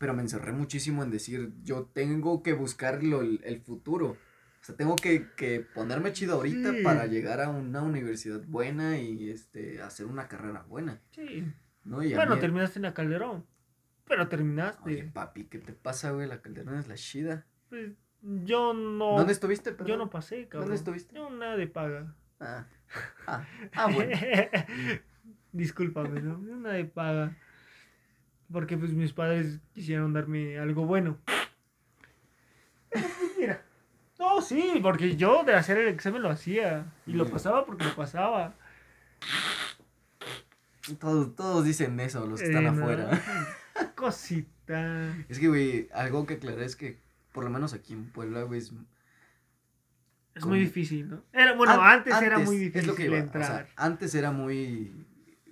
Pero 0.00 0.12
me 0.12 0.22
encerré 0.22 0.50
muchísimo 0.50 1.04
en 1.04 1.10
decir, 1.12 1.52
yo 1.62 1.84
tengo 1.94 2.42
que 2.42 2.52
buscar 2.52 3.04
lo- 3.04 3.20
el, 3.22 3.40
el 3.44 3.60
futuro. 3.60 4.08
O 4.60 4.64
sea, 4.66 4.74
tengo 4.74 4.96
que, 4.96 5.28
que 5.36 5.60
ponerme 5.60 6.12
chido 6.12 6.34
ahorita 6.34 6.72
Sí. 6.72 6.82
para 6.82 7.06
llegar 7.06 7.40
a 7.40 7.48
una 7.50 7.80
universidad 7.82 8.42
buena 8.44 8.98
y 8.98 9.30
este 9.30 9.80
hacer 9.80 10.06
una 10.06 10.26
carrera 10.26 10.62
buena, 10.68 11.00
Sí. 11.12 11.44
¿no? 11.84 12.02
Y 12.02 12.12
Bueno, 12.12 12.34
mí- 12.34 12.40
terminaste 12.40 12.80
en 12.80 12.82
la 12.82 12.92
Calderón. 12.92 13.46
Pero 14.08 14.28
terminaste. 14.28 14.82
Oye, 14.90 15.02
papi, 15.04 15.44
¿qué 15.44 15.58
te 15.58 15.72
pasa, 15.72 16.10
güey? 16.12 16.28
La 16.28 16.40
calderona 16.40 16.78
es 16.80 16.88
la 16.88 16.94
chida. 16.94 17.44
Pues, 17.68 17.92
yo 18.22 18.72
no. 18.74 19.16
¿Dónde 19.18 19.32
estuviste, 19.32 19.72
perdón? 19.72 19.86
Yo 19.86 19.96
no 19.96 20.10
pasé, 20.10 20.48
cabrón. 20.48 20.68
¿Dónde 20.68 20.76
estuviste? 20.76 21.14
Yo 21.14 21.30
nada 21.30 21.56
de 21.56 21.66
paga. 21.66 22.14
Ah, 22.40 22.66
ah, 23.26 23.44
ah, 23.74 23.86
bueno. 23.92 24.12
Discúlpame, 25.52 26.20
¿no? 26.20 26.40
Yo 26.44 26.56
nada 26.56 26.74
de 26.74 26.84
paga. 26.84 27.36
Porque 28.52 28.76
pues 28.76 28.92
mis 28.92 29.12
padres 29.12 29.58
quisieron 29.74 30.12
darme 30.12 30.58
algo 30.58 30.86
bueno. 30.86 31.18
Mira, 33.38 33.62
todos 34.16 34.46
sí, 34.46 34.78
porque 34.82 35.16
yo 35.16 35.42
de 35.44 35.54
hacer 35.54 35.78
el 35.78 35.88
examen 35.88 36.22
lo 36.22 36.30
hacía. 36.30 36.92
Y 37.06 37.12
lo 37.14 37.28
pasaba 37.28 37.66
porque 37.66 37.84
lo 37.84 37.96
pasaba. 37.96 38.54
Todos, 41.00 41.34
todos 41.34 41.64
dicen 41.64 41.98
eso, 41.98 42.24
los 42.26 42.40
que 42.40 42.46
están 42.46 42.66
Eh, 42.66 42.70
no. 42.70 42.82
afuera. 42.82 43.10
Cosita. 43.94 45.14
Es 45.28 45.38
que, 45.38 45.48
güey, 45.48 45.88
algo 45.92 46.26
que 46.26 46.34
aclarar 46.34 46.62
es 46.62 46.76
que, 46.76 47.00
por 47.32 47.44
lo 47.44 47.50
menos 47.50 47.72
aquí 47.74 47.92
en 47.92 48.10
Puebla, 48.10 48.42
güey, 48.42 48.60
es... 48.60 48.72
Es 50.34 50.42
Con- 50.42 50.50
muy 50.50 50.60
difícil, 50.60 51.08
¿no? 51.08 51.24
Era, 51.32 51.54
bueno, 51.54 51.72
An- 51.72 51.98
antes, 51.98 52.14
era 52.20 52.38
muy 52.38 52.56
difícil 52.58 52.80
es 52.80 52.86
lo 52.86 52.94
que 52.94 53.06
iba, 53.06 53.14
o 53.16 53.18
entrar. 53.20 53.44
sea, 53.44 53.66
antes 53.76 54.14
era 54.14 54.30
muy... 54.32 55.06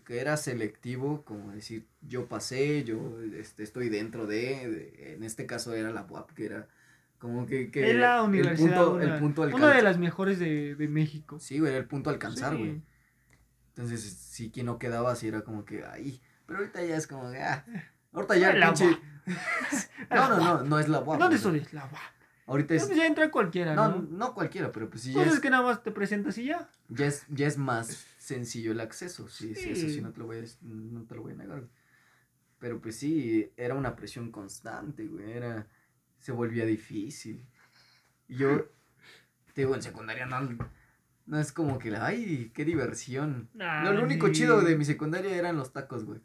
que 0.05 0.21
era 0.21 0.37
selectivo, 0.37 1.25
como 1.25 1.53
decir, 1.53 1.87
yo 2.03 2.27
pasé, 2.29 2.85
yo 2.85 3.19
este, 3.35 3.63
estoy 3.63 3.89
dentro 3.89 4.27
de, 4.27 4.69
de- 4.69 5.15
En 5.15 5.25
este 5.25 5.47
caso 5.47 5.73
era 5.75 5.91
la 5.91 6.03
UAP, 6.05 6.33
que 6.33 6.45
era 6.47 6.69
como 7.19 7.47
que... 7.47 7.71
que 7.71 7.91
es 7.93 7.97
la 7.97 8.19
el 8.21 8.25
universidad. 8.29 8.77
punto, 8.85 8.95
una, 8.97 9.15
el 9.15 9.21
punto 9.21 9.43
una 9.55 9.75
de 9.75 9.81
las 9.83 9.97
mejores 9.99 10.39
de, 10.39 10.75
de 10.75 10.89
México. 10.89 11.39
Sí, 11.41 11.59
güey, 11.61 11.71
era 11.73 11.81
el 11.81 11.87
punto 11.87 12.11
a 12.11 12.13
alcanzar, 12.13 12.53
Sí. 12.53 12.59
güey. 12.59 12.83
Entonces, 13.69 14.03
sí, 14.03 14.51
quien 14.51 14.67
no 14.67 14.79
quedaba 14.79 15.13
así 15.13 15.29
era 15.29 15.43
como 15.43 15.65
que, 15.65 15.83
ay, 15.85 16.21
pero 16.47 16.59
ahorita 16.59 16.85
ya 16.85 16.97
es 16.97 17.07
como 17.07 17.31
que, 17.33 17.39
ah, 17.39 17.65
ahorita 18.15 18.37
ya 18.37 18.51
el 18.53 18.61
La 18.61 18.73
pinche... 18.73 18.99
La 20.11 20.29
No, 20.29 20.29
no, 20.29 20.39
no, 20.39 20.65
no 20.65 20.79
es 20.79 20.89
la 20.89 21.01
UAP. 21.01 21.19
¿Dónde 21.19 21.37
estudias? 21.37 21.73
La 21.73 21.85
UAP. 21.85 21.93
Ahorita 22.47 22.75
es... 22.75 22.85
Pues 22.85 22.97
ya 22.97 23.07
entra 23.07 23.31
cualquiera, 23.31 23.75
No, 23.75 23.89
¿no? 23.89 24.07
no 24.11 24.35
cualquiera, 24.35 24.71
pero 24.71 24.91
pues 24.91 25.03
sí, 25.03 25.11
ya 25.13 25.15
Pues 25.17 25.29
es, 25.29 25.35
es 25.35 25.41
que 25.41 25.49
nada 25.51 25.63
más 25.63 25.83
te 25.83 25.91
presentas 25.91 26.37
y 26.39 26.45
ya. 26.47 26.69
ya 26.89 27.07
es, 27.07 27.25
ya 27.29 27.47
es 27.47 27.57
más 27.57 28.07
sencillo 28.19 28.73
el 28.73 28.81
acceso, 28.81 29.29
sí, 29.29 29.55
sí, 29.55 29.71
eso 29.71 29.89
sí 29.89 30.01
no 30.03 30.13
te 30.13 30.21
lo 30.21 30.27
voy 30.27 30.39
a, 30.39 30.45
no 30.63 31.05
te 31.05 31.15
lo 31.15 31.23
voy 31.23 31.33
a 31.33 31.37
negar. 31.37 31.65
Pero 32.59 32.81
pues 32.81 32.97
sí, 32.97 33.51
era 33.57 33.75
una 33.75 33.97
presión 33.97 34.31
constante, 34.31 35.07
güey, 35.07 35.33
era, 35.33 35.67
se 36.19 36.33
volvía 36.33 36.65
difícil. 36.67 37.47
Y 38.29 38.37
yo, 38.37 38.67
te 39.55 39.63
digo, 39.63 39.75
en 39.75 39.83
secundaria 39.83 40.27
no, 40.27 40.41
no 41.27 41.39
es 41.41 41.51
como 41.53 41.79
que, 41.79 41.97
ay, 41.97 42.51
qué 42.55 42.65
diversión. 42.67 43.49
Nah, 43.55 43.85
Lo, 43.85 43.93
lo 43.95 44.03
único 44.03 44.29
chido 44.31 44.61
de 44.61 44.77
mi 44.77 44.85
secundaria 44.85 45.35
eran 45.35 45.57
los 45.57 45.73
tacos, 45.73 46.05
güey. 46.05 46.21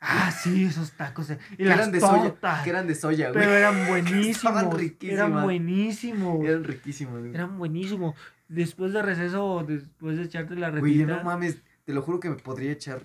Ah, 0.00 0.30
sí, 0.30 0.64
esos 0.64 0.92
tacos. 0.92 1.28
eh, 1.30 1.38
Y 1.58 1.64
las 1.64 1.76
eran 1.78 1.92
de 1.92 2.00
soya, 2.00 2.34
que 2.64 2.70
eran 2.70 2.86
de 2.86 2.94
soya, 2.94 3.30
güey. 3.30 3.40
Pero 3.44 3.54
eran 3.54 3.86
buenísimos. 3.88 4.26
Estaban 4.36 4.70
riquísimas. 4.78 5.18
Eran 5.28 5.42
buenísimos. 5.42 6.44
Eran 6.44 6.64
riquísimos, 6.64 7.20
güey. 7.20 7.34
Eran 7.34 7.58
buenísimos. 7.58 8.14
Después 8.48 8.92
de 8.92 9.02
receso, 9.02 9.62
después 9.66 10.16
de 10.16 10.24
echarte 10.24 10.56
la 10.56 10.70
Güey, 10.70 10.98
retita, 10.98 11.18
no 11.18 11.24
mames, 11.24 11.58
te 11.84 11.92
lo 11.92 12.02
juro 12.02 12.18
que 12.18 12.30
me 12.30 12.36
podría 12.36 12.72
echar 12.72 13.02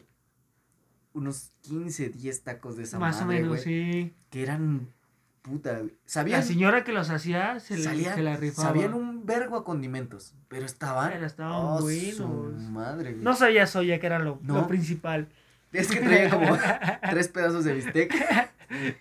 unos 1.14 1.52
15, 1.62 2.10
10 2.10 2.44
tacos 2.44 2.76
de 2.78 2.84
esa 2.84 3.00
más 3.00 3.22
o 3.22 3.26
menos, 3.26 3.50
güey, 3.50 3.62
sí. 3.62 4.14
Que 4.30 4.44
eran 4.44 4.88
puta, 5.42 5.78
güey. 5.80 5.94
Sabían, 6.06 6.40
La 6.40 6.46
señora 6.46 6.84
que 6.84 6.92
los 6.92 7.10
hacía 7.10 7.60
se, 7.60 7.78
la- 7.78 7.84
salían- 7.92 8.16
se 8.16 8.24
la 8.24 8.36
rifaba. 8.38 8.70
sabían 8.70 8.94
un 8.94 9.26
vergo 9.26 9.56
a 9.58 9.64
condimentos, 9.64 10.34
pero 10.48 10.66
estaban, 10.66 11.12
Pero 11.14 11.26
estaban 11.26 11.54
oh, 11.56 11.78
su 11.80 11.84
buenos. 11.84 12.62
madre, 12.72 13.12
güey. 13.12 13.24
No 13.24 13.36
sabía 13.36 13.68
soya, 13.68 14.00
que 14.00 14.08
era 14.08 14.20
lo, 14.20 14.40
No. 14.42 14.56
lo 14.56 14.68
principal. 14.68 15.28
Es 15.78 15.88
que 15.88 16.00
traía 16.02 16.30
como 16.30 16.58
tres 17.10 17.28
pedazos 17.28 17.66
de 17.66 17.74
bistec 17.74 18.14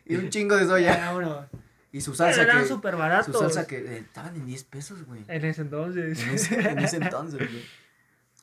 y 0.06 0.16
un 0.16 0.28
chingo 0.30 0.56
de 0.56 0.66
soya. 0.66 0.96
Vámonos. 0.96 1.46
Y 1.92 2.00
su 2.00 2.10
Pero 2.10 2.16
salsa 2.16 2.42
eran 2.42 2.62
que, 2.62 2.68
súper 2.68 2.96
baratos. 2.96 3.34
su 3.34 3.40
salsa 3.40 3.66
que 3.66 3.76
eh, 3.78 3.98
estaban 3.98 4.34
en 4.34 4.46
10 4.46 4.64
pesos, 4.64 5.04
güey. 5.06 5.24
En 5.28 5.44
ese 5.44 5.62
entonces. 5.62 6.20
En 6.22 6.30
ese, 6.34 6.60
en 6.70 6.78
ese 6.80 6.96
entonces, 6.96 7.38
güey. 7.38 7.62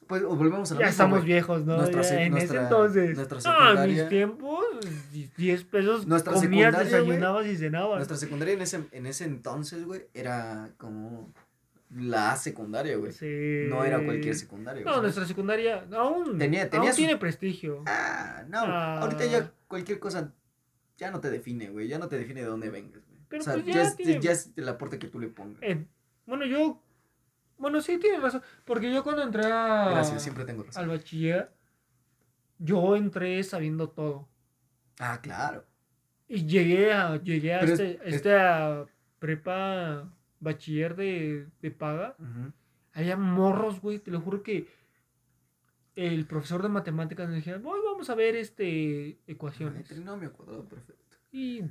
Pues 0.07 0.23
volvemos 0.23 0.69
a 0.71 0.75
lo 0.75 0.79
ya 0.81 0.87
estamos 0.87 1.19
güey. 1.19 1.27
viejos, 1.33 1.65
¿no? 1.65 1.77
Nuestra 1.77 2.01
Ya 2.01 2.09
sec- 2.09 2.25
en 2.27 2.37
ese 2.37 2.57
entonces. 2.57 3.15
nuestra 3.15 3.39
secundaria- 3.41 3.85
mis 4.03 4.09
tiempos, 4.09 4.65
10 5.37 5.63
pesos 5.65 6.07
Nuestra 6.07 6.33
comías, 6.33 6.73
secundaria, 6.75 7.29
güey. 7.31 7.51
y 7.51 7.57
cenabas. 7.57 7.95
Nuestra 7.97 8.17
secundaria 8.17 8.53
en 8.55 8.61
ese, 8.61 8.83
en 8.91 9.05
ese 9.05 9.23
entonces, 9.25 9.85
güey, 9.85 10.01
era 10.13 10.69
como 10.77 11.29
la 11.95 12.35
secundaria, 12.37 12.95
güey. 12.97 13.11
Sí. 13.13 13.65
No 13.69 13.83
era 13.85 14.03
cualquier 14.03 14.35
secundaria. 14.35 14.83
No, 14.83 15.01
nuestra 15.01 15.25
secundaria 15.25 15.85
aún, 15.93 16.37
Tenía- 16.37 16.69
tenía 16.69 16.87
aún 16.87 16.91
su- 16.91 16.97
tiene 16.97 17.17
prestigio. 17.17 17.83
Ah, 17.85 18.10
no. 18.51 18.73
Ah. 18.73 18.99
Ahorita 19.01 19.25
ya 19.25 19.51
cualquier 19.67 19.99
cosa 19.99 20.33
ya 20.97 21.09
no 21.11 21.19
te 21.19 21.29
define, 21.29 21.69
güey. 21.69 21.87
Ya 21.87 21.97
no 21.99 22.07
te 22.07 22.17
define 22.17 22.41
de 22.41 22.47
dónde 22.47 22.69
vengas, 22.69 23.01
güey. 23.07 23.19
Pero 23.27 23.41
o 23.41 23.45
sea, 23.45 23.53
pues 23.53 23.65
ya, 23.65 23.73
ya 23.73 23.81
es, 23.83 23.95
tiene- 23.95 24.19
ya 24.19 24.31
es 24.31 24.51
el 24.55 24.67
aporte 24.69 24.99
que 24.99 25.07
tú 25.07 25.19
le 25.19 25.27
pongas. 25.27 25.61
Eh, 25.63 25.85
bueno, 26.25 26.45
yo. 26.45 26.81
Bueno, 27.57 27.79
sí, 27.81 27.97
tienes 27.99 28.21
razón. 28.21 28.41
Porque 28.65 28.91
yo 28.93 29.03
cuando 29.03 29.21
entré 29.23 29.45
a, 29.45 29.89
Gracias, 29.91 30.21
siempre 30.23 30.45
tengo 30.45 30.63
razón. 30.63 30.83
al 30.83 30.89
bachiller, 30.89 31.51
yo 32.57 32.95
entré 32.95 33.41
sabiendo 33.43 33.89
todo. 33.89 34.27
Ah, 34.99 35.19
claro. 35.21 35.65
Y 36.27 36.45
llegué 36.45 36.91
a, 36.93 37.17
llegué 37.21 37.55
a 37.55 37.59
Pero 37.59 37.73
este, 37.73 37.99
es- 38.03 38.15
este 38.15 38.35
a 38.39 38.85
prepa 39.19 40.09
bachiller 40.39 40.95
de, 40.95 41.47
de 41.61 41.71
paga. 41.71 42.15
Había 42.93 43.15
morros, 43.15 43.79
güey, 43.81 43.99
te 43.99 44.11
lo 44.11 44.19
juro 44.21 44.43
que 44.43 44.67
el 45.95 46.25
profesor 46.25 46.61
de 46.63 46.69
matemáticas 46.69 47.27
nos 47.27 47.35
decía, 47.37 47.55
hoy 47.63 47.79
vamos 47.85 48.09
a 48.09 48.15
ver 48.15 48.35
este 48.35 49.19
ecuaciones. 49.27 49.87
Trinomio 49.87 50.31
cuadrado 50.33 50.67
perfecto. 50.67 51.17
Y 51.31 51.63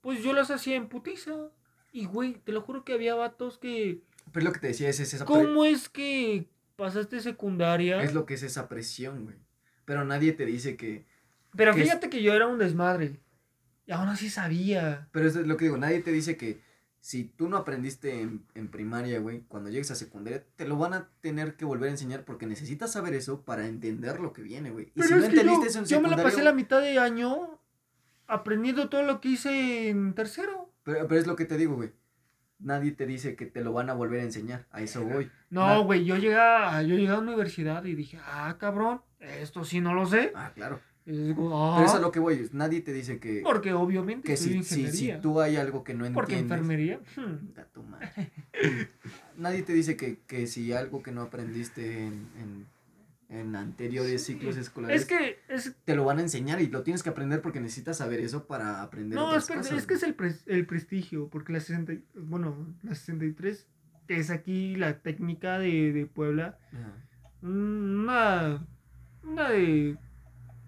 pues 0.00 0.22
yo 0.22 0.32
las 0.32 0.50
hacía 0.50 0.76
en 0.76 0.88
putiza. 0.88 1.50
Y, 1.92 2.06
güey, 2.06 2.34
te 2.34 2.50
lo 2.52 2.60
juro 2.60 2.84
que 2.84 2.92
había 2.92 3.14
vatos 3.14 3.56
que... 3.58 4.02
Pero 4.32 4.40
es 4.40 4.44
lo 4.44 4.52
que 4.52 4.58
te 4.60 4.66
decía, 4.68 4.88
es, 4.88 4.98
es 4.98 5.14
esa 5.14 5.24
¿Cómo 5.24 5.64
es 5.64 5.88
que 5.88 6.48
pasaste 6.76 7.20
secundaria? 7.20 8.02
es 8.02 8.14
lo 8.14 8.26
que 8.26 8.34
es 8.34 8.42
esa 8.42 8.68
presión, 8.68 9.24
güey. 9.24 9.36
Pero 9.84 10.04
nadie 10.04 10.32
te 10.32 10.44
dice 10.44 10.76
que. 10.76 11.06
Pero 11.54 11.72
que 11.74 11.82
es- 11.82 11.86
fíjate 11.86 12.10
que 12.10 12.22
yo 12.22 12.32
era 12.34 12.46
un 12.48 12.58
desmadre. 12.58 13.20
Y 13.86 13.92
aún 13.92 14.08
así 14.08 14.28
sabía. 14.30 15.08
Pero 15.12 15.28
es 15.28 15.36
lo 15.36 15.56
que 15.56 15.66
digo, 15.66 15.76
nadie 15.76 16.00
te 16.00 16.10
dice 16.10 16.36
que 16.36 16.58
si 17.04 17.24
tú 17.24 17.50
no 17.50 17.58
aprendiste 17.58 18.22
en, 18.22 18.46
en 18.54 18.68
primaria, 18.68 19.20
güey, 19.20 19.42
cuando 19.46 19.68
llegues 19.68 19.90
a 19.90 19.94
secundaria, 19.94 20.42
te 20.56 20.66
lo 20.66 20.78
van 20.78 20.94
a 20.94 21.10
tener 21.20 21.54
que 21.54 21.66
volver 21.66 21.88
a 21.88 21.92
enseñar 21.92 22.24
porque 22.24 22.46
necesitas 22.46 22.92
saber 22.92 23.12
eso 23.12 23.42
para 23.42 23.66
entender 23.66 24.20
lo 24.20 24.32
que 24.32 24.40
viene, 24.40 24.70
güey. 24.70 24.86
Y 24.94 25.02
Pero 25.02 25.08
si 25.08 25.14
no 25.14 25.20
que 25.20 25.26
yo, 25.26 25.40
entendiste 25.42 25.68
eso 25.68 25.78
en 25.80 25.84
yo 25.84 26.00
me 26.00 26.08
la 26.08 26.16
pasé 26.16 26.42
la 26.42 26.54
mitad 26.54 26.80
de 26.80 26.98
año 26.98 27.60
aprendiendo 28.26 28.88
todo 28.88 29.02
lo 29.02 29.20
que 29.20 29.28
hice 29.28 29.90
en 29.90 30.14
tercero. 30.14 30.72
Pero, 30.82 31.06
pero 31.06 31.20
es 31.20 31.26
lo 31.26 31.36
que 31.36 31.44
te 31.44 31.58
digo, 31.58 31.74
güey. 31.74 31.92
Nadie 32.58 32.92
te 32.92 33.04
dice 33.04 33.36
que 33.36 33.44
te 33.44 33.62
lo 33.62 33.74
van 33.74 33.90
a 33.90 33.92
volver 33.92 34.20
a 34.20 34.24
enseñar. 34.24 34.64
A 34.70 34.80
eso 34.80 35.04
voy. 35.04 35.30
No, 35.50 35.84
güey, 35.84 36.06
yo 36.06 36.16
llegué, 36.16 36.36
a, 36.36 36.80
yo 36.84 36.96
llegué 36.96 37.08
a 37.08 37.12
la 37.12 37.18
universidad 37.18 37.84
y 37.84 37.94
dije, 37.94 38.18
ah, 38.24 38.56
cabrón, 38.58 39.02
esto 39.20 39.62
sí 39.64 39.82
no 39.82 39.92
lo 39.92 40.06
sé. 40.06 40.32
Ah, 40.34 40.52
claro. 40.54 40.80
Ah, 41.06 41.72
Pero 41.76 41.84
eso 41.84 41.84
es 41.84 41.94
a 41.94 41.98
lo 42.00 42.10
que 42.10 42.18
voy. 42.20 42.48
Nadie 42.52 42.80
te 42.80 42.92
dice 42.92 43.18
que, 43.18 43.40
porque 43.44 43.72
obviamente 43.74 44.26
que 44.26 44.36
si, 44.38 44.62
si, 44.62 44.90
si 44.90 45.12
tú 45.20 45.40
hay 45.40 45.56
algo 45.56 45.84
que 45.84 45.92
no 45.94 46.04
porque 46.14 46.38
entiendes. 46.38 46.58
enfermería. 46.58 47.00
hmm, 47.16 47.46
Venga, 47.48 47.64
tu 47.72 47.82
madre. 47.82 48.08
Nadie 49.36 49.62
te 49.62 49.72
dice 49.74 49.96
que, 49.96 50.20
que 50.26 50.46
si 50.46 50.72
algo 50.72 51.02
que 51.02 51.12
no 51.12 51.20
aprendiste 51.22 52.06
en, 52.06 52.26
en, 52.38 52.66
en 53.28 53.54
anteriores 53.56 54.22
Sí. 54.24 54.32
ciclos 54.34 54.56
escolares, 54.56 55.02
Es 55.02 55.06
que, 55.06 55.38
es, 55.48 55.74
te 55.84 55.94
lo 55.94 56.04
van 56.04 56.18
a 56.18 56.22
enseñar 56.22 56.62
y 56.62 56.68
lo 56.68 56.82
tienes 56.82 57.02
que 57.02 57.10
aprender 57.10 57.42
porque 57.42 57.60
necesitas 57.60 57.98
saber 57.98 58.20
eso 58.20 58.46
para 58.46 58.80
aprender 58.82 59.18
no, 59.18 59.26
otras 59.26 59.42
espérate, 59.44 59.68
cosas, 59.68 59.82
es 59.82 59.86
que 59.86 59.94
es 59.94 60.02
el, 60.04 60.16
el 60.58 60.66
prestigio, 60.66 61.28
porque 61.28 61.52
la 61.52 61.60
60, 61.60 61.92
y- 61.92 62.04
bueno, 62.14 62.74
la 62.82 62.94
63 62.94 63.66
que 64.06 64.18
es 64.18 64.30
aquí 64.30 64.76
la 64.76 65.00
técnica 65.00 65.58
de, 65.58 65.92
de 65.92 66.06
Puebla, 66.06 66.58
una, 67.42 68.66
una 69.22 69.50
de 69.50 69.96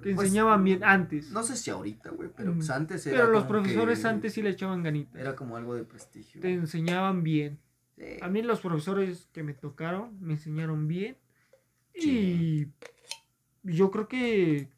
que 0.02 0.14
Pues, 0.14 0.26
enseñaban 0.28 0.62
bien 0.64 0.84
antes. 0.84 1.30
No 1.30 1.42
sé 1.42 1.56
si 1.56 1.70
ahorita, 1.70 2.10
güey, 2.10 2.28
pero 2.36 2.52
Mm, 2.52 2.56
pues 2.56 2.70
antes 2.70 3.06
era 3.06 3.16
pero 3.20 3.30
los 3.32 3.44
como 3.44 3.60
profesores 3.60 4.00
que- 4.00 4.08
antes 4.08 4.32
sí 4.34 4.42
le 4.42 4.50
echaban 4.50 4.82
ganitas. 4.82 5.20
Era 5.20 5.34
como 5.34 5.56
algo 5.56 5.74
de 5.74 5.84
prestigio. 5.84 6.40
Te 6.40 6.52
enseñaban 6.52 7.22
bien. 7.22 7.58
Sí. 7.96 8.04
A 8.20 8.28
mí 8.28 8.42
los 8.42 8.60
profesores 8.60 9.28
que 9.32 9.42
me 9.42 9.54
tocaron 9.54 10.20
me 10.20 10.34
enseñaron 10.34 10.86
bien. 10.86 11.16
Sí. 11.94 12.70
Y 13.64 13.72
yo 13.76 13.90
creo 13.90 14.06
que 14.06 14.68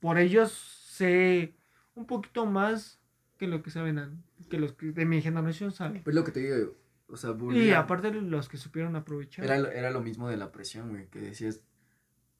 por 0.00 0.18
ellos 0.18 0.52
sé 0.52 1.54
un 1.94 2.06
poquito 2.06 2.46
más 2.46 3.00
que 3.38 3.46
lo 3.46 3.62
que 3.62 3.70
saben 3.70 4.22
que 4.50 4.58
los 4.58 4.72
que 4.74 4.92
de 4.92 5.04
mi 5.06 5.22
generación 5.22 5.72
saben. 5.72 6.02
Pues 6.02 6.14
lo 6.14 6.22
que 6.24 6.32
te 6.32 6.40
digo, 6.40 6.76
o 7.08 7.16
sea, 7.16 7.30
Y 7.30 7.32
volvía- 7.34 7.78
aparte 7.80 8.10
los 8.12 8.48
que 8.48 8.56
supieron 8.56 8.94
aprovechar. 8.96 9.44
era, 9.44 9.56
era 9.72 9.90
lo 9.90 10.00
mismo 10.02 10.28
de 10.28 10.36
la 10.36 10.52
presión, 10.52 10.90
güey, 10.90 11.06
que 11.08 11.20
decías, 11.20 11.62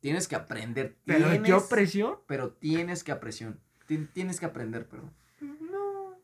tienes 0.00 0.28
que 0.28 0.36
aprender, 0.36 0.96
Pero 1.04 1.30
tienes, 1.30 1.48
yo 1.48 1.68
presión. 1.68 2.16
pero 2.26 2.50
tienes 2.52 3.04
que 3.04 3.12
apresión, 3.12 3.60
Ti- 3.86 4.08
tienes 4.12 4.38
que 4.40 4.46
aprender, 4.46 4.86
perdón. 4.86 5.12
No. 5.40 6.18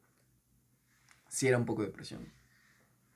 sí 1.28 1.48
era 1.48 1.58
un 1.58 1.64
poco 1.64 1.82
de 1.82 1.88
presión. 1.88 2.32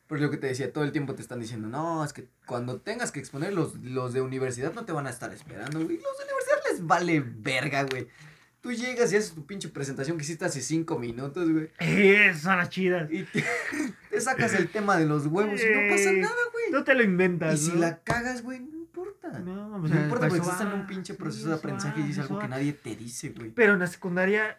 Pero 0.06 0.22
lo 0.22 0.30
que 0.30 0.38
te 0.38 0.46
decía, 0.46 0.72
todo 0.72 0.84
el 0.84 0.92
tiempo 0.92 1.14
te 1.14 1.20
están 1.22 1.38
diciendo, 1.38 1.68
no, 1.68 2.02
es 2.02 2.12
que 2.14 2.28
cuando 2.46 2.80
tengas 2.80 3.12
que 3.12 3.20
exponer, 3.20 3.52
los, 3.52 3.74
los 3.76 4.14
de 4.14 4.22
universidad 4.22 4.72
no 4.72 4.84
te 4.86 4.92
van 4.92 5.06
a 5.06 5.10
estar 5.10 5.32
esperando, 5.34 5.84
güey. 5.84 5.98
Los 5.98 6.18
de 6.18 6.24
universidad 6.24 6.56
les 6.70 6.86
vale 6.86 7.20
verga, 7.20 7.82
güey. 7.84 8.08
Tú 8.62 8.72
llegas 8.72 9.12
y 9.12 9.16
haces 9.16 9.34
tu 9.34 9.44
pinche 9.46 9.68
presentación 9.68 10.16
que 10.16 10.24
hiciste 10.24 10.44
hace 10.46 10.62
cinco 10.62 10.98
minutos, 10.98 11.48
güey. 11.50 11.70
Eh, 11.78 12.34
son 12.34 12.56
las 12.56 12.70
chidas. 12.70 13.08
Y 13.12 13.22
te, 13.24 13.44
te 14.10 14.20
sacas 14.20 14.54
el 14.54 14.68
tema 14.70 14.96
de 14.96 15.04
los 15.06 15.26
huevos 15.26 15.60
y 15.62 15.66
no 15.66 15.90
pasa 15.94 16.10
Eh, 16.10 16.16
nada, 16.20 16.34
güey. 16.52 16.64
No 16.72 16.82
te 16.84 16.94
lo 16.94 17.02
inventas. 17.04 17.60
Y 17.60 17.66
si 17.66 17.72
¿no? 17.72 17.80
la 17.80 17.98
cagas, 18.02 18.42
güey, 18.42 18.60
importa. 19.28 19.38
No, 19.40 19.68
No, 19.78 19.84
o 19.84 19.88
sea, 19.88 20.02
importa 20.04 20.28
porque 20.28 20.42
eso 20.42 20.50
estás 20.52 20.66
en 20.72 20.80
un 20.80 20.86
pinche 20.86 21.12
sí, 21.14 21.18
proceso 21.18 21.48
de 21.48 21.54
aprendizaje 21.54 22.00
va, 22.00 22.06
y 22.06 22.10
es 22.10 22.18
algo 22.18 22.38
que 22.38 22.48
nadie 22.48 22.72
te 22.72 22.96
dice, 22.96 23.30
güey. 23.30 23.50
Pero 23.50 23.74
en 23.74 23.78
la 23.80 23.86
secundaria 23.86 24.58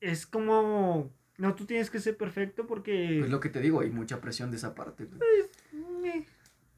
es 0.00 0.26
como. 0.26 1.10
No, 1.38 1.54
tú 1.54 1.64
tienes 1.64 1.88
que 1.90 2.00
ser 2.00 2.16
perfecto 2.16 2.66
porque. 2.66 3.16
Pues 3.20 3.30
lo 3.30 3.40
que 3.40 3.48
te 3.48 3.60
digo, 3.60 3.80
hay 3.80 3.90
mucha 3.90 4.20
presión 4.20 4.50
de 4.50 4.58
esa 4.58 4.74
parte, 4.74 5.06
güey. 5.06 5.20
eh, 6.04 6.26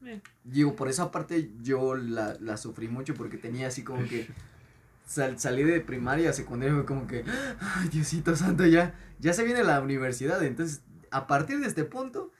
eh. 0.05 0.21
Digo, 0.43 0.75
por 0.75 0.87
esa 0.89 1.11
parte 1.11 1.51
yo 1.61 1.95
la, 1.95 2.35
la 2.39 2.57
sufrí 2.57 2.87
mucho 2.87 3.13
porque 3.13 3.37
tenía 3.37 3.67
así 3.67 3.83
como 3.83 4.03
que 4.07 4.27
sal- 5.05 5.39
salí 5.39 5.63
de 5.63 5.79
primaria 5.81 6.29
a 6.29 6.33
secundaria 6.33 6.73
fue 6.75 6.85
como 6.85 7.07
que, 7.07 7.23
ay 7.59 7.87
Diosito 7.89 8.35
santo, 8.35 8.65
ya, 8.65 8.95
ya 9.19 9.33
se 9.33 9.43
viene 9.45 9.63
la 9.63 9.79
universidad. 9.81 10.43
Entonces, 10.43 10.81
a 11.11 11.27
partir 11.27 11.59
de 11.59 11.67
este 11.67 11.83
punto, 11.85 12.31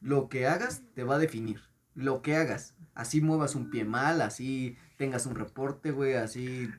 lo 0.00 0.28
que 0.28 0.46
hagas 0.46 0.82
te 0.94 1.04
va 1.04 1.16
a 1.16 1.18
definir. 1.18 1.60
Lo 1.96 2.22
que 2.22 2.36
hagas. 2.36 2.74
Así 2.94 3.20
muevas 3.20 3.54
un 3.56 3.68
pie 3.70 3.84
mal, 3.84 4.22
así 4.22 4.76
tengas 4.96 5.26
un 5.26 5.34
reporte, 5.34 5.90
güey, 5.90 6.14
así 6.14 6.70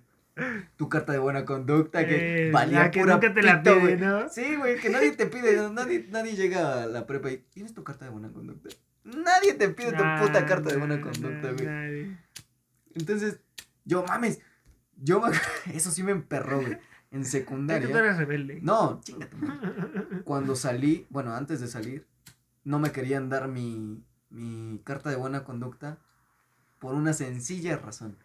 tu 0.78 0.88
carta 0.90 1.12
de 1.14 1.18
buena 1.20 1.46
conducta 1.46 2.08
que 2.08 2.48
Eh, 2.48 2.52
valía 2.52 2.80
la 2.80 2.92
que 2.92 3.00
pura 3.02 3.16
nunca 3.16 3.34
te 3.34 3.42
la 3.42 3.62
pide, 3.64 3.80
güey. 3.80 3.98
¿no? 3.98 4.30
Sí, 4.30 4.56
güey, 4.56 4.80
que 4.80 4.90
nadie 4.90 5.12
te 5.12 5.26
pide, 5.26 5.70
nadie, 5.72 6.08
nadie 6.12 6.36
llega 6.36 6.84
a 6.84 6.86
la 6.88 7.06
prepa 7.08 7.32
y 7.32 7.38
¿tienes 7.52 7.74
tu 7.74 7.84
carta 7.84 8.06
de 8.06 8.12
buena 8.12 8.32
conducta? 8.32 8.70
Nadie 9.04 9.54
te 9.56 9.70
pide 9.70 9.92
tu 9.94 10.04
puta 10.22 10.46
carta 10.46 10.70
de 10.70 10.78
buena 10.78 10.98
Nah, 10.98 11.02
conducta, 11.04 11.48
nah, 11.48 11.54
güey. 11.54 11.66
nadie. 11.66 12.18
Entonces, 12.96 13.40
yo 13.86 14.04
mames, 14.04 14.40
yo 14.98 15.22
me- 15.22 15.30
eso 15.76 15.92
sí 15.92 16.04
me 16.04 16.12
emperró, 16.12 16.62
güey. 16.62 16.78
En 17.10 17.20
que 17.22 17.26
tú 17.26 17.32
secundaria. 17.32 17.88
eres 18.00 18.18
rebelde. 18.18 18.60
No, 18.62 19.00
chingate. 19.02 19.36
Cuando 20.26 20.56
salí, 20.56 21.08
bueno, 21.10 21.34
antes 21.36 21.60
de 21.62 21.68
salir, 21.68 22.06
no 22.64 22.80
me 22.80 22.92
querían 22.92 23.30
dar 23.30 23.48
mi, 23.48 24.04
mi 24.30 24.80
carta 24.80 25.10
de 25.10 25.16
buena 25.16 25.44
conducta 25.44 25.98
por 26.80 26.94
una 26.94 27.14
sencilla 27.14 27.78
razón. 27.78 28.18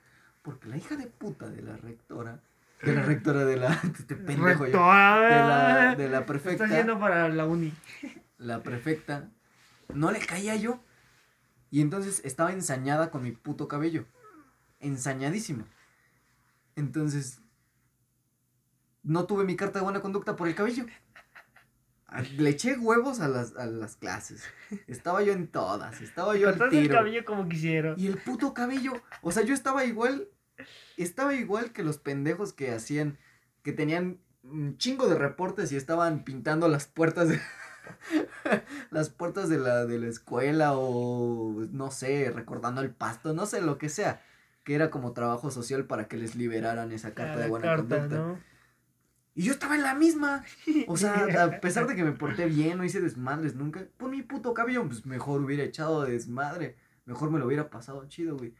Porque 0.42 0.68
la 0.68 0.76
hija 0.76 0.96
de 0.96 1.06
puta 1.06 1.48
de 1.48 1.62
la 1.62 1.76
rectora, 1.76 2.40
de 2.82 2.94
la 2.94 3.02
rectora 3.02 3.44
de 3.44 3.56
la, 3.56 3.72
este 3.98 4.16
pendejo 4.16 4.66
yo, 4.66 4.72
de 4.72 4.78
la, 4.78 5.66
Rectora. 5.68 5.94
de 5.94 6.08
la 6.08 6.26
prefecta, 6.26 6.66
yendo 6.66 6.98
para 6.98 7.28
la 7.28 7.46
uni. 7.46 7.72
la 8.38 8.62
prefecta, 8.62 9.28
no 9.94 10.10
le 10.10 10.18
caía 10.18 10.56
yo. 10.56 10.80
Y 11.70 11.80
entonces 11.80 12.20
estaba 12.24 12.52
ensañada 12.52 13.10
con 13.10 13.22
mi 13.22 13.32
puto 13.32 13.68
cabello. 13.68 14.04
Ensañadísima. 14.80 15.64
Entonces, 16.76 17.40
no 19.02 19.24
tuve 19.24 19.44
mi 19.44 19.56
carta 19.56 19.78
de 19.78 19.84
buena 19.84 20.00
conducta 20.00 20.36
por 20.36 20.48
el 20.48 20.54
cabello. 20.54 20.84
Le 22.36 22.50
eché 22.50 22.76
huevos 22.76 23.20
a 23.20 23.28
las, 23.28 23.56
a 23.56 23.66
las 23.66 23.96
clases. 23.96 24.42
Estaba 24.86 25.22
yo 25.22 25.32
en 25.32 25.48
todas. 25.48 26.00
Estaba 26.00 26.36
yo 26.36 26.48
al 26.48 26.54
Cortaste 26.54 26.78
el 26.78 26.82
tiro. 26.84 26.94
cabello 26.96 27.24
como 27.24 27.48
quisiera. 27.48 27.94
Y 27.96 28.06
el 28.06 28.18
puto 28.18 28.52
cabello. 28.54 28.92
O 29.22 29.32
sea, 29.32 29.42
yo 29.42 29.54
estaba 29.54 29.84
igual. 29.84 30.28
Estaba 30.96 31.34
igual 31.34 31.72
que 31.72 31.82
los 31.82 31.98
pendejos 31.98 32.52
que 32.52 32.70
hacían. 32.72 33.18
Que 33.62 33.72
tenían 33.72 34.18
un 34.42 34.76
chingo 34.76 35.08
de 35.08 35.16
reportes 35.16 35.72
y 35.72 35.76
estaban 35.76 36.24
pintando 36.24 36.68
las 36.68 36.86
puertas 36.86 37.28
de. 37.28 37.40
las 38.90 39.08
puertas 39.10 39.48
de 39.48 39.58
la, 39.58 39.86
de 39.86 39.98
la 39.98 40.08
escuela 40.08 40.72
o 40.76 41.66
no 41.70 41.90
sé, 41.90 42.30
recordando 42.30 42.80
el 42.80 42.90
pasto, 42.90 43.32
no 43.32 43.46
sé, 43.46 43.60
lo 43.60 43.78
que 43.78 43.88
sea. 43.88 44.22
Que 44.64 44.74
era 44.74 44.90
como 44.90 45.12
trabajo 45.12 45.50
social 45.50 45.86
para 45.86 46.06
que 46.06 46.16
les 46.16 46.36
liberaran 46.36 46.92
esa 46.92 47.14
carta 47.14 47.40
de 47.40 47.48
buena 47.48 47.66
carta, 47.66 47.98
conducta. 47.98 48.16
¿no? 48.16 48.51
Y 49.34 49.44
yo 49.44 49.52
estaba 49.52 49.74
en 49.76 49.82
la 49.82 49.94
misma. 49.94 50.44
O 50.86 50.96
sea, 50.96 51.14
a 51.44 51.60
pesar 51.60 51.86
de 51.86 51.94
que 51.94 52.04
me 52.04 52.12
porté 52.12 52.46
bien, 52.46 52.78
no 52.78 52.84
hice 52.84 53.00
desmadres 53.00 53.54
nunca, 53.54 53.86
por 53.96 54.10
mi 54.10 54.22
puto 54.22 54.52
cabello, 54.52 54.86
pues 54.86 55.06
mejor 55.06 55.42
hubiera 55.42 55.64
echado 55.64 56.02
de 56.02 56.12
desmadre. 56.12 56.76
Mejor 57.04 57.30
me 57.30 57.38
lo 57.38 57.46
hubiera 57.46 57.70
pasado 57.70 58.06
chido, 58.08 58.36
güey. 58.36 58.54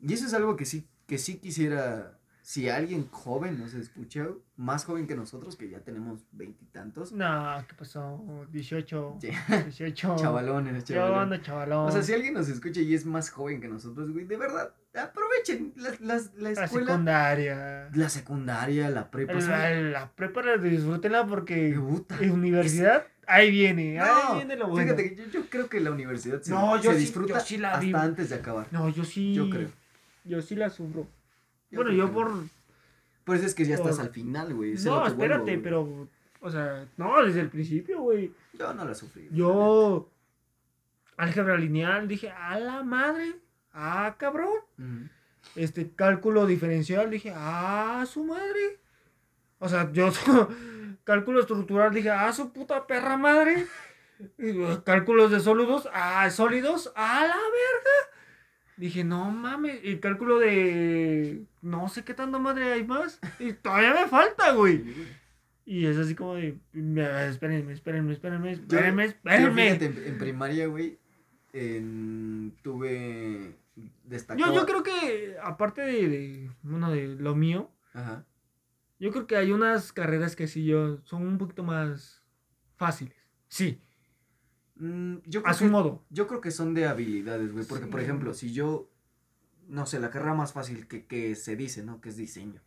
Y 0.00 0.12
eso 0.12 0.26
es 0.26 0.34
algo 0.34 0.56
que 0.56 0.64
sí, 0.64 0.88
que 1.06 1.18
sí 1.18 1.38
quisiera. 1.38 2.17
Si 2.48 2.66
alguien 2.70 3.06
joven 3.10 3.58
nos 3.58 3.74
escucha, 3.74 4.26
más 4.56 4.86
joven 4.86 5.06
que 5.06 5.14
nosotros, 5.14 5.54
que 5.54 5.68
ya 5.68 5.80
tenemos 5.80 6.20
veintitantos, 6.32 7.12
No, 7.12 7.62
¿qué 7.68 7.74
pasó? 7.74 8.24
18. 8.50 9.18
Sí. 9.20 9.28
18. 9.66 10.16
chavalones, 10.16 10.84
¿Qué 10.84 10.94
chavalones. 10.94 11.22
onda, 11.24 11.42
chavalón? 11.42 11.88
O 11.88 11.90
sea, 11.92 12.02
si 12.02 12.14
alguien 12.14 12.32
nos 12.32 12.48
escucha 12.48 12.80
y 12.80 12.94
es 12.94 13.04
más 13.04 13.28
joven 13.28 13.60
que 13.60 13.68
nosotros, 13.68 14.10
güey, 14.12 14.24
de 14.24 14.38
verdad, 14.38 14.72
aprovechen 14.98 15.74
las, 15.76 16.00
las, 16.00 16.32
la 16.36 16.52
La 16.52 16.64
escuela, 16.64 16.86
secundaria. 16.86 17.90
la 17.92 18.08
secundaria, 18.08 18.88
la 18.88 19.10
prepa. 19.10 19.34
La, 19.34 19.68
la, 19.68 19.80
la 19.82 20.10
prepa 20.12 20.40
la 20.42 20.56
disfrútenla 20.56 21.26
porque 21.26 21.68
en 22.20 22.30
universidad 22.32 23.04
ahí 23.26 23.50
viene, 23.50 24.00
ahí 24.00 24.36
viene 24.36 24.56
lo 24.56 24.68
bueno. 24.68 24.94
fíjate 24.94 25.10
que 25.14 25.16
yo, 25.22 25.30
yo 25.30 25.50
creo 25.50 25.68
que 25.68 25.80
la 25.80 25.90
universidad 25.90 26.40
se, 26.40 26.50
No, 26.50 26.80
yo 26.80 26.92
se 26.92 26.96
sí- 26.96 27.04
disfruta 27.04 27.34
yo 27.34 27.40
sí 27.44 27.58
la 27.58 27.74
hasta 27.74 28.02
antes 28.02 28.30
de 28.30 28.36
acabar. 28.36 28.68
No, 28.70 28.88
yo 28.88 29.04
sí. 29.04 29.34
Yo 29.34 29.50
creo. 29.50 29.68
Yo 30.24 30.40
sí 30.40 30.54
la 30.56 30.70
sufro. 30.70 31.06
Bueno, 31.70 31.92
yo 31.92 32.12
por. 32.12 32.30
Por 33.24 33.36
eso 33.36 33.46
es 33.46 33.54
que 33.54 33.64
ya 33.64 33.74
estás 33.74 33.98
al 33.98 34.10
final, 34.10 34.54
güey. 34.54 34.72
es 34.72 34.84
No, 34.84 34.92
vuelvo, 34.92 35.06
espérate, 35.08 35.58
pero. 35.58 36.08
O 36.40 36.50
sea, 36.50 36.86
no, 36.96 37.22
desde 37.22 37.40
el 37.40 37.50
principio, 37.50 38.00
güey. 38.00 38.32
Yo 38.54 38.72
no 38.74 38.84
la 38.84 38.94
sufrí. 38.94 39.28
Yo. 39.32 40.08
Álgebra 41.16 41.56
lineal, 41.56 42.06
dije, 42.06 42.30
a 42.30 42.58
la 42.58 42.82
madre. 42.82 43.34
Ah, 43.72 44.16
cabrón. 44.18 45.10
Este 45.56 45.90
cálculo 45.90 46.46
diferencial, 46.46 47.10
dije, 47.10 47.32
ah, 47.34 48.04
su 48.08 48.24
madre. 48.24 48.78
O 49.58 49.68
sea, 49.68 49.90
yo 49.92 50.10
cálculo 51.04 51.40
estructural, 51.40 51.92
dije, 51.92 52.10
ah, 52.10 52.32
su 52.32 52.52
puta 52.52 52.86
perra 52.86 53.16
madre. 53.16 53.66
Cálculos 54.84 55.30
de 55.30 55.40
sólidos, 55.40 55.88
ah, 55.92 56.28
sólidos, 56.30 56.92
a 56.96 57.22
la 57.22 57.36
verga. 57.36 58.07
Dije, 58.78 59.02
no 59.04 59.30
mames, 59.30 59.80
y 59.84 59.98
cálculo 59.98 60.38
de 60.38 61.42
no 61.62 61.88
sé 61.88 62.04
qué 62.04 62.14
tanta 62.14 62.38
madre 62.38 62.72
hay 62.72 62.84
más. 62.86 63.20
Y 63.40 63.52
todavía 63.52 63.92
me 63.92 64.06
falta, 64.08 64.52
güey. 64.52 64.84
Y 65.66 65.84
es 65.86 65.98
así 65.98 66.14
como 66.14 66.34
de, 66.36 66.56
"Me- 66.72 67.26
espérenme, 67.28 67.72
espérenme, 67.74 68.12
espérenme, 68.14 68.54
Yo- 68.54 68.60
espérenme, 68.62 69.02
Yo, 69.04 69.08
espérenme. 69.10 69.64
fíjate, 69.74 69.84
en, 69.86 70.12
en 70.12 70.18
primaria, 70.18 70.66
güey, 70.68 70.98
en- 71.52 72.54
tuve 72.62 73.54
destacado. 74.04 74.54
Yo, 74.54 74.60
yo 74.60 74.66
creo 74.66 74.82
que, 74.82 75.36
aparte 75.42 75.82
de, 75.82 76.08
de, 76.08 76.50
bueno, 76.62 76.90
de 76.90 77.08
lo 77.08 77.34
mío, 77.34 77.70
Ajá. 77.92 78.24
Yo 79.00 79.12
creo 79.12 79.26
que 79.28 79.36
hay 79.36 79.52
unas 79.52 79.92
carreras 79.92 80.34
que 80.34 80.46
sí 80.48 80.64
yo 80.64 80.98
son 81.04 81.24
un 81.26 81.38
poquito 81.38 81.62
más 81.62 82.22
fáciles. 82.76 83.16
Sí, 83.48 83.80
Mm, 84.78 85.16
yo 85.26 85.40
a 85.40 85.42
creo 85.44 85.54
su 85.54 85.64
que- 85.64 85.70
modo. 85.70 86.04
Yo 86.10 86.26
creo 86.26 86.40
que 86.40 86.50
son 86.50 86.74
de 86.74 86.86
habilidades, 86.86 87.52
güey. 87.52 87.64
Porque, 87.66 87.84
Sí. 87.86 87.90
por 87.90 88.00
ejemplo, 88.00 88.34
si 88.34 88.52
yo. 88.52 88.90
No 89.68 89.84
sé, 89.86 90.00
la 90.00 90.08
carrera 90.10 90.32
más 90.34 90.52
fácil 90.54 90.88
que, 90.88 91.04
que 91.06 91.34
se 91.34 91.54
dice, 91.56 91.82
¿no? 91.84 92.00
Que 92.00 92.08
es 92.08 92.16
diseño. 92.16 92.60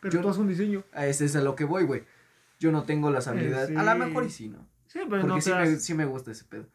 Pero 0.00 0.14
yo- 0.14 0.20
tú 0.20 0.28
haces 0.28 0.40
un 0.40 0.48
diseño. 0.48 0.84
A 0.92 1.06
ese 1.06 1.24
es 1.24 1.36
a 1.36 1.40
lo 1.42 1.54
que 1.56 1.64
voy, 1.64 1.84
güey. 1.84 2.04
Yo 2.60 2.70
no 2.72 2.84
tengo 2.84 3.10
las 3.10 3.26
habilidades. 3.28 3.76
A 3.76 3.82
lo 3.82 4.04
mejor 4.06 4.24
y 4.24 4.30
sí, 4.30 4.48
¿no? 4.48 4.58
Sí, 4.86 4.98
pero 5.08 5.22
Porque 5.22 5.26
no 5.26 5.40
sí, 5.40 5.50
me, 5.52 5.76
sí 5.76 5.94
me 5.94 6.04
gusta 6.04 6.30
ese 6.32 6.44
pedo. 6.44 6.66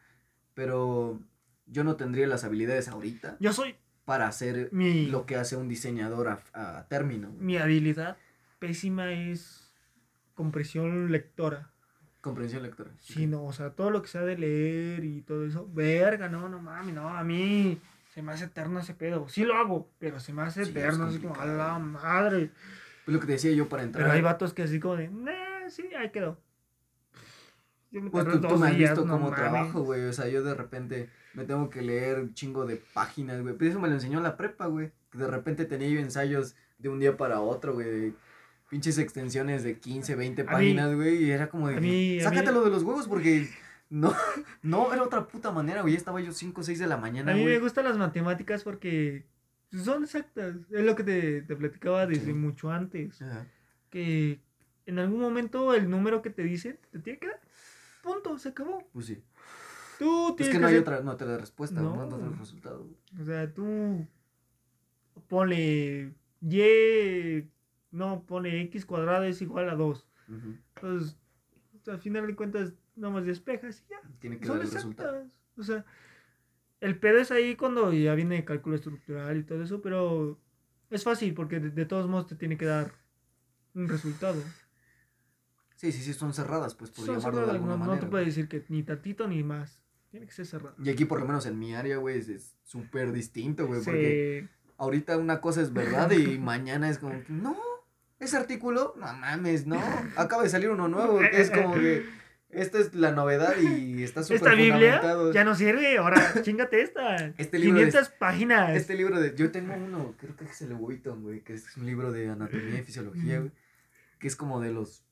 Pero 0.54 1.20
yo 1.66 1.84
no 1.84 1.96
tendría 1.96 2.26
las 2.26 2.44
habilidades 2.44 2.88
ahorita 2.88 3.36
Yo 3.40 3.52
soy 3.52 3.76
para 4.04 4.26
hacer 4.26 4.70
mi, 4.72 5.06
lo 5.06 5.24
que 5.26 5.36
hace 5.36 5.56
un 5.56 5.68
diseñador 5.68 6.28
a, 6.28 6.42
a 6.78 6.88
término. 6.88 7.28
güey. 7.30 7.40
mi 7.42 7.56
habilidad 7.58 8.16
pésima 8.58 9.12
es 9.12 9.70
compresión 10.34 11.12
lectora. 11.12 11.70
Comprensión 12.28 12.62
lectora. 12.62 12.90
Sí, 13.00 13.26
no, 13.26 13.44
o 13.44 13.52
sea, 13.52 13.70
todo 13.70 13.90
lo 13.90 14.02
que 14.02 14.08
sea 14.08 14.22
de 14.22 14.36
leer 14.38 15.04
y 15.04 15.20
todo 15.22 15.44
eso, 15.44 15.68
verga, 15.72 16.28
no, 16.28 16.48
no 16.48 16.60
mami, 16.60 16.92
no, 16.92 17.08
a 17.08 17.24
mí 17.24 17.80
se 18.14 18.22
me 18.22 18.32
hace 18.32 18.44
eterno 18.46 18.80
ese 18.80 18.94
pedo. 18.94 19.28
Sí 19.28 19.44
lo 19.44 19.54
hago, 19.54 19.88
pero 19.98 20.18
se 20.20 20.32
me 20.32 20.42
hace 20.42 20.64
Sí, 20.64 20.70
eterno, 20.70 21.04
así 21.04 21.18
como, 21.18 21.34
a 21.40 21.46
la 21.46 21.78
madre. 21.78 22.50
Pues 23.04 23.14
lo 23.14 23.20
que 23.20 23.26
te 23.26 23.32
decía 23.32 23.52
yo 23.52 23.68
para 23.68 23.82
entrar. 23.82 24.04
Pero 24.04 24.14
hay 24.14 24.22
vatos 24.22 24.52
que 24.54 24.62
así 24.62 24.78
como 24.80 24.96
de, 24.96 25.08
nah, 25.08 25.68
sí, 25.68 25.84
ahí 25.98 26.10
quedó. 26.10 26.38
Yo 27.90 28.02
me 28.02 28.10
Pues 28.10 28.26
tú, 28.26 28.40
tú 28.40 28.56
me 28.58 28.68
has 28.68 28.76
días, 28.76 28.90
visto 28.90 29.06
no 29.06 29.12
como 29.14 29.30
mames. 29.30 29.38
trabajo, 29.40 29.82
güey. 29.82 30.04
O 30.04 30.12
sea, 30.12 30.28
yo 30.28 30.42
de 30.42 30.54
repente 30.54 31.08
me 31.34 31.44
tengo 31.44 31.70
que 31.70 31.80
leer 31.80 32.18
un 32.20 32.34
chingo 32.34 32.66
de 32.66 32.76
páginas, 32.92 33.40
güey. 33.40 33.54
Pero 33.56 33.70
eso 33.70 33.80
me 33.80 33.88
lo 33.88 33.94
enseñó 33.94 34.20
la 34.20 34.36
prepa, 34.36 34.66
güey. 34.66 34.92
De 35.14 35.26
repente 35.26 35.64
tenía 35.64 35.88
yo 35.88 35.98
ensayos 36.00 36.54
de 36.78 36.90
un 36.90 36.98
día 37.00 37.16
para 37.16 37.40
otro, 37.40 37.72
güey. 37.72 38.12
Pinches 38.68 38.98
extensiones 38.98 39.62
de 39.64 39.78
15, 39.78 40.14
20 40.14 40.42
mí- 40.44 40.48
páginas, 40.50 40.94
güey. 40.94 41.24
Y 41.24 41.30
era 41.30 41.48
como 41.48 41.68
de. 41.68 41.80
mí- 41.80 42.20
Sácatelo 42.20 42.60
mí- 42.60 42.64
de 42.66 42.70
los 42.70 42.82
huevos 42.82 43.08
porque. 43.08 43.48
No, 43.90 44.12
no, 44.62 44.92
era 44.92 45.02
otra 45.02 45.26
puta 45.26 45.50
manera, 45.50 45.80
güey. 45.82 45.94
Estaba 45.94 46.20
yo 46.20 46.32
5 46.32 46.60
o 46.60 46.64
6 46.64 46.78
de 46.78 46.86
la 46.86 46.98
mañana, 46.98 47.32
A 47.32 47.34
mí 47.34 47.40
me 47.40 47.52
güey. 47.52 47.60
gustan 47.60 47.84
las 47.84 47.96
matemáticas 47.96 48.62
porque 48.62 49.24
son 49.72 50.04
exactas. 50.04 50.56
Es 50.70 50.84
lo 50.84 50.94
que 50.94 51.04
te, 51.04 51.42
te 51.42 51.56
platicaba 51.56 52.06
desde 52.06 52.26
Sí. 52.26 52.32
mucho 52.34 52.70
antes. 52.70 53.22
Ajá. 53.22 53.46
Que 53.88 54.40
en 54.84 54.98
algún 54.98 55.20
momento 55.20 55.72
el 55.74 55.88
número 55.88 56.20
que 56.20 56.28
te 56.30 56.42
dicen 56.42 56.78
te 56.92 56.98
tiene 56.98 57.18
que 57.18 57.28
dar. 57.28 57.40
Punto, 58.02 58.36
se 58.38 58.50
acabó. 58.50 58.86
Pues 58.92 59.06
sí. 59.06 59.22
Tú 59.98 60.28
Es 60.30 60.36
tienes 60.36 60.54
que 60.54 60.60
no 60.60 60.66
hay 60.66 60.74
hacer- 60.74 60.82
otra, 60.82 61.00
no 61.00 61.16
te 61.16 61.24
da 61.24 61.38
respuesta, 61.38 61.80
No. 61.80 61.96
no, 61.96 62.08
te 62.16 62.22
da 62.22 62.28
resultado. 62.38 62.84
güey. 62.84 63.22
O 63.22 63.24
sea, 63.24 63.52
tú 63.52 64.06
ponle 65.28 66.12
Y, 66.40 67.44
no, 67.90 68.24
pone 68.24 68.60
X 68.62 68.86
cuadrado 68.86 69.24
es 69.24 69.40
igual 69.42 69.68
a 69.68 69.74
2. 69.74 70.06
Ujú. 70.28 70.56
Entonces, 70.76 71.16
al 71.86 71.98
final 71.98 72.26
de 72.26 72.36
cuentas, 72.36 72.74
nada 72.96 73.14
más 73.14 73.24
despejas 73.24 73.82
y 73.86 73.90
ya. 73.90 74.00
Tiene 74.18 74.38
que 74.38 74.46
Son 74.46 74.58
dar 74.58 74.66
el 74.66 74.72
resultado. 74.72 75.26
O 75.56 75.62
sea, 75.62 75.84
el 76.80 76.98
pedo 76.98 77.18
es 77.18 77.30
ahí 77.30 77.56
cuando 77.56 77.92
ya 77.92 78.14
viene 78.14 78.44
cálculo 78.44 78.76
estructural 78.76 79.36
y 79.36 79.42
todo 79.42 79.62
eso, 79.62 79.80
pero 79.80 80.38
es 80.90 81.02
fácil 81.02 81.34
porque 81.34 81.60
de, 81.60 81.70
de 81.70 81.86
todos 81.86 82.08
modos 82.08 82.26
te 82.26 82.36
tiene 82.36 82.56
que 82.56 82.66
dar 82.66 82.92
un 83.74 83.88
resultado. 83.88 84.42
Sí, 85.76 85.92
sí, 85.92 86.02
sí, 86.02 86.12
son 86.12 86.34
cerradas, 86.34 86.74
pues 86.74 86.90
por 86.90 87.06
Son 87.06 87.16
llamarlo 87.16 87.40
de 87.40 87.46
cerradas, 87.46 87.54
alguna 87.54 87.76
no, 87.76 87.94
no 87.94 88.00
te 88.00 88.06
puede 88.06 88.24
decir 88.24 88.48
que 88.48 88.64
ni 88.68 88.82
tantito 88.82 89.28
ni 89.28 89.42
más. 89.42 89.80
Tiene 90.10 90.26
que 90.26 90.32
ser 90.32 90.46
cerrado. 90.46 90.74
Y 90.82 90.88
aquí, 90.88 91.04
por 91.04 91.20
lo 91.20 91.26
menos 91.26 91.44
en 91.46 91.58
mi 91.58 91.74
área, 91.74 91.98
güey, 91.98 92.18
es 92.18 92.56
súper 92.64 93.12
distinto, 93.12 93.66
güey. 93.66 93.84
Porque 93.84 94.48
ahorita 94.78 95.18
una 95.18 95.40
cosa 95.40 95.60
es 95.60 95.72
verdad 95.72 96.10
y 96.10 96.38
mañana 96.38 96.88
es 96.88 96.98
como, 96.98 97.22
no, 97.28 97.56
ese 98.20 98.36
artículo, 98.36 98.94
no 98.96 99.12
mames, 99.14 99.66
no. 99.66 99.80
Acaba 100.16 100.42
de 100.42 100.48
salir 100.48 100.70
uno 100.70 100.88
nuevo. 100.88 101.20
Es 101.22 101.50
como 101.50 101.74
que 101.74 102.04
esta 102.50 102.78
es 102.78 102.94
la 102.94 103.12
novedad 103.12 103.56
y 103.58 104.02
está 104.02 104.22
súper 104.22 104.36
Esta 104.36 104.54
Biblia 104.54 105.02
ya 105.34 105.44
no 105.44 105.54
sirve, 105.54 105.98
ahora 105.98 106.32
chingate 106.42 106.80
esta. 106.80 107.16
Este 107.36 107.58
libro 107.58 107.76
500 107.76 108.08
páginas. 108.10 108.74
Este 108.74 108.94
libro 108.94 109.20
de, 109.20 109.34
yo 109.34 109.50
tengo 109.50 109.74
uno, 109.74 110.14
creo 110.18 110.34
que 110.34 110.46
es 110.46 110.62
el 110.62 110.72
Wheaton, 110.72 111.22
güey, 111.22 111.40
que 111.40 111.54
es 111.54 111.76
un 111.76 111.84
libro 111.84 112.10
de 112.10 112.30
anatomía 112.30 112.80
y 112.80 112.82
fisiología, 112.82 113.40
güey, 113.40 113.52
que 114.18 114.28
es 114.28 114.36
como 114.36 114.60
de 114.60 114.72
los 114.72 115.04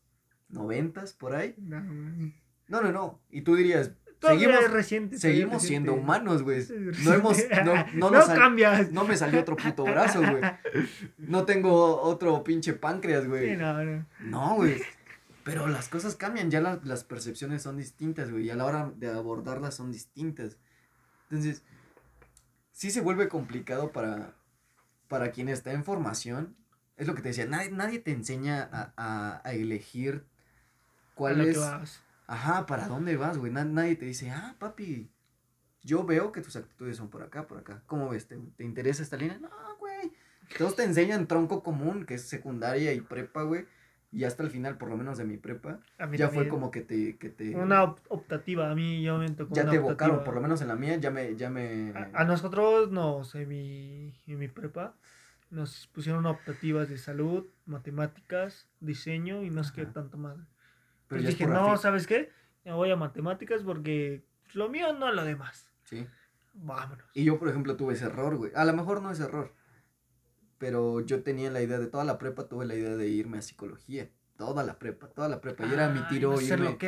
noventas, 0.49 1.13
por 1.13 1.35
ahí. 1.35 1.55
No, 1.59 2.81
no, 2.81 2.91
no. 2.91 3.21
Y 3.31 3.43
tú 3.43 3.55
dirías, 3.55 3.93
seguimos, 4.21 4.71
reciente, 4.71 5.19
seguimos 5.19 5.63
siendo 5.63 5.95
humanos, 5.95 6.43
güey. 6.43 6.65
No 7.05 7.15
hemos, 7.15 7.39
no, 7.65 7.75
no, 7.95 8.11
no 8.11 8.27
cambias. 8.27 8.93
No 8.93 9.05
me 9.05 9.17
salió 9.17 9.41
otro 9.41 9.57
puto 9.57 9.85
brazo, 9.85 10.21
güey. 10.21 10.43
No 11.19 11.45
tengo 11.45 12.01
otro 12.01 12.43
pinche 12.45 12.73
páncreas, 12.73 13.27
güey. 13.27 13.51
Sí, 13.51 13.57
no, 13.57 13.85
no. 13.85 14.07
No, 14.21 14.55
güey. 14.57 14.83
Pero 15.45 15.69
las 15.69 15.89
cosas 15.89 16.17
cambian, 16.17 16.51
ya 16.51 16.61
las 16.61 17.05
percepciones 17.05 17.63
son 17.63 17.77
distintas, 17.77 18.31
güey. 18.33 18.47
Y 18.47 18.51
a 18.51 18.57
la 18.57 18.65
hora 18.65 18.93
de 18.97 19.09
abordarlas 19.09 19.77
son 19.77 19.93
distintas. 19.93 20.57
Entonces, 21.31 21.63
sí 22.73 22.91
se 22.91 23.01
vuelve 23.01 23.29
complicado 23.29 23.93
para, 23.93 24.35
para 25.09 25.31
quien 25.31 25.49
está 25.49 25.73
en 25.73 25.85
formación. 25.85 26.57
Es 26.97 27.07
lo 27.07 27.15
que 27.15 27.23
te 27.23 27.29
decía, 27.29 27.47
nadie, 27.47 27.71
nadie 27.71 27.99
te 28.01 28.11
enseña 28.11 28.69
a, 28.73 29.41
a, 29.45 29.53
elegir 29.53 30.25
cuál 31.15 31.41
es. 31.43 31.59
Ajá, 32.27 32.67
¿para 32.67 32.89
dónde 32.89 33.17
vas, 33.17 33.39
güey? 33.39 33.53
nadie 33.53 33.97
te 33.97 34.07
dice, 34.07 34.31
ah, 34.31 34.57
papi, 34.59 35.11
yo 35.83 36.05
veo 36.05 36.33
que 36.33 36.41
tus 36.41 36.57
actitudes 36.57 36.97
son 36.97 37.09
por 37.09 37.23
acá, 37.23 37.47
por 37.47 37.59
acá. 37.59 37.83
¿Cómo 37.87 38.09
ves? 38.09 38.27
¿Te, 38.27 38.37
te 38.57 38.65
interesa 38.65 39.03
esta 39.03 39.17
línea? 39.17 39.39
No, 39.39 39.49
güey. 39.79 40.13
Todos 40.59 40.77
te 40.77 40.85
enseñan 40.85 41.27
tronco 41.27 41.63
común, 41.63 42.05
que 42.05 42.15
es 42.15 42.29
secundaria 42.29 42.93
y 42.93 43.01
prepa, 43.01 43.43
güey. 43.43 43.67
Y 44.13 44.25
hasta 44.25 44.43
el 44.43 44.51
final, 44.51 44.79
por 44.79 44.89
lo 44.89 44.97
menos 44.97 45.19
de 45.19 45.25
mi 45.25 45.37
prepa, 45.37 45.81
ya 46.13 46.29
fue 46.31 46.49
como 46.49 46.71
que 46.71 46.81
te, 46.81 47.19
que 47.19 47.29
te... 47.29 47.55
Una 47.55 47.83
optativa, 48.09 48.71
a 48.71 48.75
mí 48.75 49.03
yo 49.03 49.19
me 49.19 49.29
tocó 49.31 49.55
Ya 49.55 49.69
te 49.69 49.77
evocaron, 49.77 50.25
por 50.25 50.35
lo 50.35 50.41
menos 50.41 50.61
en 50.63 50.69
la 50.69 50.77
mía, 50.77 50.97
ya 50.97 51.11
me... 51.11 51.37
Ya 51.37 51.51
me... 51.51 51.93
A, 52.15 52.25
nosotros 52.25 52.91
nos, 52.91 53.35
en 53.35 53.49
mi, 53.49 54.15
en 54.27 54.39
mi 54.39 54.49
prepa, 54.49 54.95
nos 55.51 55.89
pusieron 55.89 56.25
optativas 56.27 56.89
de 56.89 56.99
salud, 56.99 57.47
matemáticas, 57.67 58.69
diseño 58.81 59.43
y 59.43 59.51
no 59.51 59.63
sé 59.65 59.73
qué 59.75 59.87
tanto 59.87 60.17
más. 60.17 60.39
Pero 61.09 61.23
dije, 61.23 61.47
no, 61.47 61.77
¿sabes 61.77 62.07
qué? 62.07 62.31
Me 62.65 62.73
voy 62.73 62.91
a 62.91 62.97
matemáticas 62.97 63.63
porque 63.63 64.25
lo 64.55 64.69
mío 64.69 64.93
no 64.93 65.13
lo 65.13 65.25
demás. 65.25 65.71
Sí. 65.85 66.07
Vámonos. 66.55 67.07
Y 67.15 67.25
yo, 67.25 67.39
por 67.39 67.49
ejemplo, 67.49 67.77
tuve 67.77 67.95
ese 67.95 68.07
error, 68.07 68.37
güey. 68.37 68.51
A 68.55 68.65
lo 68.65 68.73
mejor 68.73 69.03
no 69.03 69.11
es 69.11 69.21
error. 69.21 69.55
Pero 70.59 71.01
yo 71.01 71.23
tenía 71.23 71.51
la 71.51 71.61
idea 71.61 71.79
de 71.79 71.87
toda 71.87 72.05
la 72.05 72.19
prepa, 72.19 72.49
tuve 72.49 72.65
la 72.65 72.75
idea 72.75 72.97
de 72.97 73.09
irme 73.09 73.39
a 73.39 73.43
psicología. 73.43 74.09
Toda 74.37 74.65
la 74.65 74.79
prepa, 74.79 75.09
toda 75.09 75.29
la 75.29 75.41
prepa. 75.41 75.67
Y 75.67 75.73
era 75.73 75.89
mi 75.89 76.01
tiro 76.09 76.41
irme. 76.41 76.79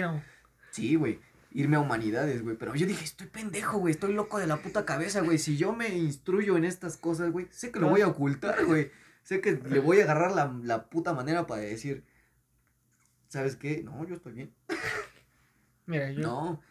Sí, 0.71 0.97
güey. 0.97 1.21
Irme 1.51 1.77
a 1.77 1.81
humanidades, 1.81 2.43
güey. 2.43 2.57
Pero 2.57 2.75
yo 2.75 2.87
dije, 2.87 3.05
estoy 3.05 3.27
pendejo, 3.27 3.79
güey. 3.79 3.93
Estoy 3.93 4.15
loco 4.15 4.39
de 4.39 4.47
la 4.47 4.57
puta 4.57 4.85
cabeza, 4.85 5.21
güey. 5.21 5.39
Si 5.39 5.57
yo 5.57 5.73
me 5.73 5.89
instruyo 5.89 6.57
en 6.57 6.65
estas 6.65 6.97
cosas, 6.97 7.31
güey, 7.31 7.47
sé 7.51 7.71
que 7.71 7.81
lo 7.81 7.89
voy 7.89 8.01
a 8.01 8.09
ocultar, 8.09 8.65
güey. 8.65 8.91
Sé 9.23 9.41
que 9.41 9.53
le 9.53 9.81
voy 9.81 10.01
a 10.01 10.05
agarrar 10.05 10.33
la, 10.33 10.59
la 10.63 10.89
puta 10.89 11.13
manera 11.13 11.47
para 11.47 11.61
decir, 11.61 12.05
¿sabes 13.29 13.57
qué? 13.57 13.83
No, 13.83 14.07
yo 14.07 14.15
estoy 14.15 14.33
bien. 14.33 14.55
Mira, 15.87 16.11
yo. 16.11 16.21
No. 16.21 16.63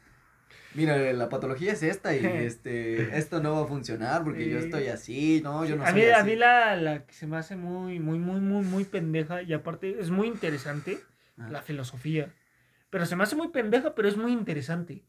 Mira, 0.74 1.12
la 1.14 1.30
patología 1.30 1.72
es 1.72 1.82
esta 1.82 2.16
y 2.16 2.24
este 2.46 3.18
esto 3.18 3.42
no 3.42 3.54
va 3.54 3.64
a 3.64 3.68
funcionar 3.68 4.24
porque 4.24 4.50
yo 4.50 4.60
estoy 4.60 4.88
así, 4.88 5.42
no, 5.44 5.66
yo 5.66 5.76
no 5.76 5.86
a 5.86 5.92
mí, 5.92 6.06
A 6.06 6.24
mí 6.24 6.36
la, 6.36 6.76
la 6.76 7.06
que 7.06 7.14
se 7.14 7.26
me 7.26 7.38
hace 7.38 7.56
muy, 7.56 8.00
muy, 8.00 8.20
muy, 8.20 8.40
muy, 8.40 8.64
muy 8.64 8.84
pendeja 8.84 9.42
y 9.42 9.54
aparte 9.54 10.00
es 10.00 10.12
muy 10.12 10.28
interesante, 10.28 11.00
ah. 11.38 11.48
la 11.50 11.62
filosofía. 11.62 12.34
Pero 12.90 13.06
se 13.06 13.16
me 13.16 13.24
hace 13.24 13.36
muy 13.36 13.50
pendeja, 13.50 13.96
pero 13.96 14.08
es 14.08 14.18
muy 14.18 14.32
interesante. 14.32 15.04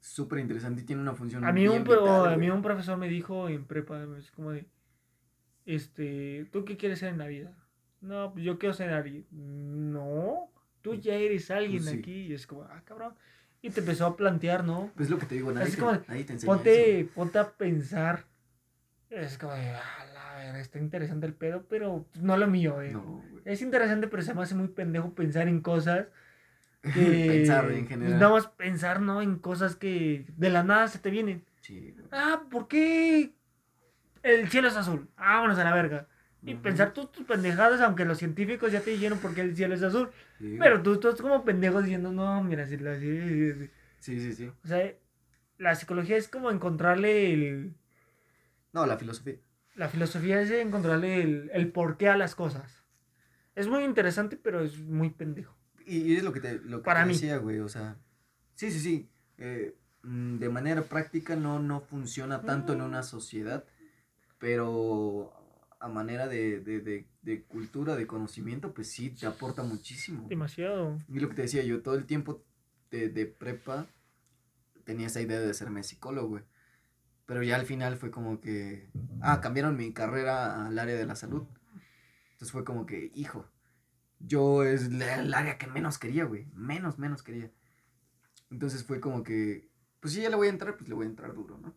Súper 0.00 0.38
interesante 0.38 0.82
y 0.82 0.84
tiene 0.84 1.02
una 1.02 1.14
función 1.14 1.44
a 1.44 1.52
mí 1.52 1.66
un 1.66 1.84
A 2.26 2.36
mí 2.36 2.50
un 2.50 2.62
profesor 2.62 2.98
me 2.98 3.08
dijo 3.08 3.48
en 3.48 3.64
prepa, 3.64 4.06
es 4.16 4.30
como 4.30 4.52
de, 4.52 4.66
este, 5.66 6.46
¿tú 6.52 6.64
qué 6.64 6.76
quieres 6.76 7.00
ser 7.00 7.08
en 7.08 7.18
la 7.18 7.26
vida? 7.26 7.52
No, 8.00 8.32
pues 8.32 8.44
yo 8.44 8.58
quiero 8.58 8.74
ser 8.74 8.90
alguien. 8.90 9.26
No, 9.30 10.52
tú 10.88 10.94
ya 10.94 11.14
eres 11.14 11.50
alguien 11.50 11.82
pues 11.82 11.94
aquí. 11.94 12.26
Y 12.26 12.34
es 12.34 12.46
como, 12.46 12.62
ah, 12.62 12.82
cabrón. 12.84 13.14
Y 13.60 13.70
te 13.70 13.80
empezó 13.80 14.06
a 14.06 14.16
plantear, 14.16 14.64
¿no? 14.64 14.90
Pues 14.96 15.10
lo 15.10 15.18
que 15.18 15.26
te 15.26 15.34
digo, 15.34 15.52
nadie, 15.52 15.74
te, 15.74 15.82
nadie 15.82 16.24
te 16.24 16.32
enseña 16.34 16.52
ponte, 16.52 17.00
eso. 17.00 17.10
ponte 17.14 17.38
a 17.38 17.50
pensar. 17.50 18.24
Es 19.10 19.36
como, 19.36 19.52
ah, 19.52 20.06
la 20.14 20.36
verdad, 20.36 20.60
está 20.60 20.78
interesante 20.78 21.26
el 21.26 21.34
pedo, 21.34 21.66
pero 21.68 22.06
no 22.20 22.36
lo 22.36 22.46
mío, 22.46 22.80
eh. 22.80 22.92
No, 22.92 23.22
es 23.44 23.62
interesante, 23.62 24.06
pero 24.06 24.22
se 24.22 24.34
me 24.34 24.42
hace 24.42 24.54
muy 24.54 24.68
pendejo 24.68 25.14
pensar 25.14 25.48
en 25.48 25.60
cosas 25.60 26.06
que... 26.82 27.26
pensar 27.28 27.70
en 27.72 27.86
general. 27.88 28.18
Nada 28.18 28.32
más 28.32 28.46
pensar, 28.46 29.00
¿no? 29.00 29.20
En 29.20 29.38
cosas 29.38 29.76
que 29.76 30.26
de 30.36 30.50
la 30.50 30.62
nada 30.62 30.88
se 30.88 31.00
te 31.00 31.10
vienen. 31.10 31.44
Sí. 31.60 31.96
Ah, 32.12 32.42
¿por 32.48 32.68
qué 32.68 33.34
el 34.22 34.48
cielo 34.48 34.68
es 34.68 34.76
azul? 34.76 35.08
Vámonos 35.16 35.58
a 35.58 35.64
la 35.64 35.74
verga. 35.74 36.06
Y 36.42 36.54
pensar 36.54 36.94
tus, 36.94 37.10
tus 37.10 37.26
pendejadas, 37.26 37.80
aunque 37.80 38.04
los 38.04 38.18
científicos 38.18 38.70
ya 38.70 38.80
te 38.80 38.90
dijeron 38.90 39.18
por 39.18 39.34
qué 39.34 39.40
el 39.40 39.56
cielo 39.56 39.74
es 39.74 39.82
azul. 39.82 40.10
Pero 40.38 40.82
tú 40.82 40.94
estás 40.94 41.20
como 41.20 41.44
pendejo 41.44 41.82
diciendo, 41.82 42.12
no, 42.12 42.42
mira, 42.42 42.66
si 42.66 42.76
la... 42.76 42.98
Sí, 42.98 43.70
sí, 43.98 44.32
sí. 44.32 44.50
O 44.64 44.68
sea, 44.68 44.94
la 45.58 45.74
psicología 45.74 46.16
es 46.16 46.28
como 46.28 46.50
encontrarle 46.50 47.32
el... 47.32 47.74
No, 48.72 48.86
la 48.86 48.96
filosofía. 48.96 49.36
La 49.74 49.88
filosofía 49.88 50.40
es 50.40 50.50
encontrarle 50.50 51.22
el, 51.22 51.50
el 51.52 51.72
porqué 51.72 52.08
a 52.08 52.16
las 52.16 52.34
cosas. 52.34 52.84
Es 53.56 53.66
muy 53.66 53.82
interesante, 53.82 54.36
pero 54.36 54.62
es 54.62 54.78
muy 54.78 55.10
pendejo. 55.10 55.56
Y, 55.84 56.14
es 56.14 56.22
lo 56.22 56.32
que 56.32 56.40
te, 56.40 56.60
lo 56.60 56.78
que 56.78 56.84
Para 56.84 57.04
decía, 57.04 57.38
güey, 57.38 57.58
o 57.58 57.68
sea... 57.68 57.96
Sí, 58.54 58.70
sí, 58.70 58.78
sí. 58.78 59.10
Eh, 59.38 59.74
mm, 60.02 60.38
de 60.38 60.48
manera 60.48 60.82
práctica 60.82 61.34
no, 61.34 61.58
no 61.58 61.80
funciona 61.80 62.42
tanto 62.42 62.72
en 62.72 62.82
una 62.82 63.02
sociedad, 63.02 63.64
pero 64.38 65.32
a 65.80 65.88
manera 65.88 66.26
de, 66.26 66.60
de, 66.60 66.80
de, 66.80 67.06
de, 67.22 67.42
cultura, 67.44 67.94
de 67.96 68.06
conocimiento, 68.06 68.74
pues 68.74 68.90
sí, 68.90 69.10
te 69.10 69.26
aporta 69.26 69.62
muchísimo. 69.62 70.26
Demasiado. 70.28 70.98
Y 71.08 71.20
lo 71.20 71.28
que 71.28 71.36
te 71.36 71.42
decía 71.42 71.62
yo, 71.62 71.82
todo 71.82 71.94
el 71.94 72.06
tiempo 72.06 72.44
de, 72.90 73.08
de 73.08 73.26
prepa 73.26 73.86
tenía 74.84 75.06
esa 75.06 75.20
idea 75.20 75.38
de 75.38 75.54
serme 75.54 75.82
psicólogo, 75.82 76.28
güey. 76.28 76.44
Pero 77.26 77.42
ya 77.42 77.56
al 77.56 77.66
final 77.66 77.96
fue 77.96 78.10
como 78.10 78.40
que, 78.40 78.90
ah, 79.20 79.40
cambiaron 79.40 79.76
mi 79.76 79.92
carrera 79.92 80.66
al 80.66 80.78
área 80.78 80.96
de 80.96 81.06
la 81.06 81.14
salud. 81.14 81.46
Entonces 82.32 82.52
fue 82.52 82.64
como 82.64 82.86
que, 82.86 83.12
hijo, 83.14 83.46
yo 84.18 84.64
es 84.64 84.84
el 84.86 85.34
área 85.34 85.58
que 85.58 85.66
menos 85.66 85.98
quería, 85.98 86.24
güey. 86.24 86.46
Menos, 86.54 86.98
menos 86.98 87.22
quería. 87.22 87.52
Entonces 88.50 88.82
fue 88.82 89.00
como 89.00 89.22
que, 89.22 89.68
pues 90.00 90.14
si 90.14 90.22
ya 90.22 90.30
le 90.30 90.36
voy 90.36 90.46
a 90.46 90.50
entrar, 90.50 90.76
pues 90.76 90.88
le 90.88 90.94
voy 90.94 91.04
a 91.04 91.10
entrar 91.10 91.34
duro, 91.34 91.58
¿no? 91.58 91.76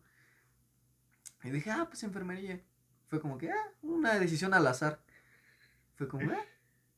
Y 1.44 1.50
dije, 1.50 1.70
ah, 1.70 1.86
pues 1.88 2.02
enfermería. 2.02 2.62
Fue 3.12 3.20
como 3.20 3.36
que, 3.36 3.50
ah, 3.50 3.68
una 3.82 4.18
decisión 4.18 4.54
al 4.54 4.66
azar. 4.66 4.98
Fue 5.96 6.08
como, 6.08 6.30
ah, 6.30 6.44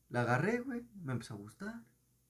la 0.07 0.21
agarré, 0.21 0.61
güey, 0.61 0.81
me 1.03 1.11
empezó 1.11 1.33
a 1.33 1.37
gustar. 1.37 1.73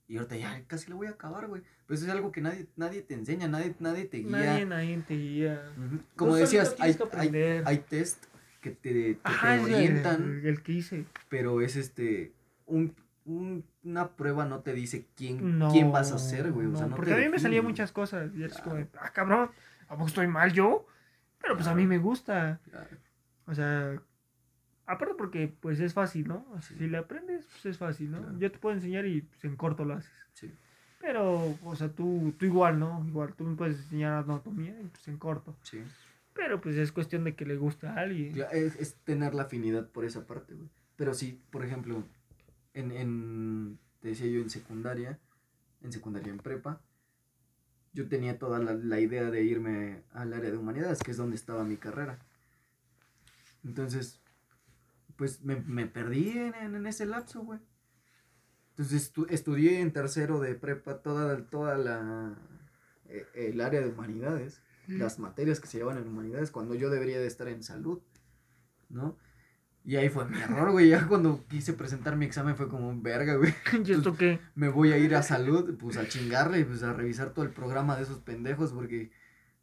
Y 0.07 0.17
ahorita 0.17 0.35
ya 0.37 0.63
casi 0.65 0.89
lo 0.89 0.95
voy 0.95 1.05
a 1.05 1.11
acabar, 1.11 1.45
güey. 1.45 1.61
Pero 1.85 1.95
eso 1.95 2.05
es 2.05 2.11
algo 2.11 2.31
que 2.31 2.41
nadie, 2.41 2.65
nadie 2.77 3.03
te 3.03 3.13
enseña, 3.13 3.47
nadie, 3.47 3.75
nadie 3.77 4.05
te 4.05 4.17
guía. 4.17 4.31
Nadie, 4.31 4.65
nadie 4.65 5.03
te 5.07 5.13
guía. 5.13 5.71
Como 6.15 6.35
decías, 6.35 6.75
hay, 6.79 6.97
hay, 7.13 7.61
hay, 7.63 7.77
test 7.77 8.25
que 8.59 8.71
te, 8.71 9.19
orientan. 9.23 10.41
El, 10.43 10.63
que 10.63 10.71
hice. 10.71 11.05
Pero 11.29 11.61
es 11.61 11.75
este, 11.75 12.33
un, 12.65 12.95
un, 13.25 13.63
una 13.83 14.15
prueba 14.15 14.45
no 14.45 14.61
te 14.61 14.73
dice 14.73 15.05
quién, 15.15 15.59
quién 15.71 15.91
vas 15.91 16.11
a 16.11 16.17
ser, 16.17 16.51
güey. 16.51 16.65
O 16.65 16.75
sea, 16.75 16.87
no 16.87 16.95
porque 16.95 17.13
a 17.13 17.17
mí 17.17 17.29
me 17.29 17.37
salían 17.37 17.63
muchas 17.63 17.91
cosas. 17.91 18.31
Y 18.35 18.45
es 18.45 18.57
como, 18.57 18.83
ah, 18.99 19.11
cabrón, 19.13 19.51
¿a 19.87 19.93
poco 19.93 20.07
estoy 20.07 20.25
mal 20.25 20.51
yo? 20.53 20.87
Pero 21.39 21.53
pues 21.53 21.67
a 21.67 21.75
mí 21.75 21.85
me 21.85 21.99
gusta. 21.99 22.59
O 23.47 23.53
sea, 23.53 24.01
aparte 24.85 25.15
porque 25.15 25.47
pues 25.59 25.79
es 25.79 25.93
fácil, 25.93 26.27
¿no? 26.27 26.45
si 26.61 26.87
le 26.87 26.97
aprendes, 26.97 27.45
pues 27.45 27.65
es 27.65 27.77
fácil, 27.77 28.11
¿no? 28.11 28.37
Yo 28.39 28.51
te 28.51 28.57
puedo 28.57 28.75
enseñar 28.75 29.05
y 29.05 29.21
pues, 29.21 29.43
en 29.45 29.55
corto 29.55 29.85
lo 29.85 29.95
haces. 29.95 30.11
Sí. 30.33 30.51
Pero, 30.99 31.57
o 31.63 31.75
sea, 31.75 31.89
tú, 31.89 32.33
tú 32.37 32.45
igual, 32.45 32.79
¿no? 32.79 33.05
Igual, 33.07 33.33
tú 33.35 33.43
me 33.43 33.55
puedes 33.55 33.77
enseñar 33.77 34.23
anatomía 34.23 34.79
y 34.81 34.87
pues 34.87 35.07
en 35.07 35.17
corto. 35.17 35.55
Sí. 35.61 35.83
Pero 36.33 36.59
pues 36.59 36.75
es 36.75 36.91
cuestión 36.91 37.23
de 37.23 37.35
que 37.35 37.45
le 37.45 37.55
gusta 37.55 37.93
a 37.93 37.99
alguien. 37.99 38.35
Es, 38.51 38.75
es 38.75 38.95
tener 39.03 39.33
la 39.35 39.43
afinidad 39.43 39.87
por 39.89 40.03
esa 40.03 40.25
parte, 40.25 40.55
güey. 40.55 40.69
Pero 40.95 41.13
sí, 41.13 41.41
por 41.49 41.63
ejemplo, 41.63 42.03
en, 42.73 42.91
en, 42.91 43.79
te 44.01 44.09
decía 44.09 44.27
yo, 44.27 44.41
en 44.41 44.49
secundaria, 44.49 45.19
en 45.81 45.91
secundaria, 45.91 46.31
en 46.31 46.39
prepa, 46.39 46.81
yo 47.93 48.07
tenía 48.07 48.37
toda 48.37 48.59
la, 48.59 48.73
la 48.73 48.99
idea 48.99 49.29
de 49.29 49.43
irme 49.43 50.03
al 50.11 50.33
área 50.33 50.51
de 50.51 50.57
humanidades, 50.57 50.99
que 50.99 51.11
es 51.11 51.17
donde 51.17 51.35
estaba 51.35 51.63
mi 51.63 51.77
carrera. 51.77 52.19
Entonces, 53.65 54.21
pues 55.15 55.43
me, 55.43 55.57
me 55.57 55.87
perdí 55.87 56.29
en, 56.37 56.55
en, 56.55 56.85
ese 56.85 57.05
lapso, 57.05 57.41
güey. 57.41 57.59
Entonces 58.71 59.11
estudié 59.29 59.79
en 59.79 59.91
tercero 59.91 60.39
de 60.39 60.53
prepa 60.55 61.01
toda, 61.01 61.45
toda 61.47 61.77
la, 61.77 62.37
eh, 63.07 63.25
el 63.33 63.61
área 63.61 63.81
de 63.81 63.89
humanidades, 63.89 64.61
las 64.87 65.17
materias 65.17 65.59
que 65.59 65.67
se 65.67 65.79
llevan 65.79 65.97
en 65.97 66.07
humanidades, 66.07 66.51
cuando 66.51 66.75
yo 66.75 66.89
debería 66.89 67.19
de 67.19 67.25
estar 67.25 67.47
en 67.47 67.63
salud, 67.63 68.01
¿no? 68.89 69.17
Y 69.83 69.95
ahí 69.95 70.09
fue 70.09 70.25
mi 70.25 70.39
error, 70.39 70.71
güey. 70.71 70.89
Ya 70.89 71.07
cuando 71.07 71.45
quise 71.47 71.73
presentar 71.73 72.15
mi 72.17 72.25
examen 72.25 72.55
fue 72.55 72.67
como 72.67 72.89
un 72.89 73.01
verga, 73.01 73.35
güey. 73.35 73.53
¿Y 73.85 73.91
esto 73.91 74.17
qué? 74.17 74.39
Me 74.55 74.67
voy 74.67 74.91
a 74.91 74.97
ir 74.97 75.15
a 75.15 75.23
salud, 75.23 75.77
pues 75.77 75.97
a 75.97 76.07
chingarle 76.07 76.59
y 76.59 76.63
pues 76.63 76.83
a 76.83 76.93
revisar 76.93 77.33
todo 77.33 77.45
el 77.45 77.51
programa 77.51 77.95
de 77.95 78.03
esos 78.03 78.19
pendejos 78.19 78.73
porque... 78.73 79.11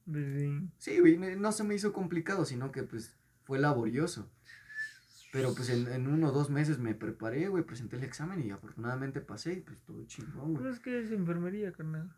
Pues 0.04 0.26
sí. 0.78 1.00
Güey, 1.00 1.18
no 1.18 1.52
se 1.52 1.64
me 1.64 1.74
hizo 1.74 1.92
complicado, 1.92 2.44
sino 2.44 2.72
que 2.72 2.84
pues 2.84 3.16
fue 3.44 3.58
laborioso. 3.58 4.28
Pero 5.32 5.54
pues 5.54 5.70
en, 5.70 5.90
en 5.90 6.06
uno 6.08 6.28
o 6.28 6.32
dos 6.32 6.50
meses 6.50 6.78
me 6.78 6.94
preparé, 6.94 7.48
güey, 7.48 7.64
presenté 7.64 7.96
el 7.96 8.04
examen 8.04 8.44
y 8.44 8.50
afortunadamente 8.50 9.20
pasé 9.22 9.54
y 9.54 9.60
pues 9.60 9.80
todo 9.80 10.04
chingón, 10.06 10.52
Pues 10.52 10.60
güey. 10.62 10.72
es 10.74 10.80
que 10.80 11.00
es 11.00 11.10
enfermería, 11.10 11.72
carnal. 11.72 12.10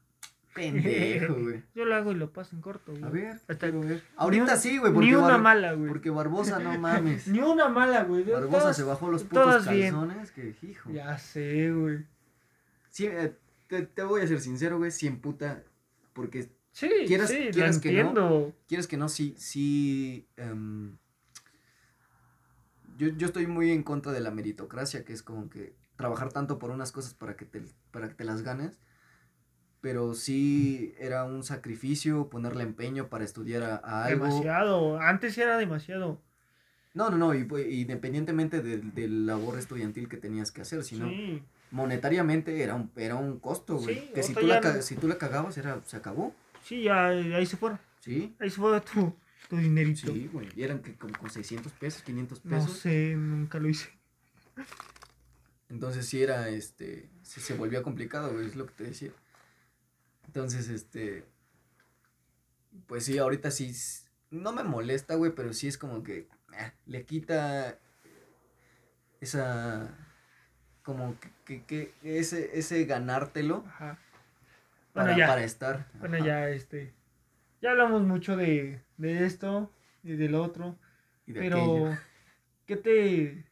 Pendejo, 0.52 1.34
güey. 1.42 1.62
Yo 1.74 1.84
lo 1.84 1.94
hago 1.94 2.12
y 2.12 2.16
lo 2.16 2.32
paso 2.32 2.54
en 2.56 2.62
corto, 2.62 2.90
güey. 2.92 3.04
A 3.04 3.08
ver, 3.10 3.40
Hasta- 3.48 3.70
ver. 3.70 4.02
Ahorita 4.16 4.56
sí, 4.56 4.78
güey, 4.78 4.92
Ni 4.92 5.14
una 5.14 5.38
mala, 5.38 5.72
güey. 5.74 5.88
porque 5.88 6.10
Barbosa 6.10 6.58
no 6.58 6.76
mames. 6.78 7.26
Ni 7.28 7.38
una 7.40 7.68
mala, 7.68 8.02
güey. 8.04 8.24
Barbosa 8.24 8.58
Todas- 8.60 8.76
se 8.76 8.82
bajó 8.82 9.08
los 9.10 9.22
putos 9.24 9.44
todas 9.44 9.70
bien. 9.70 9.94
calzones 9.94 10.30
que, 10.32 10.56
hijo. 10.62 10.90
Ya 10.90 11.16
sé, 11.18 11.72
güey. 11.72 12.04
Sí, 12.90 13.06
eh, 13.06 13.36
te, 13.68 13.82
te 13.86 14.02
voy 14.02 14.22
a 14.22 14.26
ser 14.26 14.40
sincero, 14.40 14.78
güey, 14.78 14.90
sí 14.90 15.06
emputa, 15.06 15.62
porque 16.12 16.48
Sí, 16.72 16.88
Quieras- 17.06 17.30
sí, 17.30 17.44
lo 17.44 17.50
quieras 17.52 17.76
no. 17.76 17.82
entiendo. 17.88 18.52
quieres 18.66 18.86
que 18.88 18.96
no, 18.96 19.08
sí, 19.08 19.34
sí, 19.38 20.26
em, 20.36 20.96
yo, 22.96 23.08
yo 23.08 23.26
estoy 23.26 23.46
muy 23.46 23.70
en 23.70 23.82
contra 23.82 24.12
de 24.12 24.20
la 24.20 24.30
meritocracia, 24.30 25.04
que 25.04 25.12
es 25.12 25.22
como 25.22 25.48
que 25.50 25.74
trabajar 25.96 26.32
tanto 26.32 26.58
por 26.58 26.70
unas 26.70 26.92
cosas 26.92 27.14
para 27.14 27.36
que 27.36 27.44
te, 27.44 27.62
para 27.90 28.08
que 28.08 28.14
te 28.14 28.24
las 28.24 28.42
ganes, 28.42 28.80
pero 29.80 30.14
sí 30.14 30.94
era 30.98 31.24
un 31.24 31.42
sacrificio 31.42 32.28
ponerle 32.30 32.62
empeño 32.62 33.08
para 33.08 33.24
estudiar 33.24 33.62
a, 33.62 33.76
a 33.76 34.04
algo. 34.06 34.24
Demasiado. 34.24 34.98
Antes 35.00 35.36
era 35.38 35.58
demasiado. 35.58 36.20
No, 36.94 37.10
no, 37.10 37.16
no, 37.18 37.34
y, 37.34 37.44
pues, 37.44 37.66
independientemente 37.70 38.62
del, 38.62 38.94
del 38.94 39.26
labor 39.26 39.58
estudiantil 39.58 40.08
que 40.08 40.16
tenías 40.16 40.52
que 40.52 40.62
hacer, 40.62 40.84
sino 40.84 41.08
Sí. 41.08 41.42
monetariamente 41.72 42.62
era 42.62 42.76
un, 42.76 42.90
era 42.96 43.16
un 43.16 43.40
costo, 43.40 43.76
güey. 43.78 43.96
Sí, 43.96 44.10
que 44.14 44.22
si 44.22 44.32
tú, 44.32 44.46
la, 44.46 44.60
no. 44.60 44.80
si 44.82 44.94
tú 44.96 45.08
la 45.08 45.18
cagabas, 45.18 45.58
era, 45.58 45.80
se 45.84 45.96
acabó, 45.96 46.32
Sí, 46.62 46.84
ya 46.84 47.08
ahí 47.08 47.44
se 47.44 47.56
fueron. 47.58 47.78
¿sí? 48.00 48.34
Ahí 48.38 48.48
se 48.48 48.56
fue 48.56 48.80
tu, 48.92 49.12
tu 49.48 49.56
dinerito. 49.56 50.12
Sí, 50.12 50.28
güey. 50.32 50.48
Y 50.56 50.62
eran 50.62 50.80
que 50.80 50.94
como 50.96 51.16
con 51.18 51.30
600 51.30 51.72
pesos, 51.72 52.02
500 52.02 52.44
No 52.44 52.50
pesos. 52.50 52.78
sé, 52.78 53.14
nunca 53.16 53.58
lo 53.58 53.68
hice. 53.68 53.90
Entonces 55.68 56.06
sí 56.06 56.22
era, 56.22 56.48
este, 56.48 57.08
sí 57.22 57.40
se 57.40 57.54
volvía 57.54 57.82
complicado, 57.82 58.32
güey, 58.32 58.46
es 58.46 58.56
lo 58.56 58.66
que 58.66 58.74
te 58.74 58.84
decía. 58.84 59.10
Entonces, 60.26 60.68
este, 60.68 61.24
pues 62.86 63.04
sí, 63.04 63.18
ahorita 63.18 63.50
sí, 63.50 63.74
no 64.30 64.52
me 64.52 64.62
molesta, 64.62 65.14
güey, 65.14 65.32
pero 65.34 65.52
sí 65.52 65.66
es 65.68 65.78
como 65.78 66.02
que 66.02 66.28
eh, 66.58 66.72
le 66.86 67.04
quita 67.04 67.78
esa, 69.20 69.96
como 70.82 71.18
que, 71.18 71.30
que, 71.44 71.64
que 71.64 71.94
ese, 72.18 72.58
ese 72.58 72.84
ganártelo 72.84 73.64
Ajá. 73.68 73.98
para, 74.92 75.06
Bueno, 75.06 75.18
ya. 75.18 75.26
para 75.26 75.44
estar. 75.44 75.88
Bueno, 75.98 76.16
Ajá. 76.16 76.26
ya, 76.26 76.50
este. 76.50 76.92
Ya 77.64 77.70
hablamos 77.70 78.02
mucho 78.02 78.36
de, 78.36 78.82
de 78.98 79.24
esto 79.24 79.72
y 80.02 80.12
del 80.16 80.34
otro. 80.34 80.78
Y 81.26 81.32
de 81.32 81.40
Pero, 81.40 81.56
aquello. 81.56 81.98
¿qué 82.66 82.76
te, 82.76 83.44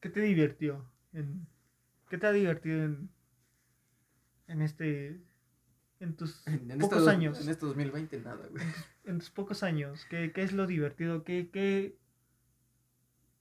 ¿qué 0.00 0.10
te 0.10 0.20
divirtió? 0.20 0.84
En, 1.14 1.46
¿Qué 2.10 2.18
te 2.18 2.26
ha 2.26 2.32
divertido 2.32 2.84
en, 2.84 3.08
en 4.48 4.60
este, 4.60 5.18
en 6.00 6.14
tus 6.14 6.46
En, 6.46 6.70
en 6.70 6.78
pocos 6.78 6.98
este, 6.98 7.10
años? 7.10 7.40
En 7.40 7.48
este 7.48 7.64
2020 7.64 8.20
nada, 8.20 8.46
güey. 8.48 8.62
En 9.04 9.18
tus 9.18 9.30
pocos 9.30 9.62
años, 9.62 10.04
¿qué, 10.10 10.30
qué 10.32 10.42
es 10.42 10.52
lo 10.52 10.66
divertido? 10.66 11.24
¿Qué, 11.24 11.48
qué, 11.50 11.96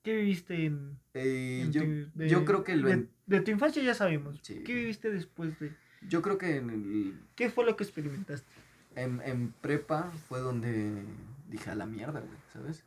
qué 0.04 0.16
viviste 0.16 0.68
en, 0.68 0.98
Eh, 1.14 1.68
yo, 1.70 1.82
tu- 1.84 2.12
de- 2.18 2.30
yo 2.30 2.46
creo 2.46 2.64
que 2.64 2.78
lo 2.78 2.88
de, 2.88 3.08
de 3.26 3.42
tu 3.42 3.52
infancia 3.52 3.84
ya 3.84 3.94
sabemos. 3.94 4.40
Sí. 4.42 4.64
¿Qué 4.64 4.74
viviste 4.74 5.12
después 5.12 5.60
de? 5.60 5.74
yo 6.08 6.22
creo 6.22 6.38
que 6.38 6.56
en 6.56 6.70
el, 6.70 7.20
¿Qué 7.36 7.50
fue 7.50 7.66
lo 7.66 7.76
que 7.76 7.84
experimentaste? 7.84 8.50
En, 8.96 9.22
en 9.22 9.52
prepa 9.54 10.12
fue 10.28 10.40
donde 10.40 11.04
dije 11.48 11.70
a 11.70 11.76
la 11.76 11.86
mierda, 11.86 12.20
güey, 12.20 12.38
¿sabes? 12.52 12.84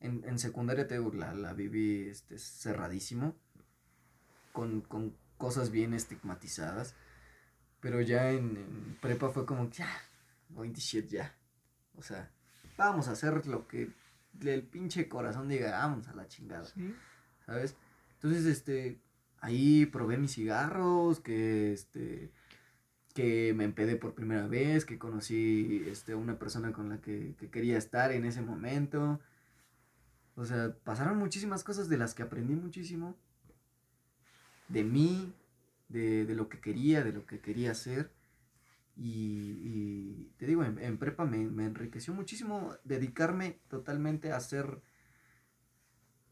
En, 0.00 0.24
en 0.26 0.38
secundaria 0.38 0.86
te 0.86 0.94
digo, 0.98 1.12
la, 1.12 1.34
la 1.34 1.52
viví 1.52 2.08
este, 2.08 2.38
cerradísimo, 2.38 3.36
con, 4.52 4.80
con 4.80 5.14
cosas 5.36 5.70
bien 5.70 5.92
estigmatizadas, 5.94 6.94
pero 7.80 8.00
ya 8.00 8.30
en, 8.30 8.56
en 8.56 8.98
prepa 9.00 9.28
fue 9.28 9.44
como, 9.44 9.70
ya, 9.70 9.88
27 10.50 11.08
ya. 11.08 11.34
O 11.96 12.02
sea, 12.02 12.30
vamos 12.76 13.08
a 13.08 13.12
hacer 13.12 13.46
lo 13.46 13.66
que 13.66 13.92
el 14.40 14.62
pinche 14.62 15.08
corazón 15.08 15.48
diga, 15.48 15.72
vamos 15.72 16.08
a 16.08 16.14
la 16.14 16.28
chingada. 16.28 16.64
¿Sí? 16.64 16.94
¿sabes? 17.48 17.76
Entonces, 18.14 18.44
este, 18.44 19.00
ahí 19.40 19.86
probé 19.86 20.18
mis 20.18 20.34
cigarros, 20.34 21.20
que, 21.20 21.72
este, 21.72 22.30
que 23.18 23.52
me 23.52 23.64
empedé 23.64 23.96
por 23.96 24.14
primera 24.14 24.46
vez, 24.46 24.84
que 24.84 24.96
conocí, 24.96 25.82
este, 25.88 26.14
una 26.14 26.38
persona 26.38 26.72
con 26.72 26.88
la 26.88 27.00
que, 27.00 27.34
que 27.36 27.50
quería 27.50 27.76
estar 27.76 28.12
en 28.12 28.24
ese 28.24 28.42
momento. 28.42 29.18
O 30.36 30.44
sea, 30.44 30.72
pasaron 30.84 31.18
muchísimas 31.18 31.64
cosas 31.64 31.88
de 31.88 31.98
las 31.98 32.14
que 32.14 32.22
aprendí 32.22 32.54
muchísimo. 32.54 33.16
De 34.68 34.84
mí, 34.84 35.32
de, 35.88 36.26
de 36.26 36.34
lo 36.36 36.48
que 36.48 36.60
quería, 36.60 37.02
de 37.02 37.12
lo 37.12 37.26
que 37.26 37.40
quería 37.40 37.72
hacer. 37.72 38.12
Y, 38.96 39.10
y 39.64 40.32
te 40.36 40.46
digo, 40.46 40.62
en, 40.62 40.78
en 40.78 40.96
prepa 40.96 41.24
me, 41.24 41.38
me 41.38 41.64
enriqueció 41.64 42.14
muchísimo 42.14 42.76
dedicarme 42.84 43.58
totalmente 43.68 44.30
a 44.30 44.36
hacer 44.36 44.80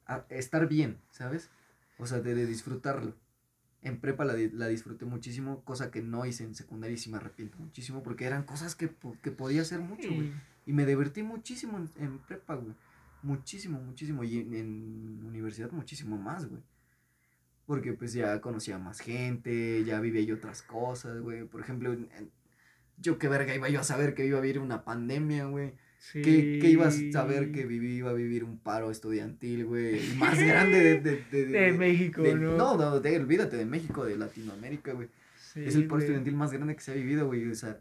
a 0.07 0.24
estar 0.28 0.68
bien, 0.68 1.01
¿sabes? 1.11 1.51
O 1.99 2.07
sea, 2.07 2.20
de, 2.20 2.37
de 2.37 2.47
disfrutarlo. 2.47 3.16
En 3.87 4.01
prepa 4.01 4.24
la, 4.24 4.34
la 4.53 4.66
disfruté 4.66 5.05
muchísimo, 5.05 5.62
cosa 5.62 5.93
que 5.93 6.03
no 6.03 6.26
hice 6.26 6.43
en 6.43 6.57
secundaria 6.57 6.95
y 6.95 6.99
sí 6.99 7.09
me 7.09 7.18
arrepiento 7.18 7.57
muchísimo, 7.59 8.03
porque 8.03 8.24
eran 8.24 8.43
cosas 8.43 8.74
que, 8.74 8.91
que 9.22 9.30
podía 9.30 9.62
hacer 9.62 9.78
mucho, 9.78 10.12
güey. 10.12 10.32
Y 10.66 10.72
me 10.72 10.84
divertí 10.84 11.22
muchísimo 11.22 11.78
en, 11.78 11.89
en 12.03 12.18
prepa, 12.18 12.57
güey. 12.57 12.74
Muchísimo, 13.22 13.80
muchísimo. 13.80 14.24
Y 14.24 14.39
en, 14.39 14.55
en 14.55 15.24
universidad 15.24 15.70
muchísimo 15.70 16.16
más, 16.18 16.49
güey. 16.49 16.62
Porque 17.64 17.93
pues 17.93 18.12
ya 18.12 18.41
conocía 18.41 18.76
más 18.78 18.99
gente, 18.99 19.84
ya 19.84 20.01
vivía 20.01 20.22
yo 20.22 20.34
otras 20.34 20.62
cosas, 20.62 21.20
güey. 21.20 21.45
Por 21.45 21.61
ejemplo, 21.61 21.97
yo 22.99 23.18
qué 23.18 23.28
verga 23.28 23.55
iba 23.55 23.68
yo 23.68 23.80
a 23.80 23.84
saber 23.84 24.14
que 24.14 24.26
iba 24.26 24.39
a 24.39 24.41
vivir 24.41 24.59
una 24.59 24.84
pandemia, 24.84 25.47
güey. 25.47 25.74
Sí. 25.99 26.22
¿Qué, 26.22 26.59
qué 26.61 26.70
ibas 26.70 26.99
a 26.99 27.12
saber 27.12 27.53
que 27.53 27.64
viví, 27.64 27.97
iba 27.97 28.11
a 28.11 28.14
vivir 28.14 28.44
un 28.44 28.59
paro 28.59 28.90
estudiantil, 28.90 29.64
güey? 29.64 29.99
El 29.99 30.16
Más 30.16 30.38
grande 30.38 30.78
de... 30.80 31.01
De, 31.01 31.24
de, 31.30 31.47
De 31.47 31.72
México, 31.72 32.22
¿no? 32.22 32.57
No, 32.57 32.76
no, 32.76 32.92
olvídate 32.92 33.57
de 33.57 33.66
México, 33.66 34.05
de 34.05 34.16
Latinoamérica, 34.16 34.92
güey. 34.92 35.09
Sí, 35.36 35.64
es 35.64 35.74
el 35.74 35.82
paro 35.84 35.97
güey. 35.97 36.05
estudiantil 36.05 36.34
más 36.34 36.53
grande 36.53 36.74
que 36.74 36.80
se 36.80 36.92
ha 36.92 36.94
vivido, 36.94 37.26
güey. 37.26 37.51
O 37.51 37.55
sea, 37.55 37.80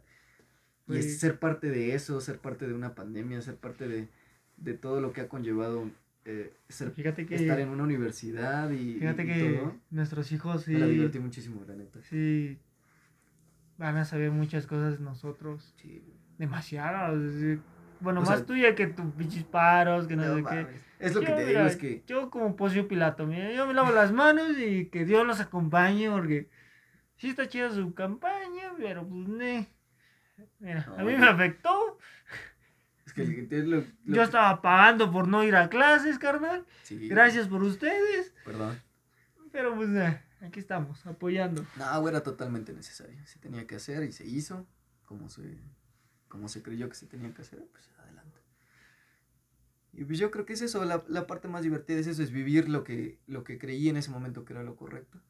y 0.88 0.98
es 0.98 1.20
ser 1.20 1.40
parte 1.40 1.70
de 1.70 1.94
eso, 1.94 2.20
ser 2.22 2.40
parte 2.40 2.68
de 2.68 2.74
una 2.74 2.96
pandemia, 2.96 3.42
ser 3.42 3.56
parte 3.56 3.88
de, 3.88 4.08
de 4.58 4.74
todo 4.74 5.02
lo 5.02 5.14
que 5.14 5.22
ha 5.22 5.28
conllevado 5.30 5.90
eh, 6.26 6.54
ser, 6.70 6.92
Fíjate 6.92 7.26
que, 7.28 7.36
estar 7.36 7.60
en 7.60 7.70
una 7.70 7.84
universidad 7.84 8.72
y, 8.72 8.96
fíjate 8.96 9.24
y 9.24 9.28
que 9.28 9.58
todo. 9.60 9.76
nuestros 9.92 10.32
hijos 10.32 10.64
sí, 10.64 10.72
Me 10.72 10.80
la 10.80 10.88
divertí 10.88 11.20
muchísimo, 11.20 11.64
la 11.68 11.76
neta. 11.76 12.02
sí 12.10 12.58
van 13.78 13.98
a 13.98 14.06
saber 14.06 14.32
muchas 14.32 14.68
cosas 14.68 15.00
nosotros. 15.00 15.74
Sí, 15.82 16.02
güey. 16.04 16.18
Demasiadas. 16.38 17.16
es 17.18 17.34
decir, 17.34 17.62
Bueno, 18.00 18.22
O 18.22 18.24
más 18.26 18.38
sea, 18.40 18.46
tuya 18.46 18.76
que 18.76 18.88
tus 18.88 19.14
pinches 19.14 19.44
paros, 19.44 20.08
que 20.08 20.16
no, 20.16 20.26
No 20.26 20.50
sé 20.50 20.56
qué. 20.56 20.86
Es 21.00 21.14
lo 21.14 21.22
que 21.22 21.28
Yo, 21.28 21.36
te 21.36 21.46
digo, 21.46 21.60
es 21.62 21.76
que... 21.76 22.04
Yo 22.08 22.30
como 22.30 22.56
Pocio 22.56 22.88
Pilato, 22.88 23.26
mira, 23.28 23.52
yo 23.52 23.68
me 23.68 23.74
lavo 23.74 23.92
las 23.92 24.12
manos 24.14 24.58
y 24.58 24.86
que 24.88 25.04
Dios 25.06 25.26
los 25.28 25.40
acompañe 25.42 26.10
porque 26.10 26.50
sí 27.18 27.30
está 27.30 27.48
chida 27.48 27.70
su 27.72 27.94
campaña, 27.94 28.72
pero 28.78 29.06
pues 29.08 29.28
ne. 29.28 29.70
Mira, 30.60 30.86
No, 30.88 30.96
a 30.96 31.04
mí 31.04 31.16
me 31.18 31.28
afectó. 31.28 31.98
Es 33.06 33.14
que 33.14 33.22
es 33.24 33.66
lo, 33.66 33.78
lo 33.78 33.84
Yo 34.06 34.14
que- 34.16 34.22
estaba 34.22 34.62
pagando 34.62 35.12
por 35.12 35.28
no 35.28 35.44
ir 35.44 35.56
a 35.56 35.70
clases, 35.70 36.18
carnal. 36.18 36.66
sí, 36.84 37.08
Gracias 37.08 37.48
por 37.48 37.62
ustedes. 37.64 38.34
Perdón. 38.44 38.82
Pero 39.52 39.76
pues 39.76 39.90
eh, 39.90 40.20
aquí 40.42 40.60
estamos, 40.60 41.06
apoyando. 41.06 41.66
No, 41.78 42.08
era 42.10 42.22
totalmente 42.24 42.74
necesario. 42.74 43.18
Se 43.26 43.40
tenía 43.40 43.66
que 43.68 43.76
hacer 43.76 44.04
y 44.04 44.12
se 44.12 44.26
hizo 44.26 44.66
como 45.06 45.30
se, 45.30 45.58
como 46.36 46.50
se 46.50 46.62
creyó 46.62 46.90
que 46.90 46.96
se 46.96 47.06
tenía 47.08 47.34
que 47.34 47.44
hacer, 47.44 47.66
pues 47.72 47.90
adelante. 47.98 48.42
Y 49.94 50.04
pues 50.04 50.20
yo 50.20 50.32
creo 50.32 50.46
que 50.46 50.52
es 50.52 50.62
eso, 50.62 50.84
la, 50.84 51.02
la 51.08 51.28
parte 51.28 51.48
más 51.48 51.64
divertida 51.64 51.98
es 51.98 52.08
eso, 52.08 52.22
es 52.22 52.32
vivir 52.32 52.68
lo 52.68 52.84
que, 52.84 53.18
lo 53.26 53.46
que 53.46 53.58
creí 53.58 53.88
en 53.88 53.96
ese 53.96 54.12
momento 54.12 54.44
que 54.44 54.52
era 54.52 54.64
lo 54.64 54.76
correcto. 54.76 55.22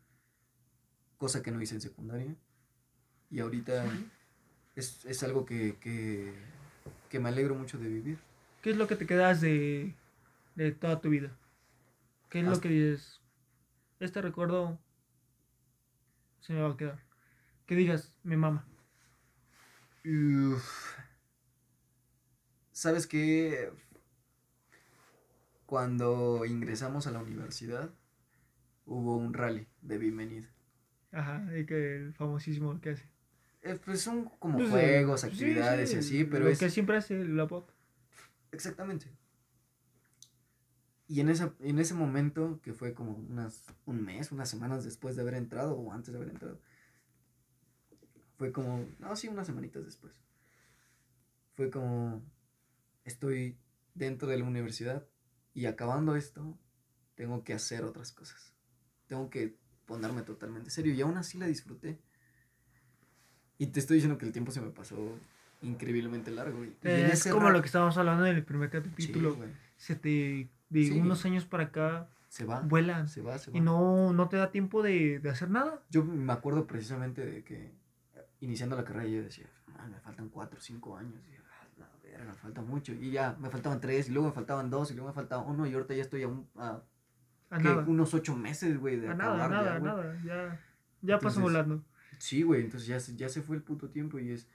Cosa 1.20 1.43
que 1.43 1.51
no 1.51 1.62
hice 1.62 1.76
en 1.76 1.82
secundaria. 1.82 2.36
Y 3.30 3.39
ahorita 3.39 3.86
es, 4.76 5.06
es 5.06 5.22
algo 5.22 5.45
que, 5.45 5.78
que, 5.78 6.34
que 7.12 7.20
me 7.20 7.30
alegro 7.30 7.53
mucho 7.53 7.78
de 7.78 7.88
vivir. 7.88 8.18
¿Qué 8.64 8.72
es 8.72 8.78
lo 8.78 8.88
que 8.88 8.95
te 8.95 9.06
quedas 9.06 9.41
de, 9.41 9.93
de 10.56 10.72
toda 10.72 11.01
tu 11.01 11.10
vida? 11.10 11.38
¿Qué 12.30 12.39
es 12.39 12.45
lo 12.47 12.60
que 12.60 12.70
dices? 12.70 13.22
Este 13.99 14.24
recuerdo 14.24 14.80
se 16.39 16.53
me 16.53 16.62
va 16.62 16.72
a 16.72 16.78
quedar. 16.78 16.99
Que 17.68 17.76
digas, 17.76 18.12
me 18.24 18.38
mama. 18.38 18.66
Uf. 20.03 20.94
¿Sabes 22.76 23.07
qué? 23.07 23.71
Cuando 25.65 26.43
ingresamos 26.45 27.07
a 27.07 27.11
la 27.11 27.19
universidad, 27.19 27.89
hubo 28.86 29.15
un 29.15 29.34
rally 29.34 29.65
de 29.82 29.97
bienvenida. 29.97 30.49
Ajá, 31.13 31.47
y 31.57 31.65
que 31.65 31.95
el 31.95 32.13
famosísimo 32.13 32.82
que 32.82 32.89
hace. 32.89 33.05
Eh, 33.61 33.80
pues 33.84 34.01
son 34.01 34.26
como 34.39 34.57
Pues, 34.57 34.69
juegos, 34.71 35.21
sí, 35.21 35.28
actividades 35.28 35.89
sí, 35.89 35.95
y 35.95 35.99
así, 35.99 36.23
pero 36.26 36.43
lo 36.43 36.51
es... 36.51 36.59
que 36.59 36.69
siempre 36.69 36.97
hace 36.97 37.23
la 37.23 37.47
pop. 37.47 37.69
Exactamente. 38.51 39.07
Y 41.07 41.21
en, 41.21 41.30
esa, 41.30 41.53
en 41.61 41.80
ese 41.80 41.93
momento, 41.93 42.59
que 42.61 42.73
fue 42.73 42.93
como 42.93 43.13
unas, 43.13 43.63
un 43.86 44.03
mes, 44.03 44.34
unas 44.34 44.49
semanas 44.49 44.84
después 44.84 45.15
de 45.15 45.21
haber 45.21 45.36
entrado, 45.36 45.78
o 45.78 45.93
antes 45.93 46.11
de 46.11 46.17
haber 46.17 46.30
entrado, 46.30 46.59
fue 48.38 48.51
como, 48.51 48.86
no, 48.99 49.15
sí, 49.15 49.28
unas 49.30 49.47
semanitas 49.47 49.86
después. 49.86 50.19
Fue 51.55 51.69
como, 51.71 52.21
estoy 53.06 53.58
dentro 53.93 54.28
de 54.28 54.38
la 54.38 54.43
universidad 54.45 55.06
y 55.53 55.68
acabando 55.68 56.16
esto, 56.16 56.58
tengo 57.16 57.43
que 57.43 57.53
hacer 57.53 57.84
otras 57.86 58.12
cosas. 58.12 58.53
Tengo 59.08 59.30
que 59.30 59.56
ponerme 59.86 60.24
totalmente 60.24 60.70
serio 60.70 60.93
y 60.93 61.01
aún 61.01 61.16
así 61.18 61.38
la 61.38 61.47
disfruté. 61.47 61.99
Y 63.58 63.68
te 63.68 63.80
estoy 63.80 63.95
diciendo 63.95 64.18
que 64.18 64.26
el 64.26 64.32
tiempo 64.34 64.51
se 64.51 64.60
me 64.62 64.70
pasó 64.72 65.18
increíblemente 65.62 66.32
largo. 66.32 66.64
y- 66.66 66.76
en 66.84 67.06
es 67.08 67.24
como 67.28 67.47
ra- 67.47 67.53
lo 67.53 67.62
que 67.62 67.68
estábamos 67.68 67.97
hablando 67.97 68.26
en 68.26 68.36
el 68.36 68.43
primer 68.43 68.70
Sí, 68.70 68.78
capítulo. 68.82 69.36
güey. 69.36 69.49
se 69.78 69.95
te, 69.95 70.49
de 70.70 70.84
Sí. 70.86 70.91
unos 70.91 71.24
años 71.26 71.45
para 71.45 71.66
acá, 71.66 72.10
Se 72.30 72.43
va. 72.45 72.62
vuelan. 72.62 73.08
Se 73.08 73.22
va, 73.22 73.38
se 73.38 73.51
va. 73.51 73.58
Y 73.58 73.62
no, 73.62 74.14
no 74.14 74.28
te 74.30 74.38
da 74.38 74.51
tiempo 74.51 74.82
de, 74.84 75.20
de 75.20 75.30
hacer 75.30 75.49
nada. 75.49 75.82
Yo 75.89 76.03
me 76.03 76.32
acuerdo 76.34 76.66
precisamente 76.68 77.26
de 77.26 77.43
que 77.43 77.66
eh, 77.66 78.26
iniciando 78.41 78.76
la 78.76 78.84
carrera 78.86 79.08
yo 79.08 79.22
decía, 79.24 79.49
"Man, 79.68 79.91
me 79.91 79.99
faltan 79.99 80.30
cuatro 80.30 80.58
o 80.58 80.62
cinco 80.62 80.97
años. 80.97 81.22
Y, 81.30 81.36
"Ah, 81.36 81.43
la 81.43 81.44
verga, 82.18 82.32
me 82.34 82.38
falta 82.38 82.61
mucho. 82.61 82.93
Y 82.93 83.11
ya, 83.11 83.36
me 83.39 83.49
faltaban 83.49 83.80
tres, 83.82 84.07
y 84.09 84.11
luego 84.11 84.28
me 84.30 84.34
faltaban 84.34 84.70
dos, 84.70 84.91
y 84.91 84.93
luego 84.93 85.09
me 85.09 85.13
faltaba 85.16 85.43
uno, 85.43 85.66
y 85.68 85.74
ahorita 85.74 85.93
ya 85.93 86.01
estoy 86.01 86.24
a, 86.24 86.28
un- 86.28 86.49
a, 86.55 86.82
A 87.49 87.57
¿qué? 87.57 87.63
nada. 87.63 87.84
unos 87.88 88.13
ocho 88.13 88.36
meses, 88.36 88.78
güey, 88.80 88.97
de 88.97 89.09
A 89.09 89.13
acabar 89.13 89.49
nada, 89.49 89.66
ya, 89.74 89.80
nada, 89.80 90.03
nada. 90.03 90.24
Ya, 90.24 90.59
ya 91.01 91.20
pasó 91.20 91.41
volando. 91.41 91.84
Sí, 92.18 92.43
güey, 92.43 92.61
entonces 92.61 92.88
ya, 92.88 92.99
se- 92.99 93.16
ya 93.16 93.30
se 93.30 93.41
fue 93.41 93.55
el 93.57 93.63
puto 93.63 93.89
tiempo 93.89 94.20
y 94.20 94.32
es, 94.32 94.47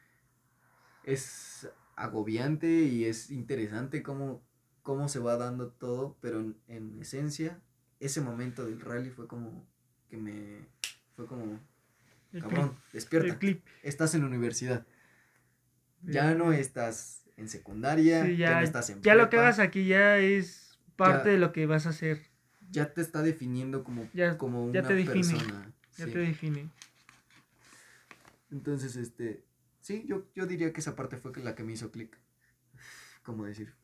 es 1.05 1.69
agobiante 1.97 2.69
y 2.69 3.05
es 3.05 3.31
interesante 3.31 4.03
cómo, 4.03 4.43
cómo 4.83 5.09
se 5.09 5.19
va 5.19 5.37
dando 5.37 5.69
todo, 5.69 6.17
pero 6.21 6.41
en, 6.41 6.57
en 6.69 7.01
esencia, 7.01 7.61
ese 8.01 8.21
momento 8.21 8.65
del 8.65 8.81
rally 8.81 9.11
fue 9.11 9.27
como 9.27 9.67
que 10.09 10.17
me, 10.17 10.67
fue 11.17 11.27
como, 11.27 11.61
El 12.33 12.41
cabrón, 12.43 12.69
clip, 12.71 12.93
despierta, 12.93 13.39
estás 13.83 14.15
en 14.15 14.23
la 14.23 14.27
universidad, 14.29 14.87
ya 16.03 16.35
no 16.35 16.53
estás 16.53 17.29
en 17.41 17.49
secundaria, 17.49 18.25
Sí, 18.25 18.37
ya, 18.37 18.51
ya, 18.51 18.55
no 18.57 18.65
estás 18.65 18.91
en 18.91 19.03
ya 19.03 19.15
lo 19.15 19.29
que 19.31 19.39
hagas 19.39 19.59
aquí 19.59 19.87
ya 19.87 20.19
es 20.19 20.79
parte 20.97 21.29
Ya. 21.29 21.33
de 21.33 21.39
lo 21.39 21.53
que 21.53 21.67
vas 21.67 21.87
a 21.87 21.91
hacer. 21.91 22.21
ya 22.71 22.93
te 22.93 23.01
está 23.01 23.23
definiendo 23.23 23.83
como, 23.83 24.09
Ya- 24.15 24.37
como 24.39 24.65
una 24.67 24.83
te 24.87 24.95
define, 24.95 25.33
persona. 25.35 25.73
Ya 25.97 26.05
sí. 26.07 26.13
te 26.13 26.19
define. 26.19 26.69
Entonces, 28.51 28.97
este, 28.97 29.45
sí, 29.81 30.05
yo, 30.07 30.27
yo 30.35 30.47
diría 30.47 30.73
que 30.73 30.81
esa 30.81 30.95
parte 30.97 31.17
fue 31.17 31.33
la 31.43 31.55
que 31.55 31.65
me 31.65 31.73
hizo 31.73 31.91
clic. 31.91 32.17
Como 33.23 33.45
decir, 33.45 33.75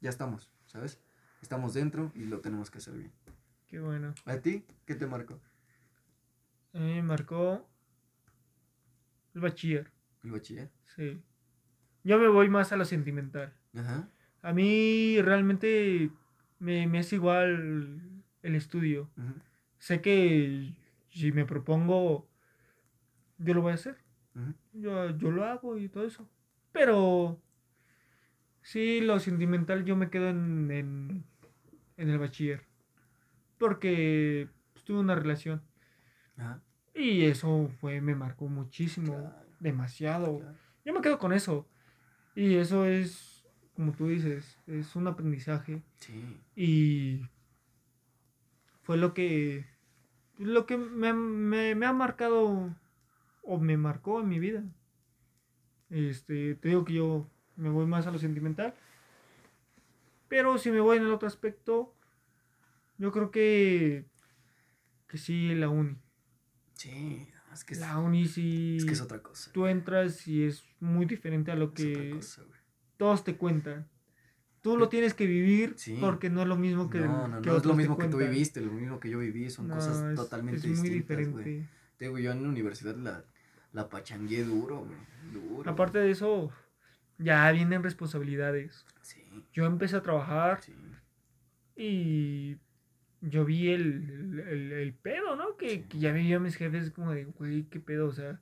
ya 0.00 0.10
estamos, 0.10 0.50
¿sabes? 0.66 0.98
Estamos 1.42 1.74
dentro 1.74 2.12
y 2.14 2.24
lo 2.24 2.40
tenemos 2.40 2.70
que 2.70 2.78
hacer 2.78 2.94
bien. 2.94 3.12
Qué 3.66 3.78
bueno. 3.80 4.14
¿A 4.24 4.36
ti 4.38 4.64
qué 4.86 4.94
te 4.94 5.06
marcó? 5.06 5.40
A 6.74 6.78
mí 6.78 6.94
me 6.94 7.02
marcó 7.02 7.68
el 9.34 9.40
bachiller. 9.40 9.90
¿El 10.24 10.30
bachiller? 10.32 10.70
Sí. 10.96 11.22
Yo 12.04 12.18
me 12.18 12.28
voy 12.28 12.48
más 12.48 12.72
a 12.72 12.76
lo 12.76 12.84
sentimental. 12.84 13.52
Ajá. 13.74 14.08
A 14.42 14.52
mí 14.52 15.20
realmente 15.20 16.10
me, 16.58 16.86
me 16.86 17.00
es 17.00 17.12
igual 17.12 18.00
el 18.42 18.54
estudio. 18.54 19.10
Sé 19.78 20.00
que 20.00 20.72
si 21.10 21.32
me 21.32 21.44
propongo, 21.44 22.26
yo 23.38 23.54
lo 23.54 23.62
voy 23.62 23.72
a 23.72 23.74
hacer. 23.74 23.96
Yo, 24.72 25.10
yo 25.16 25.30
lo 25.30 25.44
hago 25.44 25.76
y 25.76 25.88
todo 25.88 26.06
eso. 26.06 26.28
Pero 26.72 27.40
sí, 28.62 29.00
lo 29.00 29.18
sentimental 29.18 29.84
yo 29.84 29.96
me 29.96 30.08
quedo 30.08 30.28
en, 30.28 30.70
en, 30.70 31.24
en 31.96 32.08
el 32.08 32.18
bachiller. 32.18 32.62
Porque 33.58 34.48
pues, 34.72 34.84
tuve 34.84 35.00
una 35.00 35.14
relación. 35.14 35.62
Ajá. 36.36 36.62
Y 36.94 37.24
eso 37.24 37.70
fue, 37.80 38.00
me 38.00 38.14
marcó 38.14 38.48
muchísimo. 38.48 39.14
Claro, 39.16 39.46
Demasiado. 39.60 40.38
claro. 40.38 40.56
Yo 40.84 40.92
me 40.94 41.00
quedo 41.02 41.18
con 41.18 41.32
eso. 41.32 41.68
Y 42.34 42.56
eso 42.56 42.84
es, 42.86 43.44
como 43.76 43.92
tú 43.92 44.08
dices, 44.08 44.56
es 44.66 44.94
un 44.96 45.06
aprendizaje. 45.06 45.82
Sí. 46.00 46.38
Y 46.56 47.22
fue 48.82 48.96
lo 48.96 49.14
que, 49.14 49.64
lo 50.38 50.66
que 50.66 50.76
me, 50.78 51.12
me- 51.12 51.74
me 51.74 51.86
ha 51.86 51.92
marcado 51.92 52.74
o 53.42 53.58
me 53.60 53.76
marcó 53.76 54.20
en 54.20 54.28
mi 54.28 54.38
vida. 54.40 54.64
Este, 55.90 56.54
te 56.54 56.68
digo 56.68 56.84
que 56.84 56.94
yo 56.94 57.26
me 57.56 57.68
voy 57.70 57.86
más 57.86 58.06
a 58.06 58.10
lo 58.10 58.18
sentimental. 58.18 58.74
Pero 60.28 60.58
si 60.58 60.70
me 60.70 60.80
voy 60.80 60.96
en 60.98 61.04
el 61.04 61.12
otro 61.12 61.28
aspecto, 61.28 61.92
yo 62.98 63.10
creo 63.12 63.30
que, 63.30 64.04
que 65.08 65.18
sí, 65.18 65.54
la 65.54 65.68
uni. 65.68 65.96
Sí, 66.74 67.28
es 67.52 67.64
que 67.64 67.74
es, 67.74 67.80
La 67.80 67.98
uni 67.98 68.26
sí, 68.26 68.76
es 68.78 68.84
que 68.84 68.92
es 68.92 69.00
otra 69.00 69.22
cosa. 69.22 69.50
tú 69.52 69.66
entras 69.66 70.26
y 70.28 70.44
es 70.44 70.64
muy 70.80 71.06
diferente 71.06 71.50
a 71.50 71.56
lo 71.56 71.66
Es 71.66 71.70
otra 71.72 71.84
que 71.84 72.10
cosa, 72.10 72.42
todos 72.96 73.24
te 73.24 73.36
cuentan. 73.36 73.88
Tú 74.62 74.76
lo 74.76 74.88
tienes 74.90 75.14
que 75.14 75.26
vivir 75.26 75.74
Sí. 75.78 75.96
porque 76.00 76.28
no 76.28 76.42
es 76.42 76.48
lo 76.48 76.56
mismo 76.56 76.90
que 76.90 77.00
No, 77.00 77.26
no, 77.28 77.40
no, 77.40 77.56
es 77.56 77.64
lo 77.64 77.74
mismo 77.74 77.96
que 77.96 78.08
tú 78.08 78.18
viviste, 78.18 78.60
lo 78.60 78.72
mismo 78.72 79.00
que 79.00 79.08
yo 79.08 79.18
viví, 79.18 79.48
son 79.48 79.68
No, 79.68 79.74
cosas 79.76 80.10
es- 80.10 80.16
totalmente 80.16 80.58
es 80.70 80.78
muy 80.78 80.90
distintas, 80.90 81.16
diferente. 81.18 81.66
Te 81.96 82.04
digo, 82.06 82.18
yo 82.18 82.30
en 82.32 82.42
la 82.42 82.48
universidad 82.50 82.94
la, 82.96 83.24
la 83.72 83.88
pachangué 83.88 84.44
duro, 84.44 84.84
güey. 84.84 84.98
Duro. 85.32 85.70
Aparte 85.70 85.98
de 85.98 86.10
eso, 86.10 86.50
ya 87.18 87.50
vienen 87.52 87.82
responsabilidades. 87.82 88.84
Sí, 89.00 89.22
Yo 89.52 89.64
empecé 89.64 89.96
a 89.96 90.02
trabajar 90.02 90.60
sí. 90.62 90.74
y 91.76 92.56
yo 93.20 93.44
vi 93.44 93.70
el, 93.70 94.40
el, 94.48 94.72
el 94.72 94.94
pedo, 94.94 95.36
¿no? 95.36 95.56
Que, 95.56 95.68
Sí. 95.70 95.82
que 95.88 95.98
ya 95.98 96.12
veía 96.12 96.36
a 96.36 96.40
mis 96.40 96.56
jefes 96.56 96.90
como 96.90 97.12
de, 97.12 97.24
güey, 97.24 97.64
qué 97.64 97.80
pedo, 97.80 98.06
o 98.08 98.12
sea, 98.12 98.40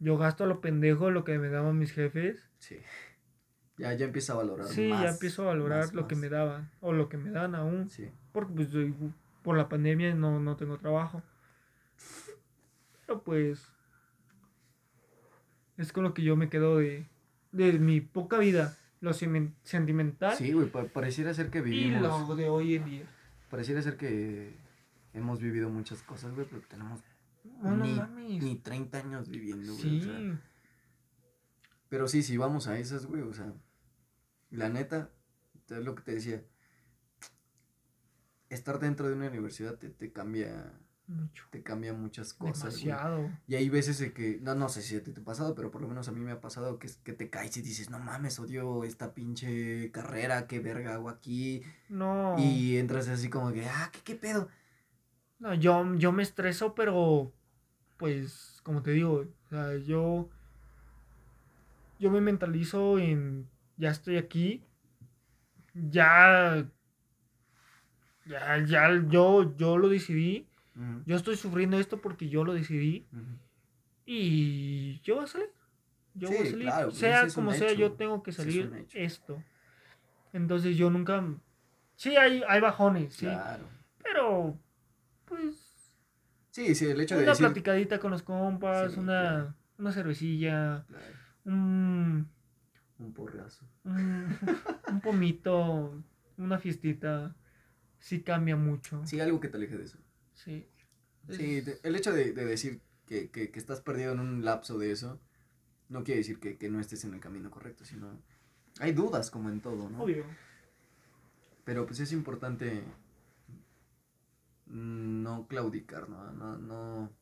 yo 0.00 0.16
gasto 0.18 0.44
a 0.44 0.46
lo 0.46 0.60
pendejo 0.60 1.10
lo 1.10 1.24
que 1.24 1.38
me 1.38 1.48
daban 1.48 1.78
mis 1.78 1.92
jefes. 1.92 2.50
Sí. 2.58 2.78
Ya, 3.78 3.92
ya 3.94 4.04
empiezo 4.06 4.34
a 4.34 4.36
valorar 4.36 4.66
Sí, 4.66 4.88
más. 4.88 5.02
ya 5.02 5.08
empiezo 5.10 5.42
a 5.42 5.46
valorar 5.46 5.80
más, 5.86 5.94
lo 5.94 6.06
que 6.06 6.14
me 6.16 6.28
daban 6.28 6.70
o 6.80 6.92
lo 6.92 7.08
que 7.08 7.16
me 7.16 7.30
dan 7.30 7.54
aún. 7.54 7.88
Sí. 7.88 8.08
Porque 8.32 8.52
pues 8.52 8.68
por 9.42 9.56
la 9.56 9.68
pandemia 9.68 10.14
no, 10.14 10.38
no 10.40 10.56
tengo 10.56 10.78
trabajo. 10.78 11.22
Pero 13.06 13.22
pues 13.22 13.68
es 15.76 15.92
con 15.92 16.04
lo 16.04 16.14
que 16.14 16.22
yo 16.22 16.36
me 16.36 16.48
quedo 16.48 16.78
de, 16.78 17.06
de 17.52 17.72
mi 17.78 18.00
poca 18.00 18.38
vida, 18.38 18.76
lo 19.00 19.12
sentimental 19.12 20.36
Sí, 20.36 20.52
güey, 20.52 20.68
pa- 20.68 20.84
pareciera 20.84 21.34
ser 21.34 21.50
que 21.50 21.58
y 21.58 21.62
vivimos. 21.62 22.28
lo 22.28 22.36
de 22.36 22.48
hoy 22.48 22.76
en 22.76 22.84
día. 22.84 23.06
Pareciera 23.54 23.80
ser 23.82 23.96
que 23.96 24.52
hemos 25.12 25.38
vivido 25.40 25.70
muchas 25.70 26.02
cosas, 26.02 26.34
güey, 26.34 26.44
pero 26.44 26.60
tenemos 26.66 27.04
No, 27.62 27.76
no 27.76 28.08
ni, 28.08 28.40
ni 28.40 28.56
30 28.56 28.98
años 28.98 29.28
viviendo, 29.28 29.74
güey. 29.74 29.80
sí, 29.80 30.00
o 30.00 30.02
sea, 30.02 30.40
pero 31.88 32.08
sí, 32.08 32.24
si 32.24 32.36
vamos 32.36 32.66
a 32.66 32.76
esas, 32.80 33.06
güey, 33.06 33.22
o 33.22 33.32
sea, 33.32 33.54
la 34.50 34.70
neta, 34.70 35.12
es 35.68 35.84
lo 35.84 35.94
que 35.94 36.02
te 36.02 36.14
decía. 36.14 36.42
Estar 38.48 38.80
dentro 38.80 39.06
de 39.08 39.14
una 39.14 39.28
universidad 39.28 39.78
te, 39.78 39.88
te 39.88 40.12
cambia 40.12 40.76
mucho. 41.06 41.44
te 41.50 41.62
cambia 41.62 41.92
muchas 41.92 42.32
cosas. 42.34 42.82
güey. 42.82 43.30
Y 43.46 43.54
hay 43.54 43.68
veces 43.68 44.00
en 44.00 44.12
que, 44.12 44.38
no, 44.40 44.54
no 44.54 44.68
sé 44.68 44.82
si 44.82 44.96
a 44.96 45.02
ti 45.02 45.12
te 45.12 45.20
ha 45.20 45.24
pasado, 45.24 45.54
pero 45.54 45.70
por 45.70 45.80
lo 45.82 45.88
menos 45.88 46.08
a 46.08 46.12
mí 46.12 46.20
me 46.20 46.32
ha 46.32 46.40
pasado 46.40 46.78
que, 46.78 46.88
que 47.02 47.12
te 47.12 47.30
caes 47.30 47.56
y 47.56 47.62
dices, 47.62 47.90
no 47.90 47.98
mames, 47.98 48.38
odio 48.38 48.84
esta 48.84 49.14
pinche 49.14 49.90
carrera, 49.90 50.46
qué 50.46 50.60
verga 50.60 50.94
hago 50.94 51.08
aquí. 51.08 51.62
No. 51.88 52.36
Y 52.38 52.78
entras 52.78 53.08
así 53.08 53.28
como 53.28 53.52
que, 53.52 53.66
ah, 53.66 53.90
¿qué, 53.92 54.00
qué 54.04 54.14
pedo? 54.14 54.48
No, 55.38 55.54
yo, 55.54 55.94
yo 55.96 56.12
me 56.12 56.22
estreso, 56.22 56.74
pero 56.74 57.32
pues, 57.96 58.60
como 58.62 58.82
te 58.82 58.92
digo, 58.92 59.26
o 59.46 59.48
sea, 59.48 59.76
yo, 59.76 60.28
yo 61.98 62.10
me 62.10 62.20
mentalizo 62.20 62.98
en, 62.98 63.48
ya 63.76 63.90
estoy 63.90 64.16
aquí, 64.16 64.64
ya, 65.74 66.66
ya, 68.26 68.64
ya, 68.64 69.04
yo, 69.08 69.56
yo 69.56 69.76
lo 69.76 69.88
decidí, 69.88 70.48
Yo 71.06 71.16
estoy 71.16 71.36
sufriendo 71.36 71.78
esto 71.78 72.00
porque 72.00 72.28
yo 72.28 72.44
lo 72.44 72.52
decidí 72.54 73.06
y 74.06 75.00
yo 75.02 75.16
voy 75.16 75.24
a 75.24 75.26
salir, 75.28 75.50
yo 76.14 76.28
voy 76.28 76.38
a 76.38 76.44
salir, 76.50 76.62
claro, 76.66 76.90
sea 76.90 77.28
como 77.28 77.52
sea, 77.52 77.68
hecho, 77.70 77.80
yo 77.80 77.92
tengo 77.92 78.22
que 78.22 78.30
es 78.30 78.36
salir 78.36 78.86
esto. 78.92 79.42
Entonces 80.32 80.76
yo 80.76 80.90
nunca, 80.90 81.24
sí 81.96 82.16
hay, 82.16 82.42
hay 82.48 82.60
bajones, 82.60 83.14
sí, 83.14 83.26
Claro. 83.26 83.68
pero 84.02 84.58
pues 85.24 85.70
Sí, 86.50 86.74
sí, 86.74 86.86
el 86.86 87.00
hecho 87.00 87.16
de 87.16 87.22
una 87.22 87.32
decir... 87.32 87.46
platicadita 87.46 87.98
con 87.98 88.10
los 88.12 88.22
compas, 88.22 88.92
Sí, 88.92 89.00
una, 89.00 89.20
claro. 89.20 89.54
una 89.78 89.92
cervecilla, 89.92 90.86
un, 91.44 92.28
Un 92.98 93.12
porrazo. 93.12 93.64
un, 93.84 94.36
un 94.88 95.00
pomito, 95.00 96.02
una 96.36 96.58
fiestita, 96.58 97.34
sí 97.98 98.22
cambia 98.22 98.54
mucho. 98.56 99.04
Sí, 99.06 99.20
algo 99.20 99.40
que 99.40 99.48
te 99.48 99.56
aleje 99.56 99.76
de 99.78 99.84
eso. 99.84 99.98
Sí. 100.34 100.66
Sí, 101.30 101.64
el 101.82 101.96
hecho 101.96 102.12
de, 102.12 102.32
de 102.32 102.44
decir 102.44 102.82
que, 103.06 103.30
que, 103.30 103.50
que 103.50 103.58
estás 103.58 103.80
perdido 103.80 104.12
en 104.12 104.20
un 104.20 104.44
lapso 104.44 104.78
de 104.78 104.90
eso, 104.90 105.20
no 105.88 106.04
quiere 106.04 106.18
decir 106.18 106.38
que, 106.38 106.58
que 106.58 106.68
no 106.68 106.80
estés 106.80 107.04
en 107.04 107.14
el 107.14 107.20
camino 107.20 107.50
correcto, 107.50 107.84
sino 107.84 108.20
hay 108.80 108.92
dudas 108.92 109.30
como 109.30 109.48
en 109.48 109.60
todo, 109.60 109.88
¿no? 109.88 110.02
Obvio. 110.02 110.24
Pero 111.64 111.86
pues 111.86 112.00
es 112.00 112.12
importante 112.12 112.84
no 114.66 115.46
claudicar, 115.46 116.08
¿no? 116.08 116.30
No, 116.32 116.58
no, 116.58 117.12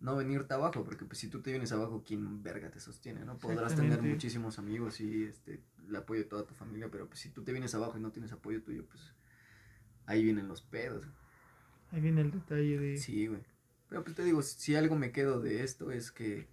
no 0.00 0.16
venirte 0.16 0.54
abajo, 0.54 0.84
porque 0.84 1.04
pues 1.04 1.18
si 1.18 1.28
tú 1.28 1.42
te 1.42 1.50
vienes 1.50 1.72
abajo, 1.72 2.04
¿quién 2.06 2.42
verga 2.42 2.70
te 2.70 2.80
sostiene, 2.80 3.24
no? 3.24 3.38
Podrás 3.38 3.74
tener 3.74 4.02
muchísimos 4.02 4.58
amigos 4.58 5.00
y 5.00 5.24
este, 5.24 5.62
el 5.88 5.96
apoyo 5.96 6.20
de 6.20 6.28
toda 6.28 6.46
tu 6.46 6.54
familia, 6.54 6.90
pero 6.90 7.08
pues 7.08 7.20
si 7.20 7.30
tú 7.30 7.42
te 7.42 7.52
vienes 7.52 7.74
abajo 7.74 7.98
y 7.98 8.00
no 8.00 8.12
tienes 8.12 8.32
apoyo 8.32 8.62
tuyo, 8.62 8.86
pues 8.86 9.14
ahí 10.06 10.22
vienen 10.22 10.48
los 10.48 10.62
pedos. 10.62 11.06
Ahí 11.92 12.00
viene 12.00 12.20
el 12.20 12.30
detalle 12.30 12.78
de... 12.78 12.96
Sí, 12.98 13.26
güey. 13.26 13.40
Pero 13.88 14.04
pues 14.04 14.14
te 14.14 14.24
digo, 14.24 14.42
si 14.42 14.76
algo 14.76 14.94
me 14.96 15.10
quedo 15.12 15.40
de 15.40 15.64
esto 15.64 15.90
es 15.90 16.12
que 16.12 16.46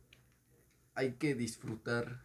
hay 0.95 1.13
que 1.13 1.35
disfrutar 1.35 2.23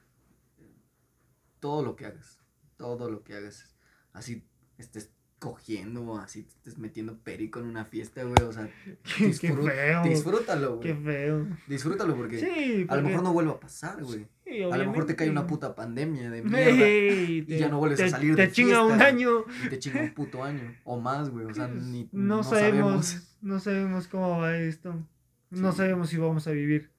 todo 1.60 1.84
lo 1.84 1.96
que 1.96 2.06
hagas. 2.06 2.38
Todo 2.76 3.10
lo 3.10 3.22
que 3.22 3.34
hagas. 3.34 3.74
Así 4.12 4.42
estés 4.78 5.10
cogiendo, 5.38 6.16
así 6.18 6.44
te 6.44 6.50
estés 6.54 6.78
metiendo 6.78 7.18
perico 7.18 7.58
en 7.60 7.66
una 7.66 7.84
fiesta, 7.84 8.22
güey. 8.24 8.34
O 8.42 8.52
sea, 8.52 8.70
Qué 9.18 9.32
feo. 9.32 10.02
disfrútalo, 10.04 10.80
Qué 10.80 10.92
güey. 10.94 11.04
feo. 11.04 11.46
Disfrútalo 11.68 12.16
porque 12.16 12.38
Sí, 12.38 12.46
a 12.48 12.78
lo 12.80 12.86
porque- 12.86 13.02
mejor 13.02 13.22
no 13.24 13.32
vuelva 13.32 13.52
a 13.52 13.60
pasar, 13.60 14.02
güey. 14.02 14.26
Sí, 14.52 14.62
A 14.62 14.76
lo 14.76 14.86
mejor 14.86 15.06
te 15.06 15.16
cae 15.16 15.30
una 15.30 15.46
puta 15.46 15.74
pandemia 15.74 16.30
de 16.30 16.42
mierda 16.42 16.84
Ey, 16.86 17.44
y 17.48 17.58
ya 17.58 17.68
no 17.68 17.78
vuelves 17.78 18.00
a 18.00 18.04
te- 18.04 18.10
salir 18.10 18.36
Te 18.36 18.42
de 18.46 18.52
chinga 18.52 18.82
un 18.84 19.00
año. 19.02 19.44
y 19.64 19.68
te 19.68 19.78
chinga 19.78 20.00
un 20.02 20.14
puto 20.14 20.42
año 20.44 20.74
o 20.84 21.00
más, 21.00 21.30
güey. 21.30 21.46
O 21.46 21.54
sea, 21.54 21.68
ni 21.68 22.08
no, 22.12 22.36
no 22.36 22.42
sabemos, 22.42 23.06
sabemos. 23.06 23.38
no 23.42 23.60
sabemos 23.60 24.08
cómo 24.08 24.38
va 24.40 24.56
esto. 24.56 25.06
No 25.50 25.72
sabemos 25.72 26.08
si 26.08 26.16
vamos 26.16 26.46
a 26.48 26.52
vivir 26.52 26.90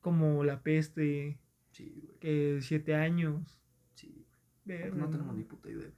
como 0.00 0.44
la 0.44 0.62
peste, 0.62 1.38
Sí, 1.72 1.92
güey. 2.02 2.18
que 2.18 2.58
siete 2.62 2.94
años. 2.94 3.58
Sí, 3.94 4.26
Verga, 4.64 4.94
no 4.96 5.08
tenemos 5.08 5.34
ni 5.36 5.44
puta 5.44 5.68
idea. 5.70 5.88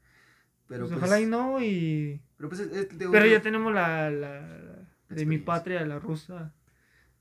Pero 0.68 0.86
Pues 0.86 0.92
pues, 0.98 1.02
ojalá 1.02 1.20
y 1.20 1.26
no, 1.26 1.62
y... 1.62 2.20
Pero 2.36 2.48
pues 2.50 2.60
es, 2.60 2.72
es- 2.76 2.98
digo, 2.98 3.10
Pero 3.10 3.24
yo- 3.26 3.32
ya 3.32 3.40
tenemos 3.42 3.72
la, 3.72 4.10
la- 4.10 4.86
de 5.08 5.24
mi 5.26 5.38
patria, 5.38 5.84
la 5.86 5.98
rusa. 5.98 6.52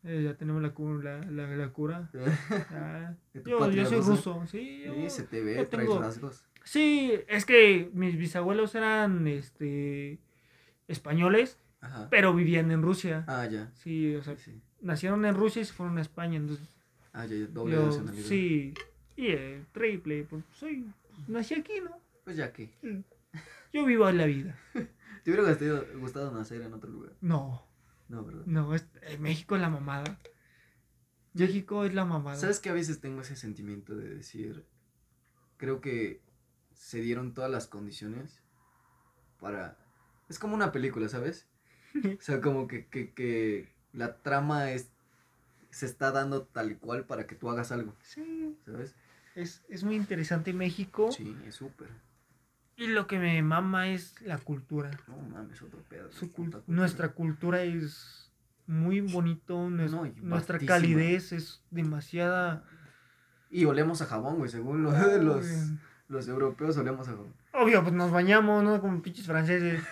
Eh, 0.03 0.23
ya 0.23 0.35
tenemos 0.35 0.61
la, 0.61 0.69
cu- 0.73 0.99
la, 1.01 1.19
la, 1.21 1.47
la 1.55 1.69
cura. 1.69 2.09
Ya. 2.71 3.17
¿De 3.33 3.41
tu 3.41 3.49
Yo, 3.49 3.69
yo 3.71 3.85
soy 3.85 3.97
rusa? 3.97 4.09
ruso, 4.11 4.45
sí. 4.47 4.83
yo- 4.85 4.93
Sí, 4.93 5.09
se 5.09 5.23
te 5.23 5.41
ve, 5.43 5.53
traes 5.65 5.69
tengo- 5.69 5.99
rasgos. 5.99 6.45
Sí, 6.63 7.13
es 7.27 7.45
que 7.45 7.89
mis 7.93 8.17
bisabuelos 8.17 8.75
eran 8.75 9.25
este 9.27 10.19
españoles, 10.87 11.57
Ajá. 11.81 12.07
pero 12.09 12.33
vivían 12.33 12.71
en 12.71 12.81
Rusia. 12.81 13.23
Ah, 13.27 13.45
ya. 13.45 13.71
Sí, 13.75 14.15
o 14.15 14.23
sea, 14.23 14.37
Sí, 14.37 14.61
nacieron 14.81 15.23
en 15.25 15.35
Rusia 15.35 15.61
y 15.61 15.65
se 15.65 15.73
fueron 15.73 15.97
a 15.97 16.01
España. 16.01 16.37
Entonces, 16.37 16.67
Ah, 17.13 17.25
ya, 17.25 17.35
ya, 17.35 17.47
doble 17.47 17.75
yo, 17.75 17.85
nacionalidad. 17.85 18.25
sí, 18.27 18.73
y 19.15 19.27
el 19.27 19.65
triple, 19.71 20.25
pues 20.29 20.43
soy, 20.51 20.85
nací 21.27 21.55
aquí, 21.55 21.73
¿no? 21.83 21.99
Pues 22.23 22.35
ya 22.37 22.51
que. 22.53 22.69
Yo 23.73 23.85
vivo 23.85 24.09
la 24.11 24.25
vida. 24.25 24.57
¿Te 25.23 25.31
hubiera 25.31 25.43
gustado, 25.43 25.85
gustado 25.99 26.31
nacer 26.31 26.61
en 26.61 26.73
otro 26.73 26.89
lugar? 26.89 27.13
No, 27.21 27.65
No, 28.09 28.23
¿verdad? 28.23 28.43
no, 28.45 28.73
es, 28.73 28.87
eh, 29.01 29.17
México 29.17 29.55
es 29.55 29.61
la 29.61 29.69
mamada. 29.69 30.19
México 31.33 31.83
es 31.85 31.93
la 31.93 32.05
mamada. 32.05 32.37
¿Sabes 32.37 32.59
que 32.59 32.69
a 32.69 32.73
veces 32.73 32.99
tengo 32.99 33.21
ese 33.21 33.35
sentimiento 33.35 33.95
de 33.95 34.09
decir, 34.09 34.65
creo 35.57 35.81
que 35.81 36.21
se 36.73 37.01
dieron 37.01 37.33
todas 37.33 37.51
las 37.51 37.67
condiciones 37.67 38.41
para... 39.39 39.77
Es 40.29 40.39
como 40.39 40.55
una 40.55 40.71
película, 40.71 41.07
¿sabes? 41.09 41.47
O 41.95 42.21
sea, 42.21 42.41
como 42.41 42.67
que, 42.67 42.87
que, 42.87 43.13
que 43.13 43.71
la 43.93 44.17
trama 44.17 44.71
es, 44.71 44.89
se 45.69 45.85
está 45.85 46.11
dando 46.11 46.43
tal 46.45 46.77
cual 46.79 47.05
para 47.05 47.27
que 47.27 47.35
tú 47.35 47.49
hagas 47.49 47.71
algo, 47.71 47.95
Sí, 48.01 48.57
¿sabes? 48.65 48.95
es, 49.35 49.63
es 49.69 49.83
muy 49.83 49.95
interesante 49.95 50.53
México. 50.53 51.11
Sí, 51.11 51.35
es 51.45 51.55
súper. 51.55 51.89
Y 52.77 52.87
lo 52.87 53.07
que 53.07 53.17
me 53.19 53.41
mama 53.41 53.87
es 53.89 54.21
la 54.21 54.37
cultura. 54.37 54.91
No 55.07 55.17
mames, 55.17 55.61
otro 55.63 55.81
pedo. 55.89 56.11
Su 56.11 56.31
cultura. 56.31 56.63
nuestra 56.67 57.09
cultura 57.09 57.63
es 57.63 58.31
muy 58.67 59.01
bonito. 59.01 59.67
nues- 59.69 59.91
No, 59.91 60.05
nuestra 60.21 60.59
calidez 60.59 61.31
es 61.31 61.63
demasiada. 61.71 62.63
Y 63.49 63.65
olemos 63.65 64.01
a 64.01 64.05
jabón, 64.05 64.37
güey, 64.37 64.49
según 64.51 64.83
lo- 64.83 64.91
los, 64.91 65.45
Obvio. 65.45 65.77
los 66.07 66.27
europeos 66.27 66.77
olemos 66.77 67.07
a 67.07 67.11
jabón. 67.11 67.33
Obvio, 67.53 67.81
pues 67.81 67.93
nos 67.95 68.11
bañamos, 68.11 68.63
¿no? 68.63 68.79
Como 68.79 69.01
pinches 69.01 69.25
franceses 69.25 69.83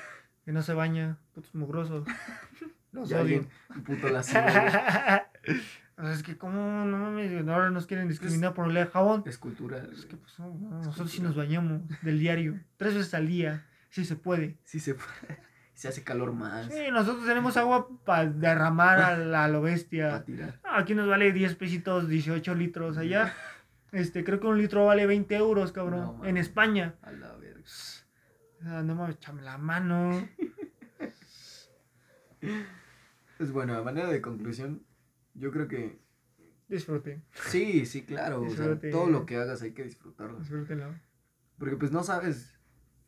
que 0.46 0.52
no 0.52 0.62
se 0.62 0.74
baña, 0.74 1.18
putos 1.34 1.56
mugrosos. 1.56 2.08
Los 2.92 3.10
Ya 3.10 3.18
odio. 3.22 3.40
alguien, 3.40 3.84
puto 3.84 4.08
güey. 4.10 4.24
O 5.98 6.04
sea, 6.04 6.12
es 6.12 6.24
que, 6.24 6.38
¿cómo 6.38 6.84
no 6.86 6.98
mames? 6.98 7.32
Ahora 7.48 7.70
nos 7.70 7.86
quieren 7.86 8.08
discriminar 8.10 8.54
por 8.54 8.66
oler 8.66 8.90
jabón. 8.90 9.24
Es 9.26 9.38
cultural. 9.38 9.90
Es 9.94 10.06
que, 10.06 10.18
pues, 10.18 10.38
no, 10.40 10.54
no, 10.54 10.70
nosotros 10.84 11.10
sí 11.12 11.22
nos 11.22 11.36
bañamos 11.36 11.82
del 12.02 12.20
diario, 12.20 12.60
tres 12.78 12.94
veces 12.96 13.14
al 13.14 13.28
día, 13.28 13.66
si 13.90 14.04
se 14.04 14.16
puede. 14.16 14.58
Sí 14.64 14.80
se 14.80 14.96
puede. 14.96 15.10
Se 15.76 15.90
hace 15.90 16.06
calor 16.06 16.32
más. 16.32 16.68
Sí, 16.68 16.84
nosotros 16.90 17.26
tenemos 17.26 17.58
agua 17.58 17.90
para 18.06 18.26
derramar 18.30 18.98
a, 19.02 19.18
la- 19.18 19.50
lo 19.50 19.62
bestia. 19.62 20.08
Para 20.10 20.24
tirar. 20.24 20.60
Ah, 20.64 20.78
aquí 20.80 20.96
nos 20.96 21.06
vale 21.06 21.34
10 21.34 21.54
pesitos, 21.56 22.08
18 22.08 22.56
litros. 22.56 22.98
Allá, 22.98 23.34
este, 23.92 24.24
creo 24.24 24.40
que 24.40 24.48
un 24.48 24.58
litro 24.58 24.86
vale 24.86 25.06
20 25.06 25.36
euros, 25.36 25.74
cabrón. 25.74 26.20
No, 26.20 26.26
en. 26.26 26.38
España. 26.38 26.96
A 27.02 27.12
la 27.12 27.36
verga. 27.36 27.62
Ah, 28.64 28.84
no 28.86 28.96
mames, 28.96 29.16
échame 29.18 29.42
la 29.42 29.58
mano. 29.58 30.30
Pues 33.38 33.52
bueno, 33.52 33.76
a 33.76 33.84
manera 33.84 34.08
de 34.10 34.22
conclusión, 34.22 34.84
yo 35.36 35.52
creo 35.52 35.68
que 35.68 36.00
Disfruten, 36.68 37.24
sí, 37.32 37.86
sí, 37.86 38.04
claro. 38.06 38.42
O 38.42 38.50
sea, 38.50 38.80
todo 38.80 39.08
lo 39.08 39.28
que 39.28 39.36
hagas 39.36 39.62
hay 39.62 39.74
que 39.74 39.84
disfrutarlo. 39.84 40.40
disfrútenlo. 40.40 40.96
Porque 41.60 41.78
pues 41.78 41.92
no 41.92 42.04
sabes. 42.04 42.58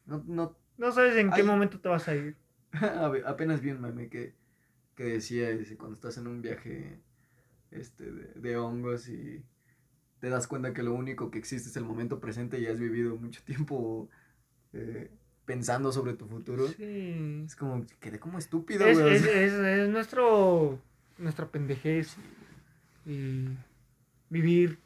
No, 0.05 0.23
no, 0.27 0.55
No 0.77 0.91
sabes 0.91 1.15
en 1.17 1.31
qué 1.31 1.41
momento 1.41 1.79
te 1.79 1.89
vas 1.89 2.07
a 2.07 2.15
ir. 2.15 2.37
apenas 3.25 3.61
vi 3.61 3.71
un 3.71 3.81
meme 3.81 4.09
que, 4.09 4.35
que 4.95 5.05
decía 5.05 5.49
dice, 5.49 5.75
cuando 5.75 5.95
estás 5.95 6.17
en 6.17 6.27
un 6.27 6.41
viaje 6.43 7.01
este, 7.71 8.11
de, 8.11 8.33
de 8.35 8.57
hongos 8.57 9.09
y 9.09 9.43
te 10.19 10.29
das 10.29 10.47
cuenta 10.47 10.73
que 10.73 10.83
lo 10.83 10.93
único 10.93 11.31
que 11.31 11.39
existe 11.39 11.69
es 11.69 11.77
el 11.77 11.83
momento 11.83 12.19
presente 12.19 12.59
y 12.59 12.67
has 12.67 12.79
vivido 12.79 13.15
mucho 13.15 13.41
tiempo 13.43 14.07
eh, 14.73 15.09
pensando 15.45 15.91
sobre 15.91 16.13
tu 16.13 16.27
futuro. 16.27 16.67
Sí. 16.67 17.43
Es 17.45 17.55
como, 17.55 17.85
quedé 17.99 18.19
como 18.19 18.37
estúpido, 18.37 18.85
Es, 18.85 18.99
güey. 18.99 19.15
es, 19.15 19.25
es, 19.25 19.53
es 19.53 19.89
nuestro, 19.89 20.79
nuestra 21.17 21.47
pendejez. 21.47 22.17
Y 23.05 23.47
vivir, 24.29 24.79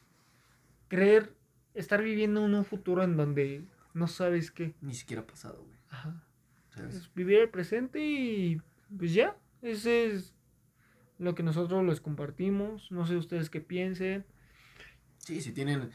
creer, 0.88 1.34
estar 1.74 2.02
viviendo 2.02 2.46
en 2.46 2.54
un 2.54 2.66
futuro 2.66 3.04
en 3.04 3.18
donde 3.18 3.64
no 3.94 4.08
sabes 4.08 4.52
qué. 4.52 4.76
Ni 4.82 4.94
siquiera 4.94 5.26
pasado, 5.26 5.64
güey. 5.64 5.78
Ajá. 5.90 6.24
¿sabes? 6.70 6.96
Es 6.96 7.14
vivir 7.14 7.40
el 7.40 7.50
presente 7.50 8.00
y 8.00 8.62
pues 8.98 9.14
ya, 9.14 9.36
ese 9.62 10.08
es 10.08 10.34
lo 11.18 11.36
que 11.36 11.44
nosotros 11.44 11.84
les 11.86 12.02
compartimos. 12.02 12.92
No 12.92 13.06
sé 13.06 13.16
ustedes 13.16 13.50
qué 13.50 13.62
piensen. 13.62 14.26
Sí, 15.18 15.42
si 15.42 15.52
tienen 15.52 15.92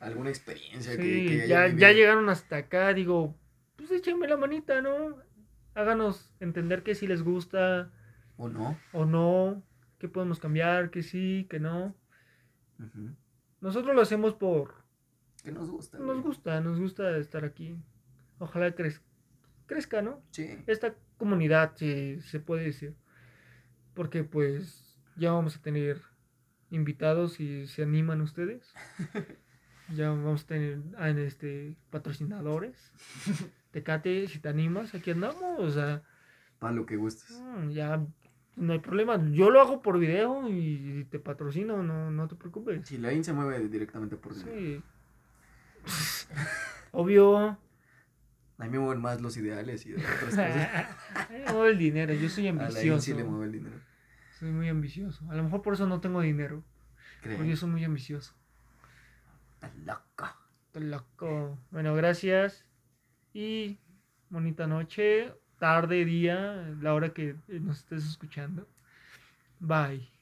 alguna 0.00 0.30
experiencia 0.30 0.92
Sí, 0.92 0.98
que, 0.98 1.26
que 1.26 1.48
ya, 1.48 1.68
ya 1.68 1.92
llegaron 1.92 2.28
hasta 2.28 2.56
acá, 2.56 2.92
digo, 2.94 3.34
pues 3.76 3.90
échenme 3.90 4.28
la 4.28 4.36
manita, 4.36 4.80
¿no? 4.80 5.16
Háganos 5.74 6.30
entender 6.40 6.82
que 6.82 6.94
si 6.94 7.06
les 7.06 7.22
gusta 7.22 7.90
O 8.36 8.48
no. 8.48 8.78
o 8.92 9.04
no, 9.06 9.62
que 9.98 10.08
podemos 10.08 10.38
cambiar, 10.40 10.90
que 10.90 11.02
sí, 11.02 11.46
que 11.48 11.58
no. 11.60 11.94
Nosotros 13.60 13.94
lo 13.94 14.02
hacemos 14.02 14.34
por... 14.34 14.74
Que 15.42 15.52
nos 15.52 15.70
gusta. 15.70 15.98
Nos 15.98 16.06
güey. 16.06 16.20
gusta, 16.22 16.60
nos 16.60 16.78
gusta 16.78 17.16
estar 17.18 17.44
aquí. 17.44 17.76
Ojalá 18.38 18.74
crez- 18.74 19.00
crezca, 19.66 20.02
¿no? 20.02 20.20
Sí. 20.32 20.58
Esta 20.66 20.94
comunidad, 21.18 21.72
si 21.76 22.20
se 22.20 22.40
puede 22.40 22.64
decir. 22.64 22.94
Porque 23.94 24.24
pues 24.24 24.98
ya 25.16 25.32
vamos 25.32 25.56
a 25.56 25.62
tener 25.62 26.00
invitados 26.70 27.40
y 27.40 27.66
se 27.66 27.82
animan 27.84 28.20
ustedes. 28.20 28.74
ya 29.94 30.10
vamos 30.10 30.44
a 30.44 30.46
tener 30.48 30.82
ah, 30.98 31.08
en 31.08 31.18
este 31.18 31.76
patrocinadores. 31.90 32.92
Tecate, 33.70 34.26
si 34.28 34.38
te 34.40 34.48
animas, 34.48 34.94
aquí 34.94 35.12
andamos. 35.12 35.60
O 35.60 35.70
sea, 35.70 36.02
Para 36.58 36.72
lo 36.74 36.84
que 36.86 36.96
gustes. 36.96 37.40
mm, 37.40 37.70
ya 37.70 38.04
no 38.56 38.72
hay 38.72 38.78
problema. 38.80 39.22
Yo 39.32 39.50
lo 39.50 39.60
hago 39.60 39.82
por 39.82 39.98
video 39.98 40.48
y 40.48 41.06
te 41.10 41.18
patrocino, 41.18 41.82
no, 41.82 42.10
no 42.10 42.28
te 42.28 42.34
preocupes. 42.34 42.86
Si 42.88 42.98
la 42.98 43.12
IN 43.12 43.22
se 43.24 43.32
mueve 43.32 43.68
directamente 43.68 44.16
por 44.16 44.34
dinero. 44.34 44.56
Sí. 44.56 44.82
Obvio. 46.92 47.58
A 48.58 48.64
mí 48.64 48.70
me 48.70 48.78
mueven 48.78 49.02
más 49.02 49.20
los 49.20 49.36
ideales 49.36 49.84
y 49.86 49.94
otras 49.94 50.18
cosas. 50.24 50.88
Me 51.30 51.52
mueve 51.52 51.70
el 51.72 51.78
dinero, 51.78 52.14
yo 52.14 52.28
soy 52.28 52.48
A 52.48 52.52
la 52.52 52.58
IN 52.60 52.66
ambicioso. 52.66 53.00
sí 53.02 53.14
le 53.14 53.24
mueve 53.24 53.46
el 53.46 53.52
dinero. 53.52 53.76
Soy 54.38 54.50
muy 54.50 54.68
ambicioso. 54.68 55.24
A 55.30 55.34
lo 55.36 55.44
mejor 55.44 55.62
por 55.62 55.74
eso 55.74 55.86
no 55.86 56.00
tengo 56.00 56.20
dinero. 56.20 56.64
Creo. 57.22 57.36
Porque 57.36 57.50
yo 57.50 57.56
soy 57.56 57.70
muy 57.70 57.84
ambicioso. 57.84 58.34
loco. 59.84 60.26
Todo 60.72 60.84
loco. 60.84 61.58
Bueno, 61.70 61.94
gracias. 61.94 62.66
Y 63.32 63.78
bonita 64.30 64.66
noche, 64.66 65.34
tarde, 65.58 66.04
día, 66.04 66.74
la 66.80 66.94
hora 66.94 67.12
que 67.12 67.36
nos 67.48 67.78
estés 67.78 68.06
escuchando. 68.06 68.66
Bye. 69.60 70.15